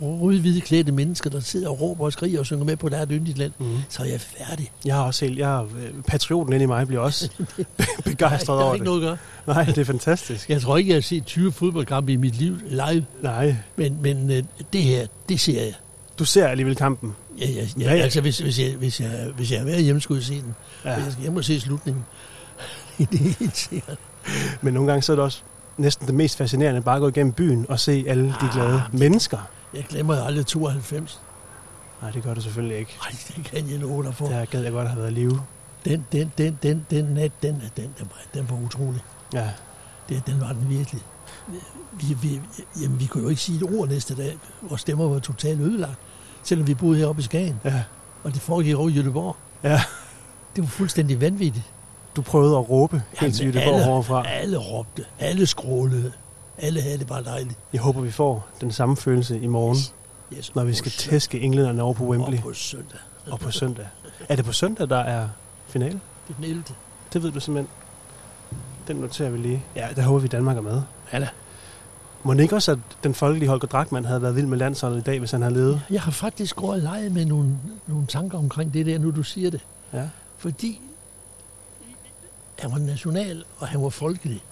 [0.00, 3.38] røde-hvide klædte mennesker, der sidder og råber og skriger og synger med på deres yndigt
[3.38, 3.76] land, mm.
[3.88, 4.72] så er jeg færdig.
[4.84, 5.66] Jeg har også helt, jeg er,
[6.06, 7.30] patrioten inde i mig bliver også
[8.04, 8.92] begejstret Nej, over ikke det.
[8.92, 9.54] noget at gøre.
[9.54, 10.50] Nej, det er fantastisk.
[10.50, 13.04] Jeg tror ikke, jeg har set 20 fodboldkampe i mit liv live.
[13.22, 13.56] Nej.
[13.76, 14.42] Men, men øh,
[14.72, 15.74] det her, det ser jeg.
[16.18, 17.14] Du ser alligevel kampen?
[17.40, 18.02] Ja, ja, ja, ja.
[18.02, 20.54] altså hvis, hvis, jeg, hvis, jeg, hvis jeg er med hjemme, skulle jeg se den.
[20.84, 20.90] Ja.
[20.90, 22.04] Jeg hjem og se slutningen.
[22.98, 23.98] det er helt sikkert.
[24.62, 25.42] Men nogle gange så er det også
[25.76, 28.98] næsten det mest fascinerende, bare at gå igennem byen og se alle de glade ah,
[28.98, 29.38] mennesker.
[29.74, 31.20] Jeg glemmer aldrig 92.
[32.02, 32.96] Nej, det gør du selvfølgelig ikke.
[33.02, 34.26] Nej, det kan jeg love dig for.
[34.26, 35.40] Der gad jeg godt have været i live.
[35.84, 39.00] Den, den, den, den, den nat, den, den, den, den, den var utrolig.
[39.34, 39.50] Ja.
[40.08, 41.02] Det, den var den virkelig.
[41.92, 42.40] Vi, vi,
[42.82, 44.38] jamen, vi kunne jo ikke sige et ord næste dag.
[44.62, 45.98] Vores stemmer var totalt ødelagt.
[46.42, 47.60] Selvom vi boede heroppe i Skagen.
[47.64, 47.82] Ja.
[48.24, 49.36] Og det foregik over i Jødeborg.
[49.62, 49.82] Ja.
[50.56, 51.64] Det var fuldstændig vanvittigt.
[52.16, 54.28] Du prøvede at råbe helt til Jødeborg overfra.
[54.28, 55.04] Alle råbte.
[55.18, 56.12] Alle skrålede.
[56.58, 57.58] Alle havde det bare dejligt.
[57.72, 59.78] Jeg håber, vi får den samme følelse i morgen,
[60.36, 62.36] yes, når vi skal tæske englænderne over på Wembley.
[62.36, 62.98] Og på søndag.
[63.30, 63.86] Og på søndag.
[64.28, 65.28] Er det på søndag, der er
[65.66, 66.00] finale?
[66.28, 66.62] Det er den 11.
[67.12, 67.68] Det ved du simpelthen.
[68.88, 69.64] Den noterer vi lige.
[69.76, 70.82] Ja, der håber vi, Danmark er med.
[71.12, 71.28] Ja da.
[72.22, 75.02] Må det ikke også, at den folkelige Holger Drachmann havde været vild med landsholdet i
[75.02, 75.82] dag, hvis han havde levet?
[75.90, 79.22] Jeg har faktisk gået og leget med nogle, nogle tanker omkring det der, nu du
[79.22, 79.60] siger det.
[79.92, 80.08] Ja.
[80.38, 80.80] Fordi
[82.58, 84.44] han var national, og han var folkelig.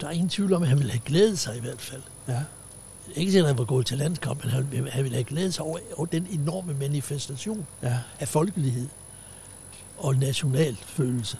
[0.00, 2.02] Der er ingen tvivl om, at han ville have glædet sig i hvert fald.
[2.28, 2.42] Ja.
[3.14, 5.78] Ikke at han var gået til landskamp, men han, han ville have glædet sig over,
[5.96, 7.98] over den enorme manifestation ja.
[8.20, 8.88] af folkelighed
[9.98, 11.36] og national følelse.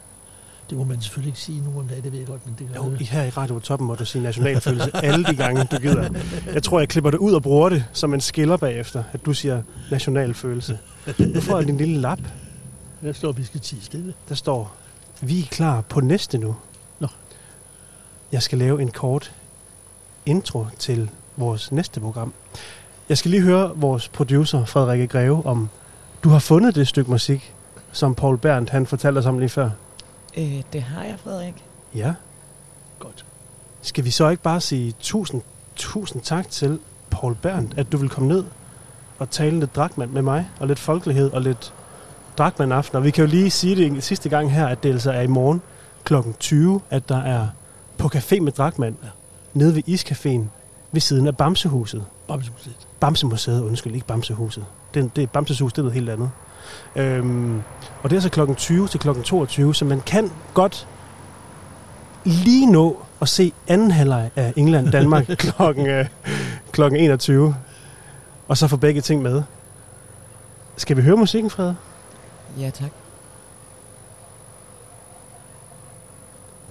[0.71, 2.69] Det må man selvfølgelig ikke sige nu om dagen, det ved jeg godt, men det
[2.69, 6.09] gør jo, her i Radio Toppen må du sige nationalfølelse alle de gange, du gider.
[6.55, 9.33] Jeg tror, jeg klipper det ud og bruger det som en skiller bagefter, at du
[9.35, 10.79] siger nationalfølelse.
[11.19, 12.19] Nu får jeg din lille lap.
[13.03, 14.15] Der står, at vi skal tige stille.
[14.29, 14.77] Der står,
[15.23, 16.57] vi er klar på næste nu.
[16.99, 17.09] Nå.
[18.33, 19.33] Jeg skal lave en kort
[20.27, 22.33] intro til vores næste program.
[23.09, 25.69] Jeg skal lige høre vores producer, Frederikke Greve, om
[26.25, 27.55] du har fundet det stykke musik,
[27.93, 29.71] som Paul Berndt han fortalte os om lige før.
[30.37, 31.65] Øh, det har jeg, Frederik.
[31.95, 32.15] Ja.
[32.99, 33.25] Godt.
[33.83, 35.43] Skal vi så ikke bare sige tusind,
[35.77, 36.79] tusind tak til
[37.11, 38.45] Paul Berndt, at du vil komme ned
[39.19, 41.75] og tale lidt dragmand med mig, og lidt folkelighed, og lidt
[42.39, 42.97] dragmand aften.
[42.97, 45.27] Og vi kan jo lige sige det sidste gang her, at det altså er i
[45.27, 45.63] morgen
[46.05, 46.15] kl.
[46.41, 47.47] 20, at der er
[47.99, 49.09] på café med dragmand, ja.
[49.55, 50.43] nede ved Iscaféen,
[50.93, 52.05] ved siden af Bamsehuset.
[52.29, 52.77] Bamsemuseet.
[53.01, 54.65] Bamsemuseet, undskyld, ikke Bamsehuset.
[54.95, 56.31] Det, det er Bamsehus, det er noget helt andet.
[56.97, 57.63] Øhm,
[58.03, 60.89] og det er så klokken 20 til klokken 22, så man kan godt
[62.25, 66.07] lige nå at se anden halvleg af England-Danmark klokken, øh,
[66.73, 67.57] klokken 21.
[68.49, 69.43] Og så få begge ting med.
[70.77, 71.75] Skal vi høre musikken, Fred?
[72.59, 72.91] Ja, tak.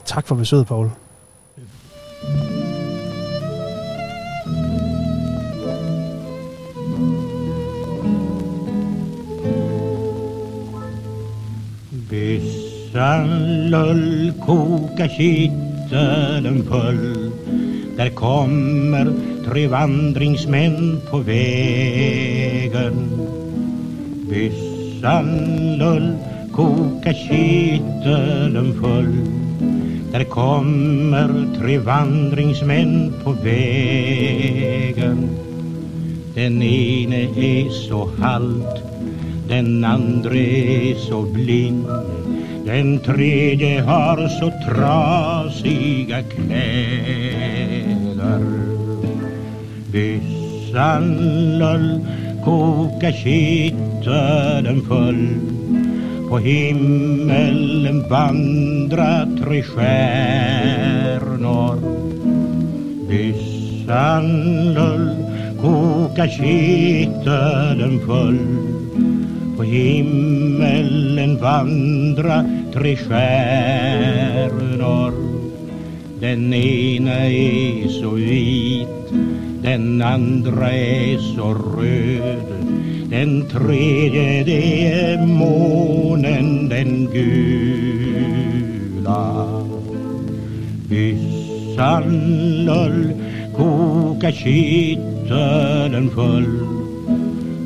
[0.05, 0.89] Tak for besøget, Paul.
[12.09, 13.53] Bessalol
[14.45, 17.31] kokar kittelen full
[17.97, 19.13] Där kommer
[19.45, 22.95] tre vandringsmän på vägen.
[24.29, 24.70] Byssan
[25.01, 26.17] sandlull
[26.51, 29.15] koka kitteln full.
[30.11, 35.29] Där kommer tre vandringsmän på vägen.
[36.35, 38.83] Den ene är så halt,
[39.47, 41.87] den andre är så blind.
[42.65, 47.41] Den tredje har så trasiga kläder.
[49.91, 51.17] Byssan
[51.59, 51.99] lull,
[52.43, 55.27] koka kitteln full.
[56.29, 61.77] På himmelen vandra tre stjärnor.
[63.09, 64.27] Byssan
[64.73, 65.09] lull,
[65.61, 68.39] koka kitteln full.
[69.57, 75.13] På himmelen vandra tre stjärnor.
[76.19, 78.87] Den ena är så vit,
[79.71, 82.45] den andra är så röd.
[83.09, 88.41] Den tredje det är månen den gula.
[90.89, 92.03] Byssan
[92.65, 93.13] lull,
[93.55, 96.59] koka kitteln full.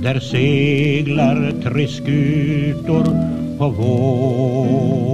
[0.03, 3.05] Där seglar tre skutor
[3.57, 3.69] på
[4.49, 5.05] vågen.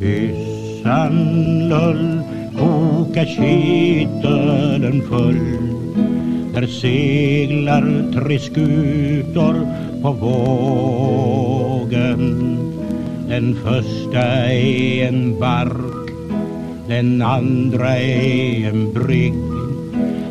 [0.00, 1.14] Byssan
[1.68, 2.15] lull,
[3.06, 5.38] koka kitteln full.
[6.54, 9.66] Där seglar tre skutor
[10.02, 11.42] på vågen.
[13.28, 16.10] Den första är en bark,
[16.88, 19.34] den andra är en brygg.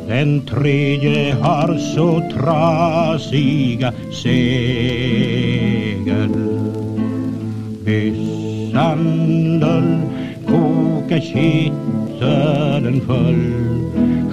[0.07, 4.45] Den tredje har så trasiga segel.
[7.85, 10.01] Byssan lull,
[10.47, 11.21] koka
[12.19, 13.43] kitteln full.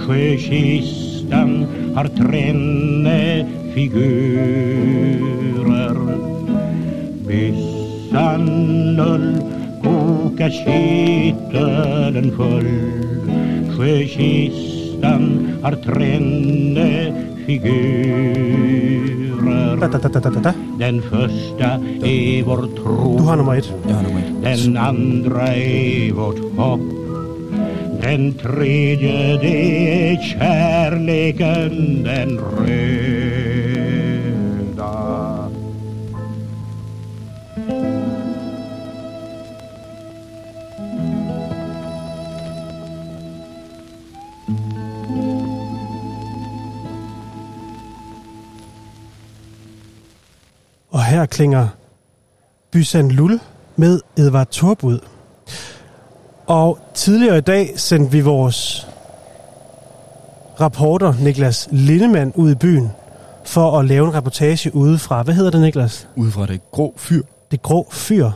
[0.06, 5.16] Sjökistan har tränne figurer.
[7.26, 8.46] Byssan
[8.96, 9.36] lull,
[9.82, 12.66] koka kitteln full.
[13.76, 17.14] Sjökistan har tränne
[17.46, 18.12] figurer.
[20.78, 21.70] Den första
[22.04, 23.18] är vår tro.
[23.18, 23.72] Du har nummer ett.
[23.88, 24.42] Jag har nummer ett.
[24.42, 26.80] Den andra är vårt hopp.
[28.02, 32.82] Den tredje det er kärleken den röda.
[50.90, 51.68] Og her klinger
[52.70, 53.40] Bysan Lul
[53.76, 54.98] med Edvard Torbud.
[56.46, 58.88] Og tidligere i dag sendte vi vores
[60.60, 62.90] rapporter Niklas Lindemann ud i byen
[63.44, 66.08] for at lave en reportage ude fra, hvad hedder det Niklas?
[66.16, 67.22] Ude fra det grå fyr.
[67.50, 68.30] Det grå fyr.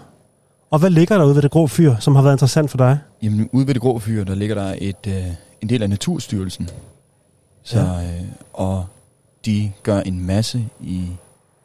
[0.71, 2.99] Og hvad ligger der ude ved det grå fyr, som har været interessant for dig?
[3.23, 5.25] Jamen, ude ved det grå fyr, der ligger der et, øh,
[5.61, 6.69] en del af Naturstyrelsen.
[7.63, 7.85] Så, Ja.
[8.03, 8.23] øh,
[8.53, 8.87] og
[9.47, 11.07] de gør en masse i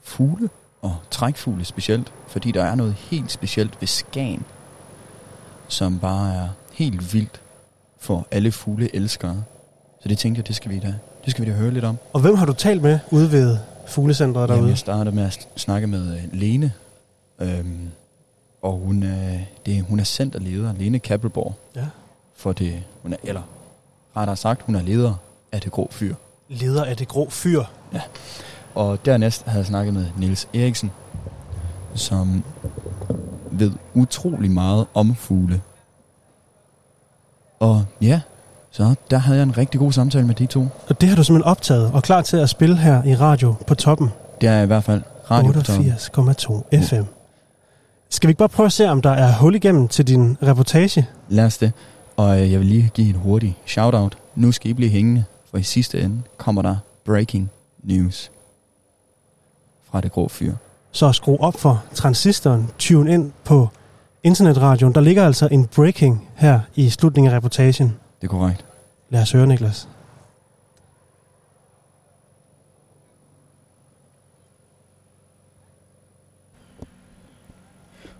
[0.04, 0.50] fugle
[0.82, 4.44] og trækfugle specielt, fordi der er noget helt specielt ved Skagen,
[5.72, 7.42] som bare er helt vildt
[8.00, 9.44] for alle fugle elskere.
[10.00, 10.96] Så det tænkte jeg, det skal vi da,
[11.26, 11.98] det skal vi da høre lidt om.
[12.14, 13.58] Og hvem har du talt med ude ved
[13.88, 14.70] fuglecentret Jamen, derude?
[14.70, 16.74] jeg starter med at sn- snakke med øh, Lene,
[17.40, 17.90] øhm,
[18.62, 21.56] og hun, øh, det, hun er centerleder, Lene Kappelborg.
[21.76, 21.86] Ja.
[22.36, 23.42] For det, hun er, eller
[24.18, 25.14] rettere sagt, hun er leder
[25.52, 26.16] af det grå fyr.
[26.50, 27.64] Leder af det grå fyr.
[27.94, 28.02] Ja.
[28.76, 30.92] Og dernæst havde jeg snakket med Niels Eriksen,
[31.96, 32.44] som
[33.52, 35.62] ved utrolig meget om fugle.
[37.60, 38.22] Og ja,
[38.72, 40.68] så der havde jeg en rigtig god samtale med de to.
[40.90, 43.76] Og det har du simpelthen optaget og klar til at spille her i radio på
[43.76, 44.10] toppen.
[44.42, 45.02] Det er i hvert fald
[45.32, 45.92] radio på toppen.
[45.92, 47.04] 88,2 FM.
[48.10, 51.08] Skal vi ikke bare prøve at se, om der er hul igennem til din reportage?
[51.30, 51.72] Lad os det.
[52.18, 54.18] Og øh, jeg vil lige give et hurtigt shout-out.
[54.36, 56.76] Nu skal I blive hængende, for i sidste ende kommer der
[57.06, 57.52] breaking
[57.84, 58.32] news
[59.92, 60.54] fra det grå fyr.
[60.92, 63.68] Så skru op for transistoren, tune ind på
[64.24, 64.96] internetradioen.
[64.96, 67.88] Der ligger altså en breaking her i slutningen af reportagen.
[68.22, 68.66] Det er korrekt.
[69.10, 69.88] Lad os høre, Niklas.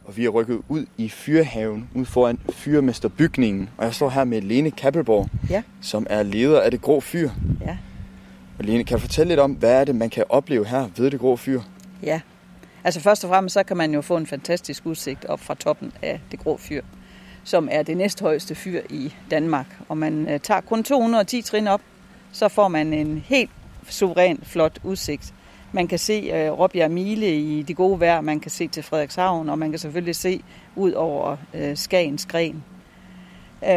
[0.06, 3.70] Og vi er rykket ud i fyrhaven, ud foran fyrmesterbygningen.
[3.78, 5.64] Og jeg står her med Lene Kappelborg, Ja.
[5.82, 7.30] som er leder af det grå fyr.
[7.62, 7.78] Ja.
[8.60, 11.12] Og Lene, kan du fortælle lidt om, hvad er det, man kan opleve her ved
[11.12, 11.62] det grå fyr?
[12.04, 12.22] Ja,
[12.84, 15.92] altså først og fremmest så kan man jo få en fantastisk udsigt op fra toppen
[16.02, 16.82] af det grå fyr.
[17.44, 19.66] som er det næsthøjeste fyr i Danmark.
[19.90, 21.82] Og man øh, tager kun 210 trin op,
[22.32, 23.50] så får man en helt
[23.90, 25.34] suveræn flot udsigt.
[25.72, 29.50] Man kan se uh, Råbjerg Mile i det gode vejr, man kan se til Frederikshavn,
[29.50, 30.44] og man kan selvfølgelig se
[30.76, 32.64] ud over uh, Skagens gren.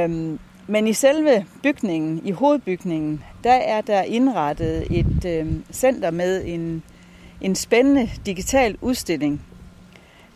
[0.05, 6.43] Um, men i selve bygningen, i hovedbygningen, der er der indrettet et uh, center med
[6.47, 6.83] en,
[7.41, 9.43] en spændende digital udstilling,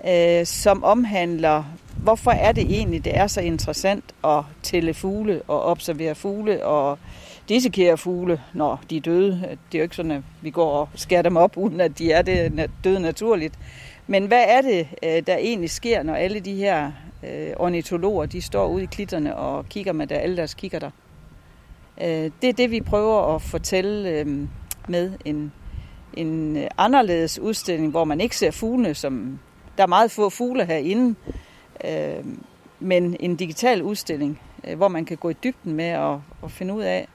[0.08, 1.64] øh, som omhandler,
[1.96, 6.98] hvorfor er det egentlig, det er så interessant at tælle fugle og observere fugle og
[7.48, 9.32] dissekere fugle, når de er døde.
[9.72, 12.12] Det er jo ikke sådan, at vi går og skærer dem op, uden at de
[12.12, 13.54] er det døde naturligt.
[14.06, 16.92] Men hvad er det, øh, der egentlig sker, når alle de her
[17.22, 20.90] øh, ornitologer, de står ude i klitterne og kigger med der, alle deres kigger
[22.00, 24.26] Øh, det er det, vi prøver at fortælle øh,
[24.88, 25.52] med en,
[26.14, 29.38] en øh, anderledes udstilling, hvor man ikke ser fuglene, som
[29.76, 31.14] der er meget få fugle herinde,
[31.84, 32.24] øh,
[32.80, 36.74] men en digital udstilling, øh, hvor man kan gå i dybden med og, og finde
[36.74, 37.08] ud af,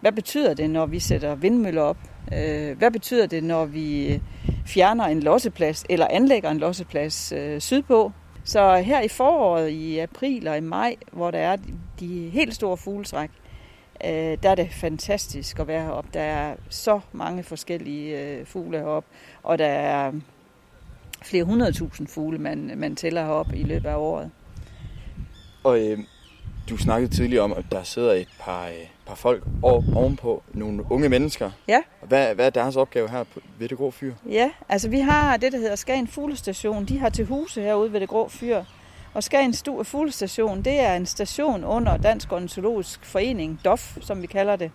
[0.00, 1.98] hvad betyder det, når vi sætter vindmøller op?
[2.34, 4.20] Øh, hvad betyder det, når vi øh,
[4.66, 8.12] fjerner en losseplads eller anlægger en losseplads øh, sydpå?
[8.44, 11.56] Så her i foråret, i april og i maj, hvor der er
[12.00, 13.30] de helt store fugletræk,
[14.04, 16.10] øh, der er det fantastisk at være heroppe.
[16.14, 19.08] Der er så mange forskellige øh, fugle heroppe,
[19.42, 20.12] og der er
[21.22, 24.30] flere hundredtusind fugle, man, man tæller heroppe i løbet af året.
[25.64, 25.98] Og øh,
[26.70, 28.72] du snakkede tidligere om, at der sidder et par, øh,
[29.06, 31.50] par folk ovenpå nogle unge mennesker.
[31.68, 31.82] Ja.
[32.02, 34.14] Hvad, hvad er deres opgave her på, ved det grå fyr?
[34.30, 36.84] Ja, altså vi har det, der hedder Skagen Fuglestation.
[36.84, 38.62] De har til huse herude ved det grå fyr.
[39.16, 44.26] Og Skagen Stue Fuglestation, det er en station under Dansk Ornitologisk Forening, DOF, som vi
[44.26, 44.70] kalder det.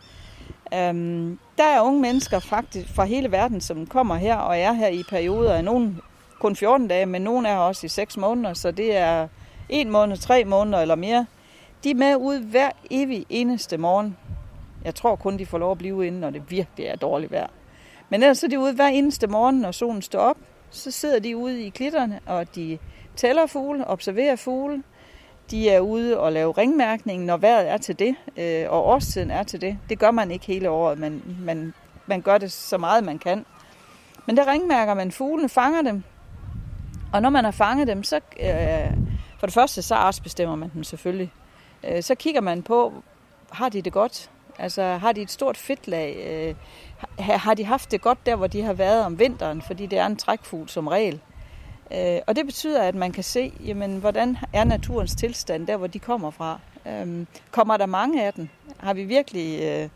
[0.74, 4.88] Øhm, der er unge mennesker faktisk fra hele verden, som kommer her og er her
[4.88, 6.02] i perioder af nogen
[6.40, 9.28] kun 14 dage, men nogen er også i 6 måneder, så det er
[9.70, 11.26] en måned, tre måneder eller mere.
[11.84, 14.18] De er med ud hver evig eneste morgen.
[14.84, 17.48] Jeg tror kun, de får lov at blive inde, når det virkelig er dårligt vejr.
[18.10, 20.38] Men ellers er de ude hver eneste morgen, når solen står op.
[20.70, 22.78] Så sidder de ude i klitterne, og de
[23.22, 24.84] tæller fugle, observerer fugle.
[25.52, 29.44] De er ude og lave ringmærkning, når vejret er til det, øh, og årstiden er
[29.44, 29.78] til det.
[29.90, 31.74] Det gør man ikke hele året, men man,
[32.06, 33.46] man gør det så meget, man kan.
[34.26, 36.04] Men der ringmærker man fuglene, fanger dem.
[37.14, 38.98] Og når man har fanget dem, så øh,
[39.40, 41.32] for det første, så artsbestemmer man dem selvfølgelig.
[41.84, 42.94] Øh, så kigger man på,
[43.52, 44.30] har de det godt?
[44.60, 46.16] Altså, har de et stort fedtlag?
[46.28, 46.56] Øh,
[47.20, 49.62] har de haft det godt der, hvor de har været om vinteren?
[49.62, 51.22] Fordi det er en trækfugl som regel.
[51.96, 55.88] Øh, og det betyder, at man kan se, jamen, hvordan er naturens tilstand der, hvor
[55.88, 56.60] de kommer fra.
[56.88, 58.50] Øh, kommer der mange af dem?
[58.78, 59.62] Har vi virkelig...
[59.64, 59.90] Øh,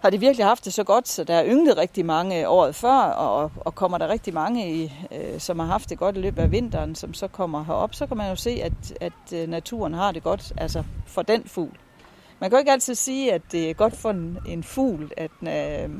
[0.00, 2.98] har de virkelig haft det så godt, så der er ynglet rigtig mange året før,
[2.98, 6.42] og, og kommer der rigtig mange, i, øh, som har haft det godt i løbet
[6.42, 9.94] af vinteren, som så kommer herop, så kan man jo se, at, at øh, naturen
[9.94, 11.76] har det godt, altså for den fugl.
[12.40, 15.30] Man kan jo ikke altid sige, at det er godt for en, en fugl, at,
[15.42, 15.90] øh,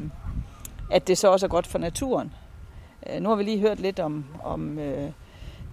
[0.91, 2.33] at det så også er godt for naturen.
[3.11, 5.11] Øh, nu har vi lige hørt lidt om, om øh,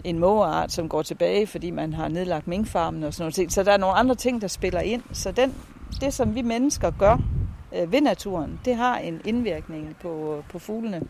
[0.03, 3.53] en mågeart, som går tilbage, fordi man har nedlagt minkfarmen og sådan noget.
[3.53, 5.03] Så der er nogle andre ting, der spiller ind.
[5.13, 5.55] Så den,
[6.01, 7.17] det, som vi mennesker gør
[7.75, 11.01] øh, ved naturen, det har en indvirkning på, på fuglene.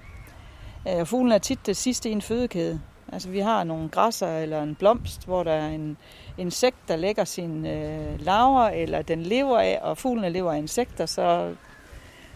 [0.88, 2.82] Øh, fuglene er tit det sidste i en fødekæde.
[3.14, 5.98] Altså vi har nogle græsser eller en blomst, hvor der er en
[6.38, 11.06] insekt, der lægger sine øh, laver, eller den lever af, og fuglene lever af insekter.
[11.06, 11.56] Så,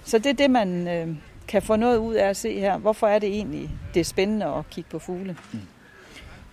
[0.03, 1.15] så det er det, man øh,
[1.47, 2.77] kan få noget ud af at se her.
[2.77, 5.37] Hvorfor er det egentlig, det er spændende at kigge på fugle?
[5.53, 5.59] Mm.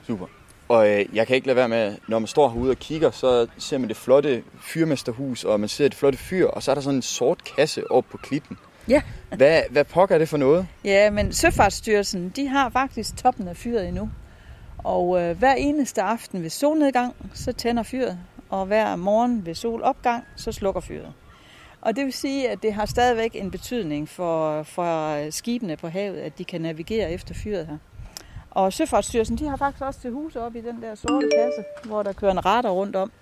[0.06, 0.26] Super.
[0.68, 3.46] Og øh, jeg kan ikke lade være med, når man står herude og kigger, så
[3.58, 6.82] ser man det flotte fyrmesterhus, og man ser det flotte fyr, og så er der
[6.82, 8.56] sådan en sort kasse op på klitten.
[8.88, 9.02] Ja.
[9.36, 10.66] hvad, hvad pokker er det for noget?
[10.84, 14.10] Ja, men Søfartsstyrelsen, de har faktisk toppen af fyret endnu.
[14.78, 20.24] Og øh, hver eneste aften ved solnedgang, så tænder fyret, og hver morgen ved solopgang,
[20.36, 21.12] så slukker fyret.
[21.82, 26.16] Og det vil sige, at det har stadigvæk en betydning for, for skibene på havet,
[26.16, 27.78] at de kan navigere efter fyret her.
[28.50, 32.02] Og Søfartsstyrelsen, de har faktisk også til huse op i den der sorte kasse, hvor
[32.02, 33.12] der kører en radar rundt om.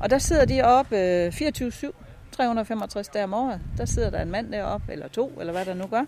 [0.00, 1.92] Og der sidder de oppe 24-7,
[2.32, 3.60] 365 dage om året.
[3.76, 6.04] Der sidder der en mand deroppe, eller to, eller hvad der nu gør,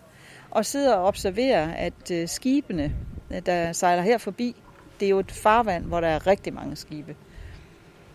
[0.51, 2.95] og sidder og observerer, at øh, skibene,
[3.31, 4.57] øh, der sejler her forbi,
[5.01, 7.17] det er jo et farvand, hvor der er rigtig mange skibe.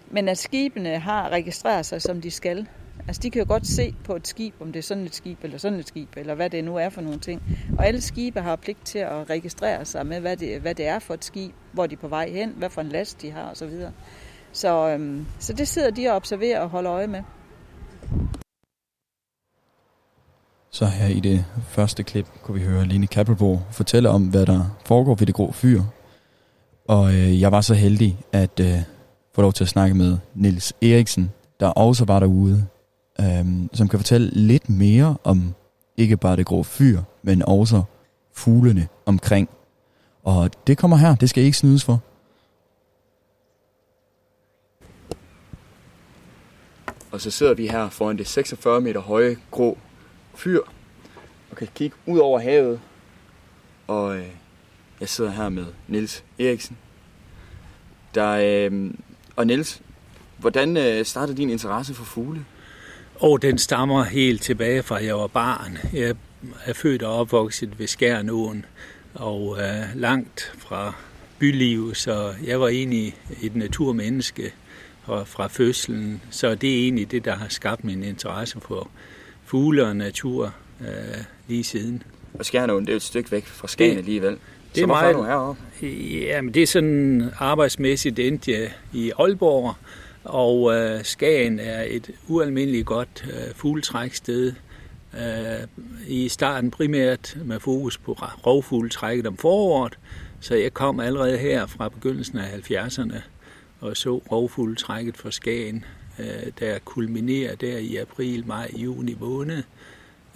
[0.08, 2.68] Men at skibene har registreret sig, som de skal.
[3.08, 5.44] Altså, de kan jo godt se på et skib, om det er sådan et skib,
[5.44, 7.42] eller sådan et skib, eller hvad det nu er for nogle ting.
[7.78, 11.00] Og alle skibe har pligt til at registrere sig med, hvad det, hvad det er
[11.00, 13.52] for et skib, hvor de er på vej hen, hvad for en last de har
[13.52, 13.70] osv.
[13.70, 13.92] Så,
[14.52, 17.22] så, øhm, så det sidder de og observerer og holder øje med.
[20.74, 24.78] Så her i det første klip kunne vi høre Line Kappelbo fortælle om, hvad der
[24.86, 25.82] foregår ved det grå fyr.
[26.88, 28.78] Og øh, jeg var så heldig at øh,
[29.36, 32.68] få lov til at snakke med Nils Eriksen, der også var derude,
[33.22, 35.54] øhm, som kan fortælle lidt mere om
[35.98, 37.84] ikke bare det grå fyr, men også
[38.34, 39.50] fuglene omkring.
[40.24, 42.02] Og det kommer her, det skal I ikke snydes for.
[47.12, 49.78] Og så sidder vi her foran det 46 meter høje grå
[50.36, 50.60] fyr,
[51.52, 52.80] og kan kigge ud over havet.
[53.88, 54.26] Og øh,
[55.00, 56.78] jeg sidder her med Niels Eriksen.
[58.16, 58.94] Der, øh,
[59.36, 59.82] og Niels,
[60.38, 62.46] hvordan øh, startede din interesse for fugle?
[63.22, 65.78] Og den stammer helt tilbage fra, jeg var barn.
[65.94, 66.16] Jeg
[66.66, 68.66] er født og opvokset ved Skærnåen,
[69.14, 70.96] og øh, langt fra
[71.40, 74.54] byliv, så jeg var egentlig et naturmenneske
[75.04, 76.22] fra, fra fødslen.
[76.30, 78.90] Så det er egentlig det, der har skabt min interesse for
[79.46, 80.88] fugle og natur øh,
[81.48, 82.04] lige siden.
[82.34, 84.38] Og Skærnåen, det er et stykke væk fra Skagen alligevel.
[84.76, 85.62] Det er så meget, er du heroppe?
[86.28, 89.76] Jamen, det er sådan arbejdsmæssigt endte jeg i Aalborg,
[90.24, 94.54] og øh, Skagen er et ualmindeligt godt øh, fugletræksted.
[95.14, 95.68] Øh,
[96.08, 98.14] I starten primært med fokus på
[98.46, 100.00] rovfugletrækket om foråret,
[100.40, 103.16] så jeg kom allerede her fra begyndelsen af 70'erne
[103.82, 105.86] og så rovfugletrækket for Skagen,
[106.20, 109.64] øh, der kulminerer der i april, maj, juni måned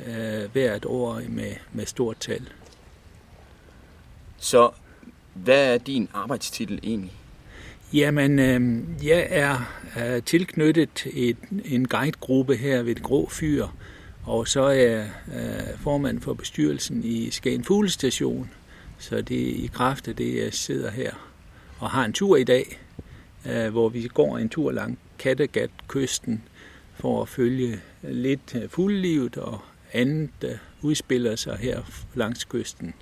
[0.08, 2.50] øh, hvert år med, med stort tal.
[4.38, 4.72] Så
[5.34, 7.14] hvad er din arbejdstitel egentlig?
[7.94, 13.68] Jamen, øh, jeg er øh, tilknyttet et, en guidegruppe her ved et grå fyr,
[14.24, 18.50] og så er jeg øh, formand for bestyrelsen i Skagen Fuglestation.
[19.00, 21.12] Så det er i kraft af det, jeg sidder her
[21.80, 22.80] og har en tur i dag,
[23.46, 26.44] øh, hvor vi går en tur langs Kattegat-kysten
[26.94, 29.60] for at følge lidt øh, fuglelivet og
[29.94, 31.82] andet, der udspiller sig her
[32.14, 32.94] langs kysten.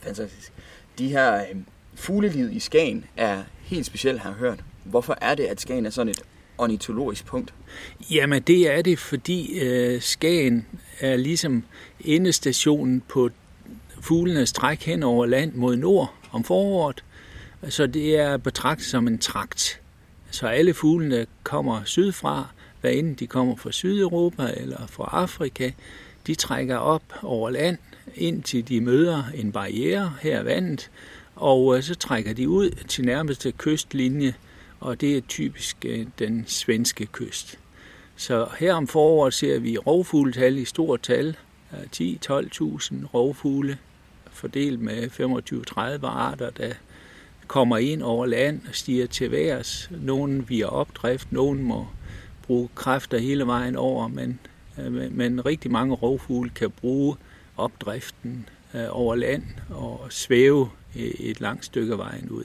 [0.00, 0.52] Fantastisk.
[0.98, 1.64] De her øhm,
[1.98, 4.64] fuglelivet i Skagen er helt specielt, har jeg hørt.
[4.84, 6.22] Hvorfor er det, at Skagen er sådan et
[6.58, 7.54] ornitologisk punkt?
[8.10, 10.66] Jamen det er det, fordi øh, Skagen
[11.00, 11.64] er ligesom
[12.00, 13.30] endestationen på
[14.00, 17.04] fuglenes træk hen over land mod nord om foråret.
[17.68, 19.80] Så det er betragtet som en trakt.
[20.30, 22.48] Så alle fuglene kommer sydfra,
[22.80, 25.70] hvad enten de kommer fra Sydeuropa eller fra Afrika,
[26.26, 27.78] de trækker op over land,
[28.14, 30.90] indtil de møder en barriere her vandet,
[31.38, 34.34] og øh, så trækker de ud til nærmeste kystlinje,
[34.80, 37.58] og det er typisk øh, den svenske kyst.
[38.16, 41.36] Så her om foråret ser vi rovfugletal i stort tal,
[41.72, 43.78] øh, 10-12.000 rovfugle,
[44.30, 45.10] fordelt med
[46.02, 46.72] 25-30 arter, der
[47.46, 49.90] kommer ind over land og stiger til værs.
[50.02, 51.86] Nogle via opdrift, nogle må
[52.46, 54.40] bruge kræfter hele vejen over, men,
[55.10, 57.16] men rigtig mange rovfugle kan bruge
[57.56, 58.48] opdriften
[58.90, 62.44] over land og svæve et langt stykke vejen ud.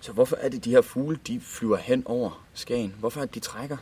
[0.00, 2.94] Så hvorfor er det, de her fugle, de flyver hen over Skagen?
[2.98, 3.76] Hvorfor er det, de trækker?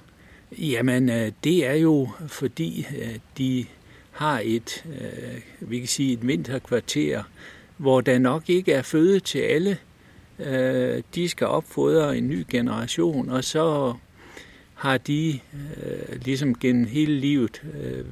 [0.58, 2.86] Jamen, øh, det er jo fordi,
[3.38, 3.66] de
[4.10, 4.84] har et,
[5.60, 7.22] vi kan sige, et vinterkvarter,
[7.76, 9.78] hvor der nok ikke er føde til alle.
[11.14, 13.94] De skal opfodre en ny generation, og så
[14.74, 15.40] har de
[16.24, 17.62] ligesom gennem hele livet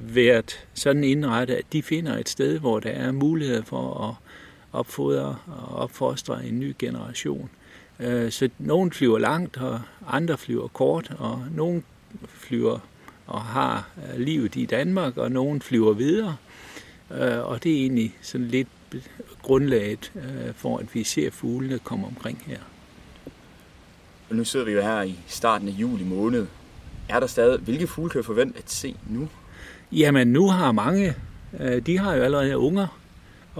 [0.03, 4.15] været sådan indrettet, at de finder et sted, hvor der er mulighed for at
[4.73, 7.51] opfodre og opfostre en ny generation.
[8.31, 11.83] Så nogle flyver langt, og andre flyver kort, og nogle
[12.29, 12.79] flyver
[13.27, 16.37] og har livet i Danmark, og nogle flyver videre.
[17.43, 18.69] Og det er egentlig sådan lidt
[19.43, 20.13] grundlaget
[20.55, 22.59] for, at vi ser fuglene komme omkring her.
[24.31, 26.47] Og nu sidder vi jo her i starten af juli måned.
[27.09, 29.29] Er der stadig, hvilke fugle kan vi forvente at se nu?
[29.93, 31.15] Jamen nu har mange,
[31.87, 33.00] de har jo allerede unger,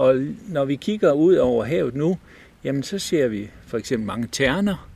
[0.01, 0.15] og
[0.47, 2.17] når vi kigger ud over havet nu,
[2.63, 4.89] jamen så ser vi for eksempel mange terner,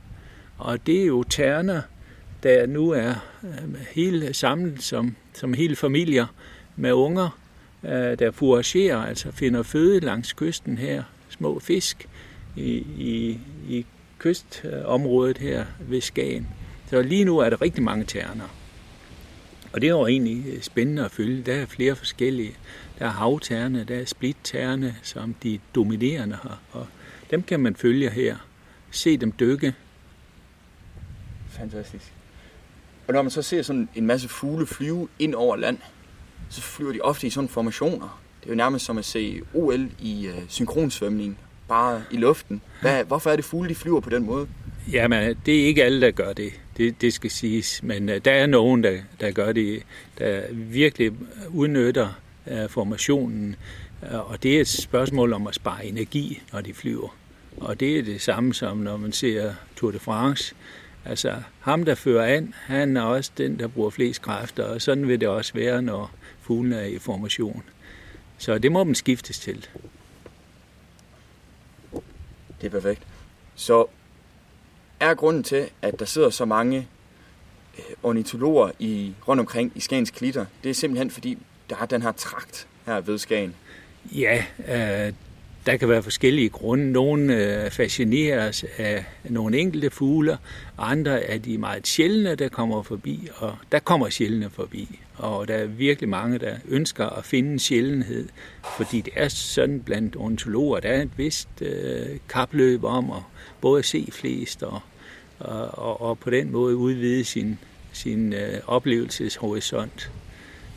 [0.58, 1.80] og det er jo terner,
[2.42, 3.14] der nu er
[3.44, 6.26] øh, hele samlet som, som hele familier
[6.76, 7.38] med unger,
[7.84, 12.08] øh, der fouragerer, altså finder føde langs kysten her, små fisk
[12.56, 13.38] i, i,
[13.68, 13.86] i
[14.18, 16.48] kystområdet her ved Skagen.
[16.90, 18.54] Så lige nu er der rigtig mange terner.
[19.72, 21.42] Og det er jo egentlig spændende at følge.
[21.42, 22.52] Der er flere forskellige.
[22.98, 26.60] Der er havterne, der er splitterne, som de dominerende har.
[26.72, 26.86] Og
[27.30, 28.36] dem kan man følge her.
[28.90, 29.74] Se dem dykke.
[31.48, 32.12] Fantastisk.
[33.08, 35.78] Og når man så ser sådan en masse fugle flyve ind over land,
[36.48, 38.20] så flyver de ofte i sådan formationer.
[38.40, 42.62] Det er jo nærmest som at se OL i uh, synkronsvømning, bare i luften.
[42.80, 44.48] Hvad, hvorfor er det fugle, de flyver på den måde?
[44.92, 46.52] Jamen, det er ikke alle, der gør det.
[46.76, 47.82] Det, det skal siges.
[47.82, 49.82] Men uh, der er nogen, der, der gør det,
[50.18, 51.12] der virkelig
[51.48, 52.08] udnytter
[52.68, 53.56] formationen.
[54.02, 57.16] Øh, og det er et spørgsmål om at spare energi, når de flyver.
[57.56, 60.54] Og det er det samme som når man ser Tour de France.
[61.04, 65.08] Altså ham, der fører an, han er også den, der bruger flest kræfter, og sådan
[65.08, 66.10] vil det også være, når
[66.40, 67.62] fuglen er i formation.
[68.38, 69.66] Så det må man skiftes til.
[72.60, 73.02] Det er perfekt.
[73.54, 73.86] Så
[75.00, 76.88] er grunden til, at der sidder så mange
[77.78, 81.38] øh, ornitologer i, rundt omkring i Skagens klitter, det er simpelthen fordi,
[81.70, 83.54] der er den her trakt her ved Skagen.
[84.12, 85.12] Ja, øh,
[85.66, 86.92] der kan være forskellige grunde.
[86.92, 90.38] Nogle øh, fascineres af nogle enkelte fugle,
[90.78, 95.00] andre er de meget sjældne, der kommer forbi, og der kommer sjældne forbi.
[95.16, 98.28] Og der er virkelig mange, der ønsker at finde en sjældenhed,
[98.76, 103.22] fordi det er sådan blandt ornitologer, der er et vist øh, kapløb om at
[103.60, 104.80] både se flest og,
[105.38, 107.58] og, og, og på den måde udvide sin,
[107.92, 110.10] sin øh, oplevelseshorisont.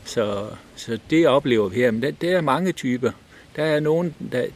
[0.04, 0.46] Så,
[0.76, 1.90] så det oplever vi her.
[1.90, 3.10] Men der, der er mange typer.
[3.56, 4.46] Der er nogen, der,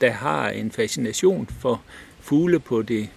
[0.00, 1.82] der har en fascination for
[2.20, 3.08] fugle på det,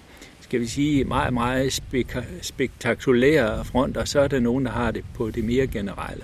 [0.41, 4.91] skal vi sige, meget, meget spek- spektakulære front, og så er der nogen, der har
[4.91, 6.23] det på det mere generelle.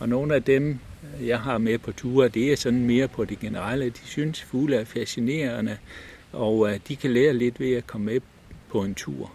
[0.00, 0.78] Og nogle af dem,
[1.22, 3.86] jeg har med på ture, det er sådan mere på det generelle.
[3.86, 5.76] De synes, fugle er fascinerende,
[6.32, 8.20] og øh, de kan lære lidt ved at komme med
[8.70, 9.32] på en tur.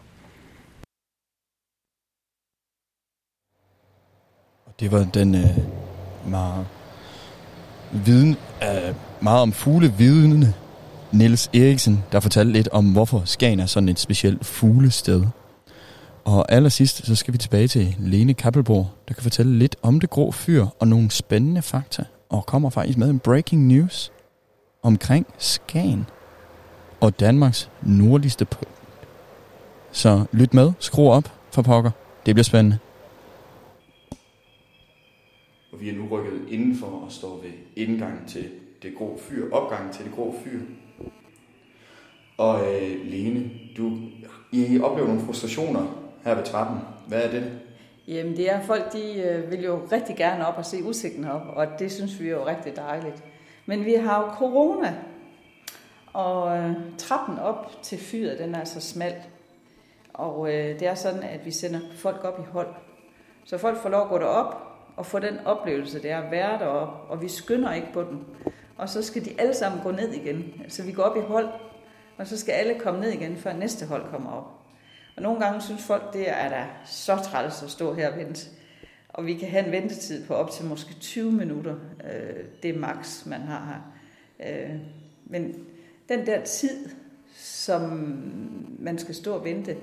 [4.79, 5.57] Det var den øh,
[6.27, 6.65] meget
[7.91, 10.53] viden, øh, meget om fuglevidende
[11.11, 15.23] Niels Eriksen, der fortalte lidt om, hvorfor Skagen er sådan et specielt fuglested.
[16.25, 20.09] Og allersidst, så skal vi tilbage til Lene Kappelborg, der kan fortælle lidt om det
[20.09, 24.11] grå fyr og nogle spændende fakta, og kommer faktisk med en breaking news
[24.83, 26.05] omkring Skagen
[27.01, 28.75] og Danmarks nordligste punkt.
[29.91, 31.91] Så lyt med, skru op for pokker.
[32.25, 32.77] Det bliver spændende.
[35.79, 38.49] Og vi er nu rykket indenfor og står ved indgangen til
[38.83, 40.59] det grå fyr, opgangen til det grå fyr.
[42.37, 43.97] Og øh, Lene, du,
[44.51, 46.79] I oplever nogle frustrationer her ved trappen.
[47.07, 47.59] Hvad er det?
[48.07, 51.41] Jamen det er, folk de øh, vil jo rigtig gerne op og se udsigten op,
[51.47, 53.23] og det synes vi er jo rigtig dejligt.
[53.65, 54.95] Men vi har jo corona,
[56.13, 59.15] og øh, trappen op til fyret, den er så smal.
[60.13, 62.73] Og øh, det er sådan, at vi sender folk op i hold.
[63.45, 64.68] Så folk får lov at gå derop
[64.99, 68.25] og få den oplevelse, det er at være deroppe, og vi skynder ikke på den.
[68.77, 70.61] Og så skal de alle sammen gå ned igen.
[70.67, 71.49] Så vi går op i hold,
[72.17, 74.45] og så skal alle komme ned igen, før næste hold kommer op.
[75.15, 78.49] Og nogle gange synes folk, det er da så træls at stå her og vente.
[79.09, 81.75] Og vi kan have en ventetid på op til måske 20 minutter.
[82.03, 83.81] Øh, det er max, man har
[84.39, 84.69] her.
[84.69, 84.79] Øh,
[85.25, 85.65] men
[86.09, 86.89] den der tid,
[87.35, 87.81] som
[88.79, 89.77] man skal stå og vente,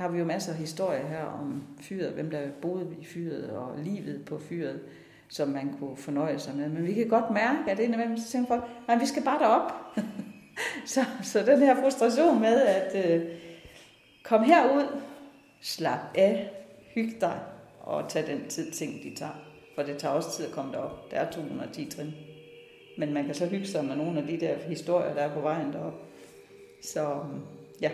[0.00, 3.78] har vi jo masser af historier her om fyret, hvem der boede i fyret, og
[3.78, 4.80] livet på fyret,
[5.28, 6.68] som man kunne fornøje sig med.
[6.68, 9.38] Men vi kan godt mærke, at det indimellem, så tænker folk, nej, vi skal bare
[9.38, 9.72] derop.
[10.94, 13.26] så, så den her frustration med at øh,
[14.22, 15.00] komme herud,
[15.60, 16.50] slap af,
[16.94, 17.38] hyg dig,
[17.80, 19.44] og tage den tid, ting de tager.
[19.74, 21.10] For det tager også tid at komme derop.
[21.10, 22.14] Der er 210 trin.
[22.98, 25.40] Men man kan så hygge sig med nogle af de der historier, der er på
[25.40, 25.94] vejen derop.
[26.82, 27.16] Så
[27.80, 27.90] ja.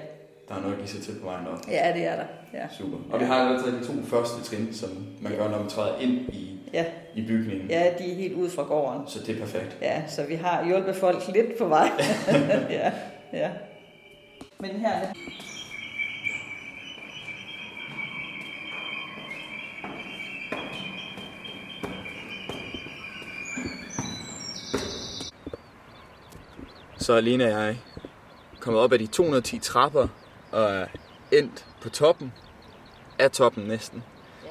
[0.48, 1.58] Der er noget at give sig til på vejen derop.
[1.68, 2.24] Ja, det er der.
[2.52, 2.66] Ja.
[2.78, 2.96] Super.
[3.10, 4.90] Og vi har allerede de to første trin, som
[5.20, 6.84] man gør, når man træder ind i, ja.
[7.14, 7.70] i bygningen.
[7.70, 9.00] Ja, de er helt ude fra gården.
[9.06, 9.76] Så det er perfekt.
[9.82, 11.90] Ja, så vi har hjulpet folk lidt på vej.
[12.70, 12.92] ja,
[13.32, 13.50] ja.
[14.60, 15.12] Men her er.
[26.98, 27.76] Så er Lena og jeg
[28.60, 30.08] kommet op ad de 210 trapper
[30.56, 30.86] og er
[31.30, 32.32] endt på toppen
[33.18, 34.04] af toppen næsten.
[34.44, 34.50] Ja.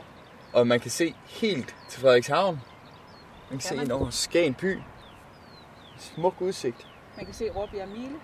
[0.54, 2.56] Og man kan se helt til Frederikshavn.
[2.56, 2.62] Man
[3.50, 4.80] kan, kan se ind over Skagen by.
[5.98, 6.88] Smuk udsigt.
[7.16, 8.16] Man kan se Råbjerg Mile.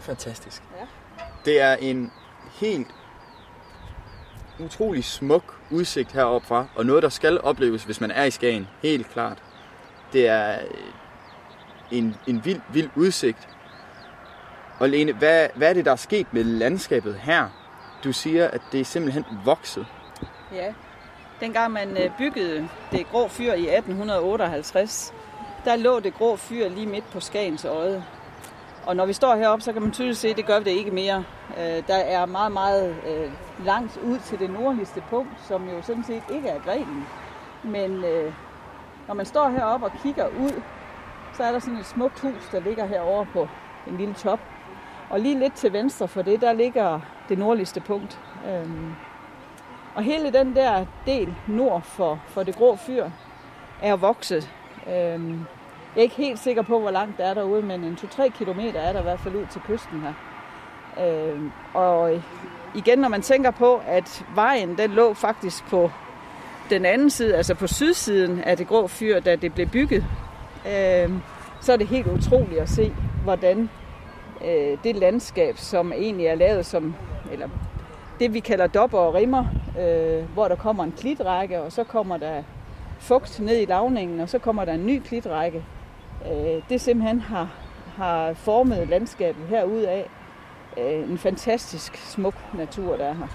[0.00, 0.62] Fantastisk.
[0.78, 0.86] Ja.
[1.44, 2.12] Det er en
[2.52, 2.94] helt
[4.58, 8.68] utrolig smuk udsigt heroppe fra, og noget, der skal opleves, hvis man er i Skagen,
[8.82, 9.42] helt klart.
[10.12, 10.58] Det er
[11.90, 13.48] en, en vild, vild udsigt.
[14.80, 17.48] Og Lene, hvad, hvad er det, der er sket med landskabet her?
[18.04, 19.86] Du siger, at det er simpelthen vokset.
[20.52, 20.74] Ja,
[21.40, 25.14] dengang man øh, byggede det grå fyr i 1858,
[25.64, 28.04] der lå det grå fyr lige midt på Skagens øje.
[28.86, 30.70] Og når vi står heroppe, så kan man tydeligt se, at det gør vi det
[30.70, 31.24] ikke mere.
[31.58, 33.32] Øh, der er meget, meget øh,
[33.64, 37.06] langt ud til det nordligste punkt, som jo sådan set ikke er grenen.
[37.64, 38.04] Men
[39.08, 40.62] når man står heroppe og kigger ud,
[41.36, 43.48] så er der sådan et smukt hus, der ligger herovre på
[43.86, 44.40] en lille top.
[45.10, 48.18] Og lige lidt til venstre for det, der ligger det nordligste punkt.
[48.48, 48.92] Øhm,
[49.94, 53.04] og hele den der del nord for, for det grå fyr
[53.82, 54.50] er vokset.
[54.86, 55.44] Øhm,
[55.94, 58.80] Jeg er ikke helt sikker på, hvor langt der er derude, men en 2-3 kilometer
[58.80, 60.12] er der i hvert fald ud til kysten her.
[61.06, 62.22] Øhm, og
[62.74, 65.90] igen, når man tænker på, at vejen den lå faktisk på
[66.70, 70.04] den anden side, altså på sydsiden af det grå fyr, da det blev bygget,
[70.66, 71.10] øh,
[71.60, 73.70] så er det helt utroligt at se, hvordan
[74.44, 76.94] øh, det landskab, som egentlig er lavet som,
[77.32, 77.48] eller
[78.20, 79.44] det vi kalder dopper og rimmer,
[79.80, 82.42] øh, hvor der kommer en klitrække, og så kommer der
[82.98, 85.64] fugt ned i lavningen, og så kommer der en ny klitrække.
[86.26, 87.48] Øh, det simpelthen har,
[87.96, 90.10] har formet landskabet herud af.
[90.78, 93.26] Øh, en fantastisk smuk natur, der er her.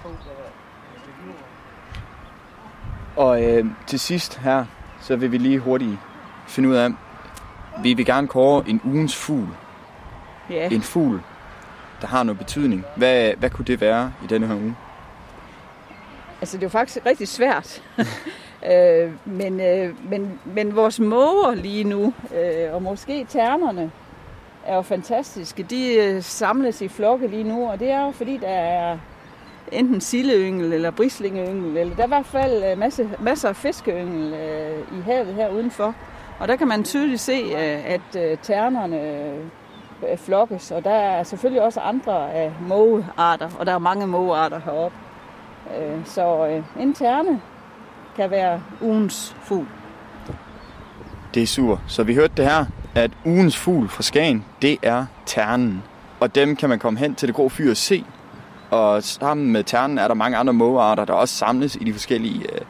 [3.16, 4.64] Og øh, til sidst her,
[5.00, 5.98] så vil vi lige hurtigt
[6.48, 6.90] finde ud af,
[7.82, 9.48] vi vil gerne kåre en ugens fugl.
[10.50, 10.68] Ja.
[10.68, 11.20] En fugl,
[12.00, 12.84] der har noget betydning.
[12.96, 14.76] Hvad, hvad kunne det være i denne her uge?
[16.40, 17.82] Altså, det er jo faktisk rigtig svært.
[18.72, 23.90] øh, men, øh, men, men vores måger lige nu, øh, og måske ternerne,
[24.66, 25.62] er jo fantastiske.
[25.62, 28.98] De øh, samles i flokke lige nu, og det er jo fordi, der er
[29.72, 34.34] enten silleyngel eller brislingeyngel, eller der er i hvert fald øh, masse, masser af fiskeyngel
[34.34, 35.94] øh, i havet her udenfor.
[36.38, 39.32] Og der kan man tydeligt se, øh, at øh, ternerne
[40.02, 44.60] Øh, flokkes, og der er selvfølgelig også andre af mågearter, og der er mange mågearter
[44.64, 44.96] heroppe.
[45.78, 47.40] Øh, så øh, en terne
[48.16, 49.66] kan være ugens fugl.
[51.34, 51.76] Det er super.
[51.86, 52.64] Så vi hørte det her,
[52.94, 55.82] at ugens fugl fra Skagen, det er ternen.
[56.20, 58.04] Og dem kan man komme hen til det grå fyr og se.
[58.70, 62.52] Og sammen med ternen er der mange andre mågearter, der også samles i de forskellige
[62.52, 62.60] øh,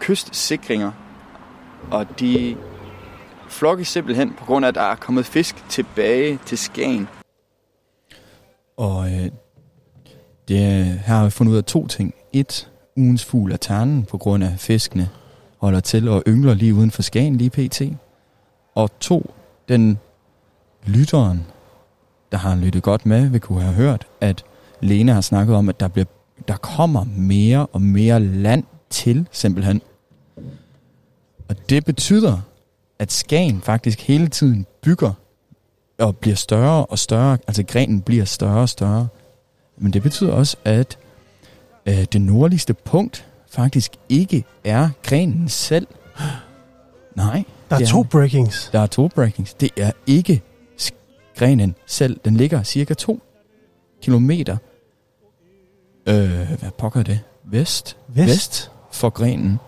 [0.00, 0.90] kystsikringer.
[1.90, 2.56] Og de
[3.52, 7.08] flokkes simpelthen på grund af, at der er kommet fisk tilbage til Skagen.
[8.76, 9.30] Og øh,
[10.48, 12.14] det, her har vi fundet ud af to ting.
[12.32, 15.08] Et, ugens fugl er ternen på grund af fiskene
[15.62, 17.82] holder til og yngler lige uden for Skagen lige pt.
[18.74, 19.34] Og to,
[19.68, 19.98] den
[20.86, 21.46] lytteren,
[22.32, 24.44] der har lyttet godt med, vil kunne have hørt, at
[24.80, 26.04] Lene har snakket om, at der, bliver,
[26.48, 29.82] der kommer mere og mere land til, simpelthen.
[31.48, 32.40] Og det betyder,
[33.02, 35.12] at Skagen faktisk hele tiden bygger
[35.98, 37.38] og bliver større og større.
[37.46, 39.08] Altså grenen bliver større og større.
[39.76, 40.98] Men det betyder også, at
[41.86, 45.86] øh, det nordligste punkt faktisk ikke er grenen selv.
[47.14, 47.44] Nej.
[47.70, 48.70] Der er det to breakings.
[48.72, 49.54] Der er to breakings.
[49.54, 50.42] Det er ikke
[51.36, 52.20] grenen selv.
[52.24, 53.22] Den ligger cirka 2
[54.02, 54.56] kilometer.
[56.08, 57.20] Øh, hvad pokker er det?
[57.44, 57.96] Vest?
[58.08, 58.28] Vest.
[58.28, 59.58] Vest for grenen.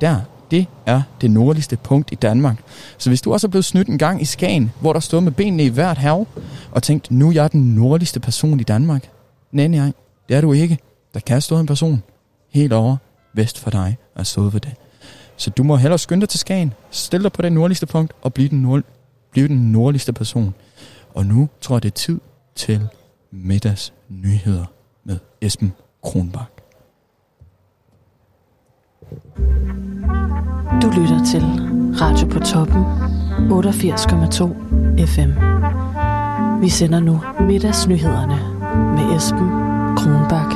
[0.00, 2.62] Der, det er det nordligste punkt i Danmark.
[2.98, 5.32] Så hvis du også er blevet snydt en gang i Skagen, hvor der stod med
[5.32, 6.26] benene i hvert hav,
[6.70, 9.10] og tænkt, nu er jeg den nordligste person i Danmark.
[9.52, 9.92] Nej, nej,
[10.28, 10.78] det er du ikke.
[11.14, 12.02] Der kan stå en person
[12.50, 12.96] helt over
[13.34, 14.74] vest for dig og stået ved det.
[15.36, 18.34] Så du må hellere skynde dig til Skagen, stille dig på det nordligste punkt og
[18.34, 18.82] blive den, nord,
[19.30, 20.54] blive den nordligste person.
[21.14, 22.20] Og nu tror jeg, det er tid
[22.54, 22.88] til
[23.30, 24.64] middagsnyheder
[25.04, 26.50] med Esben Kronbak.
[30.82, 31.42] Du lytter til
[32.00, 32.84] Radio på Toppen
[33.50, 35.30] 88,2 FM.
[36.62, 38.38] Vi sender nu middagsnyhederne
[38.96, 39.48] med Esben
[39.96, 40.52] Kronbak.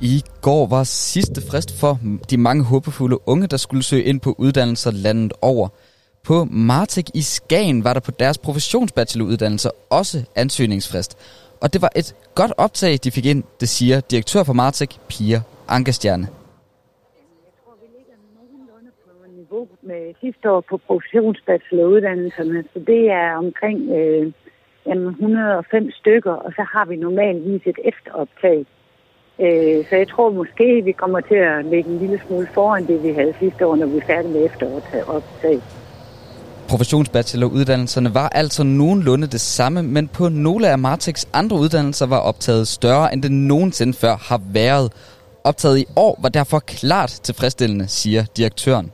[0.00, 1.98] I går var sidste frist for
[2.30, 5.68] de mange håbefulde unge, der skulle søge ind på uddannelser landet over.
[6.24, 11.16] På Martek i Skagen var der på deres professionsbacheloruddannelse også ansøgningsfrist.
[11.60, 15.42] Og det var et godt optag, de fik ind, det siger direktør for Martek, Pia
[15.68, 16.39] Ankerstjerne.
[19.60, 24.32] Niveau med sidste år på professionsbacheloruddannelserne, så det er omkring øh,
[24.86, 28.58] 105 stykker, og så har vi normalvis et efteroptag.
[29.44, 33.02] Øh, så jeg tror måske, vi kommer til at lægge en lille smule foran det,
[33.02, 35.58] vi havde sidste år, når vi er færdige med efteroptag.
[36.68, 42.68] Professionsbacheloruddannelserne var altså nogenlunde det samme, men på nogle af Martex andre uddannelser var optaget
[42.68, 44.92] større, end det nogensinde før har været.
[45.44, 48.92] Optaget i år var derfor klart tilfredsstillende, siger direktøren.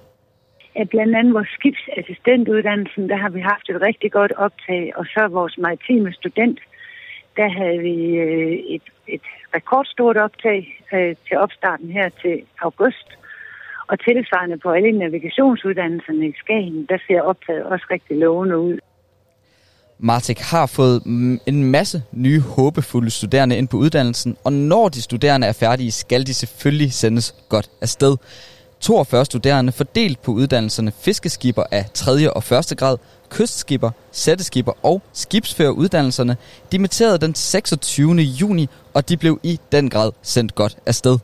[0.81, 5.28] At blandt andet vores skibsassistentuddannelsen, der har vi haft et rigtig godt optag, og så
[5.39, 6.59] vores maritime student,
[7.36, 7.97] der havde vi
[8.27, 10.61] øh, et, et rekordstort optag
[10.94, 13.09] øh, til opstarten her til august.
[13.90, 18.78] Og tilsvarende på alle navigationsuddannelserne i Skagen, der ser optaget også rigtig lovende ud.
[19.98, 21.03] Martek har fået
[21.47, 26.27] en masse nye håbefulde studerende ind på uddannelsen, og når de studerende er færdige, skal
[26.27, 28.16] de selvfølgelig sendes godt afsted.
[28.87, 32.31] 42 studerende fordelt på uddannelserne fiskeskibber af 3.
[32.37, 32.43] og
[32.73, 32.79] 1.
[32.81, 32.97] grad,
[33.31, 33.91] kystskibber,
[34.23, 36.35] sætteskiber og skibsføreruddannelserne
[36.73, 38.11] dimitterede den 26.
[38.41, 38.65] juni,
[38.97, 41.17] og de blev i den grad sendt godt afsted.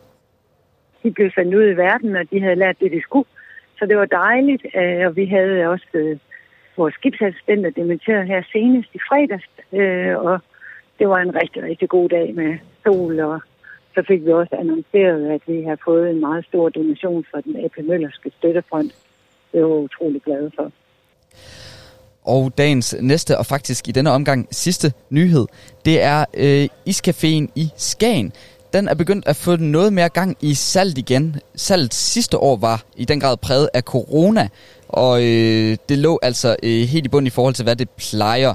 [1.02, 3.28] De blev sendt ud i verden, og de havde lært det, de skulle.
[3.78, 6.18] Så det var dejligt, øh, og vi havde også øh,
[6.76, 10.38] vores skibsassistenter dimitteret her senest i fredags, øh, og
[10.98, 12.52] det var en rigtig, rigtig god dag med
[12.84, 13.40] sol, og
[13.94, 17.64] så fik vi også annonceret, at vi har fået en meget stor donation fra den
[17.64, 18.90] AP Møllerske Støttefond.
[19.52, 20.72] Det var utrolig glade for.
[22.24, 25.46] Og dagens næste, og faktisk i denne omgang sidste nyhed,
[25.84, 28.32] det er øh, Iscaféen i Skagen.
[28.72, 31.36] Den er begyndt at få noget mere gang i salg igen.
[31.54, 34.48] Salget sidste år var i den grad præget af corona,
[34.88, 38.54] og øh, det lå altså øh, helt i bund i forhold til, hvad det plejer.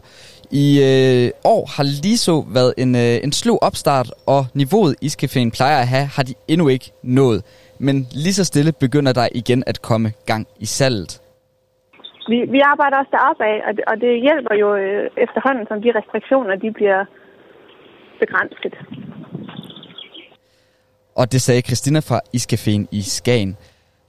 [0.52, 5.50] I øh, år har lige så været en, øh, en slå opstart, og niveauet Iscaféen
[5.58, 7.44] plejer at have, har de endnu ikke nået.
[7.80, 11.22] Men lige så stille begynder der igen at komme gang i salget.
[12.30, 15.82] Vi, vi arbejder også deroppe af, og det, og det hjælper jo øh, efterhånden, som
[15.82, 17.06] de restriktioner de bliver
[18.20, 18.74] begrænset.
[21.16, 23.58] Og det sagde Christina fra Iscaféen i Skagen.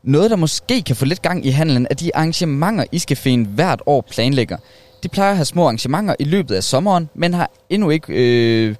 [0.02, 4.00] Noget, der måske kan få lidt gang i handelen, er de arrangementer, Iscaféen hvert år
[4.14, 4.56] planlægger.
[5.02, 8.74] De plejer at have små arrangementer i løbet af sommeren, men har endnu ikke øh,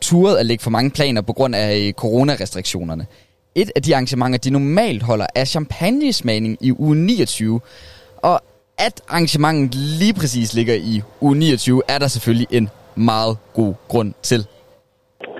[0.00, 3.06] turet at lægge for mange planer på grund af øh, coronarestriktionerne.
[3.54, 7.60] Et af de arrangementer, de normalt holder, er champagnesmagning i uge 29.
[8.22, 8.40] Og
[8.78, 14.14] at arrangementet lige præcis ligger i uge 29, er der selvfølgelig en meget god grund
[14.22, 14.40] til.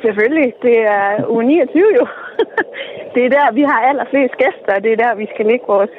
[0.04, 0.48] Selvfølgelig.
[0.62, 2.06] Det er uge 29 jo.
[3.14, 5.90] det er der, vi har allerflest gæster, og det er der, vi skal lægge vores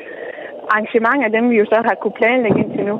[0.71, 2.97] arrangementer, dem vi jo så har kunne planlægge indtil nu.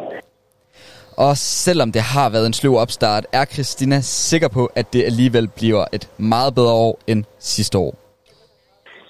[1.17, 5.47] Og selvom det har været en sløv opstart, er Christina sikker på, at det alligevel
[5.47, 7.95] bliver et meget bedre år end sidste år.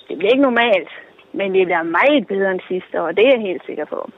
[0.08, 0.92] Det bliver ikke normalt,
[1.34, 4.12] men det bliver meget bedre end sidste år, det er jeg helt sikker på.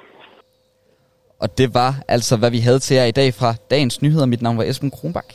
[1.39, 4.25] Og det var altså, hvad vi havde til jer i dag fra Dagens Nyheder.
[4.25, 5.33] Mit navn var Esben Kronbak.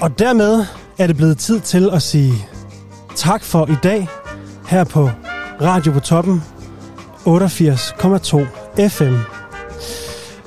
[0.00, 0.64] Og dermed
[0.98, 2.32] er det blevet tid til at sige
[3.16, 4.06] tak for i dag
[4.68, 5.08] her på
[5.60, 6.42] Radio på Toppen
[7.26, 9.35] 88,2 FM.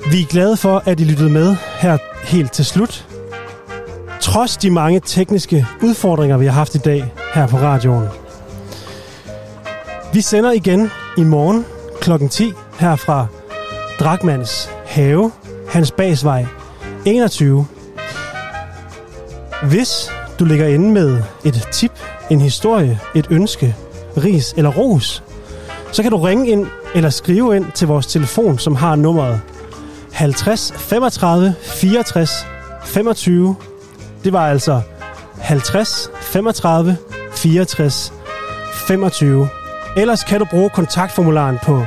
[0.06, 3.06] Vi er glade for, at I lyttede med her helt til slut.
[4.20, 8.08] Trods de mange tekniske udfordringer, vi har haft i dag her på radioen.
[10.12, 11.64] Vi sender igen i morgen
[12.00, 12.28] kl.
[12.30, 13.26] 10 her fra
[14.00, 15.32] Drakmans Have,
[15.68, 16.46] Hans Basvej
[17.04, 17.66] 21.
[19.62, 21.92] Hvis du ligger inde med et tip,
[22.30, 23.76] en historie, et ønske,
[24.16, 25.22] ris eller ros,
[25.92, 29.40] så kan du ringe ind eller skrive ind til vores telefon, som har nummeret
[30.12, 32.46] 50 35 64
[32.84, 33.56] 25.
[34.24, 34.80] Det var altså
[35.38, 36.96] 50 35
[37.32, 38.12] 64
[38.74, 39.48] 25.
[39.96, 41.84] Ellers kan du bruge kontaktformularen på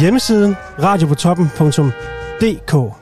[0.00, 2.94] hjemmesiden radiopotoppen.dk.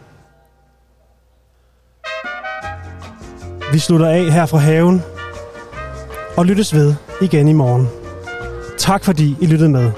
[3.73, 5.03] Vi slutter af her fra haven
[6.37, 7.89] og lyttes ved igen i morgen.
[8.79, 9.93] Tak fordi I lyttede med.